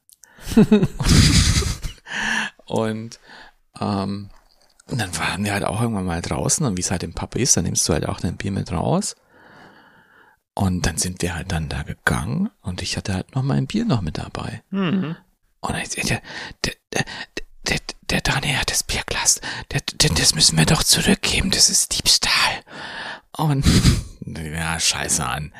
[2.65, 3.19] und,
[3.79, 4.29] ähm,
[4.87, 7.35] und dann waren wir halt auch irgendwann mal draußen und wie es halt im Pub
[7.35, 9.15] ist, dann nimmst du halt auch dein Bier mit raus.
[10.53, 13.85] Und dann sind wir halt dann da gegangen und ich hatte halt noch mein Bier
[13.85, 14.61] noch mit dabei.
[15.61, 16.21] Und dann, der,
[16.65, 17.05] der, der,
[17.67, 19.39] der, der Daniel hat das Bierglas,
[19.71, 22.33] der, der, das müssen wir doch zurückgeben, das ist Diebstahl.
[23.37, 23.65] Und
[24.25, 25.53] ja, scheiße an.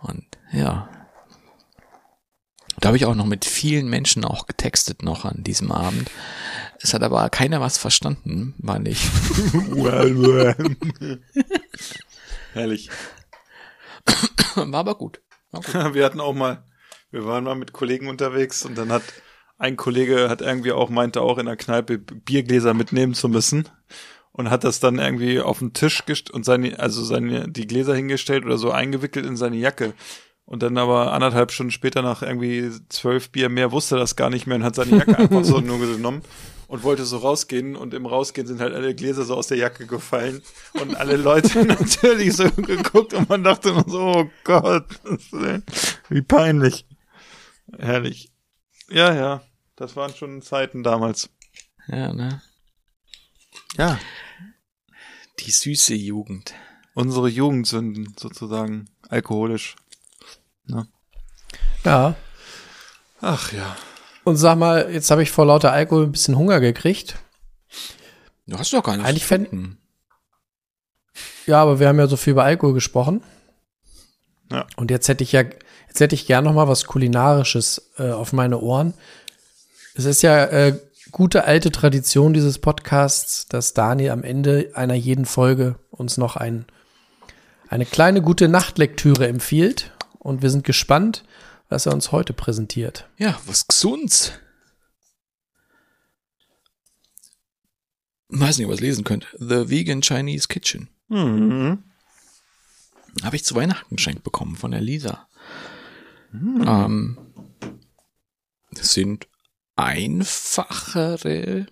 [0.00, 0.88] Und ja.
[2.80, 6.10] Da habe ich auch noch mit vielen Menschen auch getextet noch an diesem Abend.
[6.80, 9.04] Es hat aber keiner was verstanden, weil ich
[12.52, 12.88] Herrlich.
[14.54, 15.20] war aber gut.
[15.50, 15.74] War gut.
[15.94, 16.64] Wir hatten auch mal,
[17.10, 19.02] wir waren mal mit Kollegen unterwegs und dann hat
[19.58, 23.68] ein Kollege hat irgendwie auch meinte auch in der Kneipe Biergläser mitnehmen zu müssen
[24.30, 27.94] und hat das dann irgendwie auf den Tisch gest und seine also seine die Gläser
[27.94, 29.94] hingestellt oder so eingewickelt in seine Jacke
[30.44, 34.46] und dann aber anderthalb Stunden später nach irgendwie zwölf Bier mehr wusste das gar nicht
[34.46, 36.22] mehr und hat seine Jacke einfach so nur genommen
[36.68, 39.86] und wollte so rausgehen und im Rausgehen sind halt alle Gläser so aus der Jacke
[39.86, 40.42] gefallen
[40.74, 44.86] und alle Leute natürlich so geguckt und man dachte nur so, oh Gott,
[46.08, 46.86] wie peinlich.
[47.76, 48.30] Herrlich.
[48.88, 49.42] Ja, ja,
[49.76, 51.28] das waren schon Zeiten damals.
[51.88, 52.40] Ja, ne?
[53.76, 53.98] Ja,
[55.40, 56.54] Die süße Jugend.
[56.94, 59.76] unsere Jugendsünden sozusagen, alkoholisch.
[61.84, 62.14] Ja.
[63.20, 63.76] Ach ja.
[64.28, 67.16] Und sag mal, jetzt habe ich vor lauter Alkohol ein bisschen Hunger gekriegt.
[68.46, 69.06] Du hast doch gar nicht.
[69.06, 69.78] Eigentlich fänd- gefunden.
[71.46, 73.22] Ja, aber wir haben ja so viel über Alkohol gesprochen.
[74.52, 74.66] Ja.
[74.76, 78.32] Und jetzt hätte ich ja, jetzt hätte ich gern noch mal was kulinarisches äh, auf
[78.32, 78.94] meine Ohren.
[79.94, 80.78] Es ist ja äh,
[81.10, 86.66] gute alte Tradition dieses Podcasts, dass Daniel am Ende einer jeden Folge uns noch ein,
[87.68, 89.90] eine kleine gute Nachtlektüre empfiehlt.
[90.18, 91.24] Und wir sind gespannt,
[91.68, 93.08] was er uns heute präsentiert.
[93.18, 94.32] Ja, was gesunds.
[98.28, 99.26] Weiß nicht, ob ihr es lesen könnt.
[99.38, 100.88] The Vegan Chinese Kitchen.
[101.08, 101.82] Mhm.
[103.22, 105.28] Habe ich zu Weihnachten geschenkt bekommen von der Lisa.
[106.32, 107.18] Ähm,
[108.70, 109.28] das sind
[109.76, 111.66] einfachere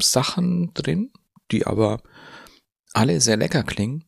[0.00, 1.12] Sachen drin,
[1.50, 2.02] die aber
[2.92, 4.04] alle sehr lecker klingen.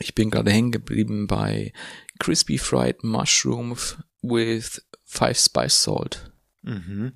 [0.00, 1.72] Ich bin gerade hängen geblieben bei
[2.18, 6.32] Crispy Fried Mushrooms with Five Spice Salt.
[6.62, 7.12] Mhm.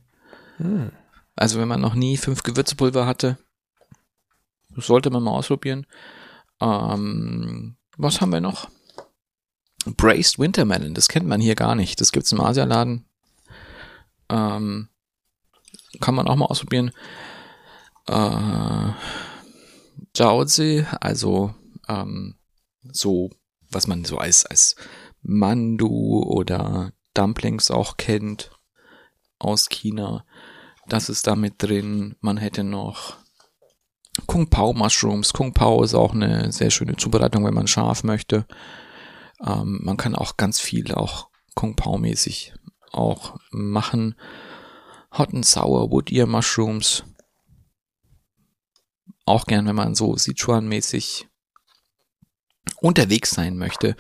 [1.35, 3.39] Also wenn man noch nie fünf Gewürzpulver hatte,
[4.77, 5.87] sollte man mal ausprobieren.
[6.61, 8.69] Ähm, was haben wir noch?
[9.87, 12.01] Braised Wintermelon, das kennt man hier gar nicht.
[12.01, 13.07] Das gibt's im Asialaden.
[14.29, 14.89] Ähm,
[16.01, 16.91] kann man auch mal ausprobieren.
[18.09, 18.91] Äh,
[20.17, 21.55] Jiaozi, also
[21.89, 22.37] ähm,
[22.93, 23.31] so,
[23.71, 24.77] was man so als, als
[25.23, 28.51] Mandu oder Dumplings auch kennt
[29.39, 30.25] aus China.
[30.87, 32.17] Das ist da mit drin.
[32.21, 33.17] Man hätte noch
[34.27, 35.33] Kung Pao Mushrooms.
[35.33, 38.47] Kung Pao ist auch eine sehr schöne Zubereitung, wenn man scharf möchte.
[39.45, 42.55] Ähm, man kann auch ganz viel auch Kung Pao mäßig
[42.93, 44.15] auch machen.
[45.17, 47.05] Hot and Sour Wood Ear Mushrooms.
[49.27, 51.29] Auch gern, wenn man so Sichuan-mäßig
[52.81, 53.97] unterwegs sein möchte.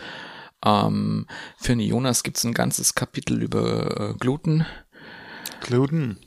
[0.64, 1.26] Ähm,
[1.58, 4.66] für Jonas gibt's ein ganzes Kapitel über äh, Gluten.
[5.60, 6.18] Gluten.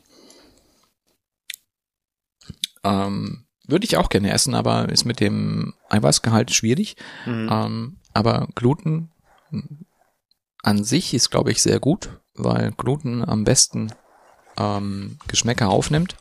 [2.84, 6.95] Ähm, würde ich auch gerne essen, aber ist mit dem Eiweißgehalt schwierig.
[7.26, 7.49] Mhm.
[7.51, 9.11] Ähm, aber Gluten
[10.64, 13.91] an sich ist, glaube ich, sehr gut, weil Gluten am besten
[14.57, 16.15] ähm, Geschmäcker aufnimmt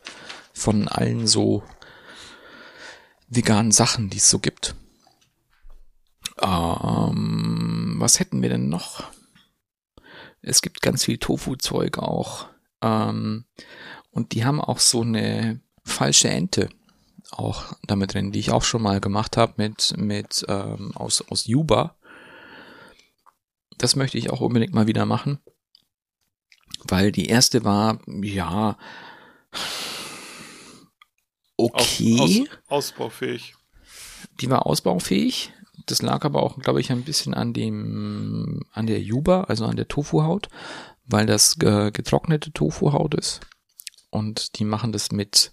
[0.53, 1.63] von allen so
[3.29, 4.75] veganen Sachen, die es so gibt.
[6.41, 9.05] Ähm, was hätten wir denn noch?
[10.43, 12.47] Es gibt ganz viel Tofu-Zeug auch.
[12.83, 13.45] Ähm,
[14.11, 16.69] und die haben auch so eine falsche Ente
[17.31, 21.47] auch damit drin, die ich auch schon mal gemacht habe mit, mit ähm, aus, aus
[21.47, 21.97] Yuba.
[23.79, 25.39] Das möchte ich auch unbedingt mal wieder machen.
[26.85, 28.79] Weil die erste war, ja,
[31.57, 32.19] okay.
[32.21, 33.55] Aus, aus, ausbaufähig.
[34.41, 35.53] Die war ausbaufähig.
[35.85, 39.77] Das lag aber auch, glaube ich, ein bisschen an dem, an der Yuba, also an
[39.77, 40.49] der Tofuhaut,
[41.05, 43.41] weil das äh, getrocknete Tofuhaut ist.
[44.11, 45.53] Und die machen das mit,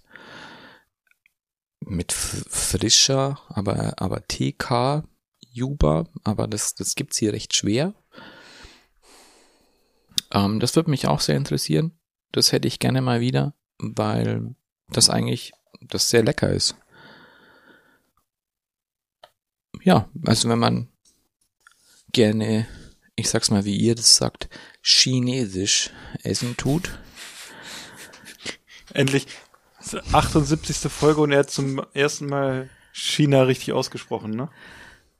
[1.80, 5.04] mit frischer, aber, aber TK
[5.52, 7.94] Yuba, aber das, das gibt's hier recht schwer.
[10.32, 11.92] Ähm, das würde mich auch sehr interessieren.
[12.32, 14.56] Das hätte ich gerne mal wieder, weil
[14.88, 16.74] das eigentlich, das sehr lecker ist
[19.84, 20.88] ja, also wenn man
[22.12, 22.66] gerne,
[23.14, 24.48] ich sag's mal, wie ihr das sagt,
[24.82, 25.90] chinesisch
[26.22, 26.90] essen tut,
[28.92, 29.26] Endlich.
[29.78, 30.90] Das ist die 78.
[30.90, 34.48] Folge und er hat zum ersten Mal China richtig ausgesprochen, ne?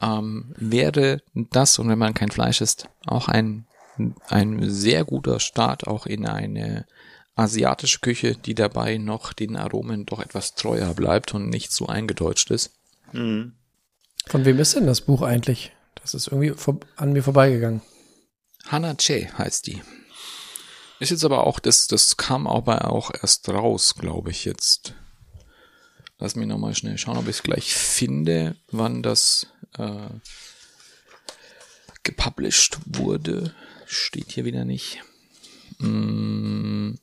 [0.01, 3.67] ähm, wäre das, und wenn man kein Fleisch isst, auch ein,
[4.29, 6.87] ein sehr guter Start auch in eine
[7.37, 12.51] asiatische Küche, die dabei noch den Aromen doch etwas treuer bleibt und nicht so eingedeutscht
[12.51, 12.75] ist.
[13.13, 13.55] Mhm.
[14.27, 15.73] Von wem ist denn das Buch eigentlich?
[16.03, 16.53] Das ist irgendwie
[16.97, 17.83] an mir vorbeigegangen.
[18.67, 19.83] Hana Che heißt die.
[21.01, 24.95] Ist jetzt aber auch, das, das kam aber auch erst raus, glaube ich, jetzt.
[26.19, 30.09] Lass mich nochmal schnell schauen, ob ich es gleich finde, wann das äh,
[32.03, 33.55] gepublished wurde.
[33.87, 35.03] Steht hier wieder nicht.
[35.79, 36.95] Mm,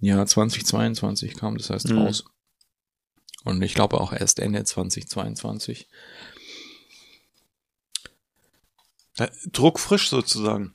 [0.00, 1.98] ja, 2022 kam das heißt Mhm.
[1.98, 2.24] raus.
[3.44, 5.88] Und ich glaube auch erst Ende 2022.
[9.18, 10.74] Ja, druckfrisch sozusagen.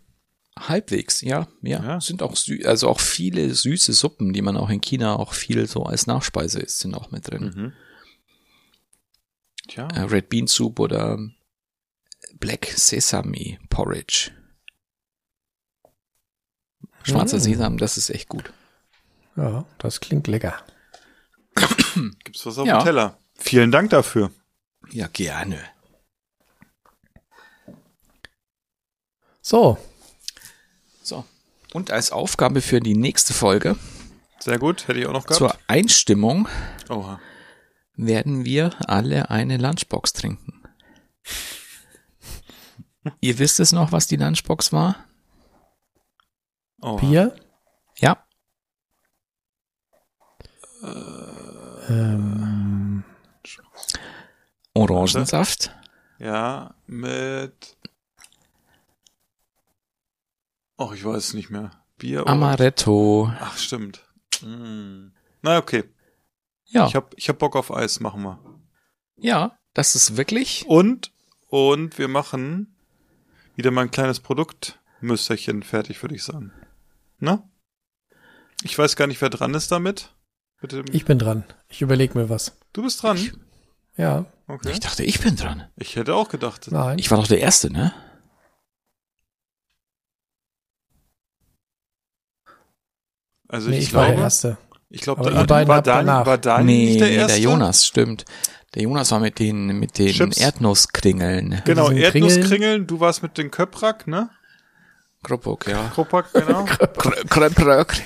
[0.58, 1.84] Halbwegs, ja, ja.
[1.84, 2.02] Ja.
[2.02, 5.68] Sind auch sü also auch viele süße Suppen, die man auch in China auch viel
[5.68, 7.54] so als Nachspeise isst, sind auch mit drin.
[7.56, 7.74] Mhm.
[9.68, 9.88] Tja.
[9.90, 11.20] Äh, Red Bean Soup oder
[12.40, 14.32] Black Sesame Porridge.
[17.04, 17.42] Schwarzer Mm.
[17.42, 18.52] Sesam, das ist echt gut.
[19.36, 20.66] Ja, das klingt lecker.
[22.24, 22.80] Gibt's was auf Ja.
[22.80, 23.18] dem Teller?
[23.36, 24.32] Vielen Dank dafür.
[24.90, 25.60] Ja, gerne.
[29.42, 29.78] So,
[31.02, 31.24] So.
[31.74, 33.78] Und als Aufgabe für die nächste Folge
[34.40, 35.38] Sehr gut, hätte ich auch noch gehabt.
[35.38, 36.48] zur Einstimmung
[36.90, 37.20] Oha.
[37.96, 40.64] werden wir alle eine Lunchbox trinken.
[43.22, 45.06] Ihr wisst es noch, was die Lunchbox war?
[46.82, 47.00] Oha.
[47.00, 47.36] Bier.
[48.00, 48.24] Ja.
[51.88, 53.04] Ähm,
[54.74, 55.72] Orangensaft.
[56.20, 57.78] Ja, mit.
[60.78, 61.72] Oh, ich weiß es nicht mehr.
[61.98, 63.32] Bier oder- Amaretto.
[63.40, 64.04] Ach, stimmt.
[64.42, 65.08] Mm.
[65.42, 65.84] Na, okay.
[66.66, 66.86] Ja.
[66.88, 68.40] Ich hab, ich hab Bock auf Eis, machen wir.
[69.16, 70.66] Ja, das ist wirklich.
[70.68, 71.12] Und,
[71.48, 72.76] und wir machen
[73.56, 76.52] wieder mal ein kleines Produktmüsterchen fertig, würde ich sagen.
[77.20, 77.50] Na?
[78.62, 80.14] Ich weiß gar nicht, wer dran ist damit.
[80.62, 81.44] Mit dem, ich bin dran.
[81.70, 82.54] Ich überlege mir was.
[82.74, 83.18] du bist dran.
[83.18, 83.34] Ich-
[83.98, 84.72] Ja, Okay.
[84.72, 85.68] Ich dachte, ich bin dran.
[85.76, 86.72] Ich hätte auch gedacht.
[86.72, 87.00] nein.
[87.00, 87.94] Ich war doch der Erste, ne?
[93.50, 94.58] Also nee, ich, ich war der glaube, Erste.
[94.90, 96.26] ich glaube, ihr beiden war, danach.
[96.26, 97.34] war Daniel nee, nicht der nee, Erste?
[97.34, 98.26] der Jonas, stimmt.
[98.76, 100.38] Der Jonas war mit den, mit den Chips.
[100.38, 101.62] Erdnusskringeln.
[101.66, 104.30] Genau, Erdnusskringeln, du warst mit den Köprak, ne?
[105.24, 105.90] Kropok, ja.
[105.94, 106.66] Kropak, genau.
[106.66, 108.04] Kröprök.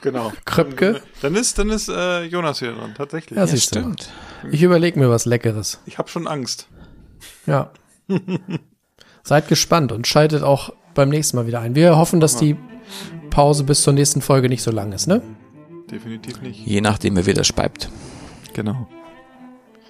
[0.00, 0.32] Genau.
[0.44, 1.00] Kröpke.
[1.22, 3.36] Dann ist, dann ist äh, Jonas wieder dran, tatsächlich.
[3.36, 3.80] Ja, Ja, siehst du.
[3.80, 4.10] stimmt.
[4.50, 5.80] Ich überlege mir was Leckeres.
[5.86, 6.68] Ich habe schon Angst.
[7.46, 7.70] Ja.
[9.22, 11.74] Seid gespannt und schaltet auch beim nächsten Mal wieder ein.
[11.74, 12.56] Wir hoffen, dass die
[13.30, 15.22] Pause bis zur nächsten Folge nicht so lang ist, ne?
[15.90, 16.66] Definitiv nicht.
[16.66, 17.88] Je nachdem, wer wieder speibt.
[18.54, 18.88] Genau.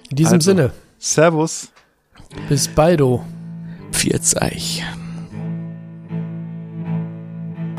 [0.09, 0.51] In diesem Also.
[0.51, 1.71] Sinne, Servus.
[2.49, 3.23] bis baldo.
[3.91, 4.83] Pfirzeich.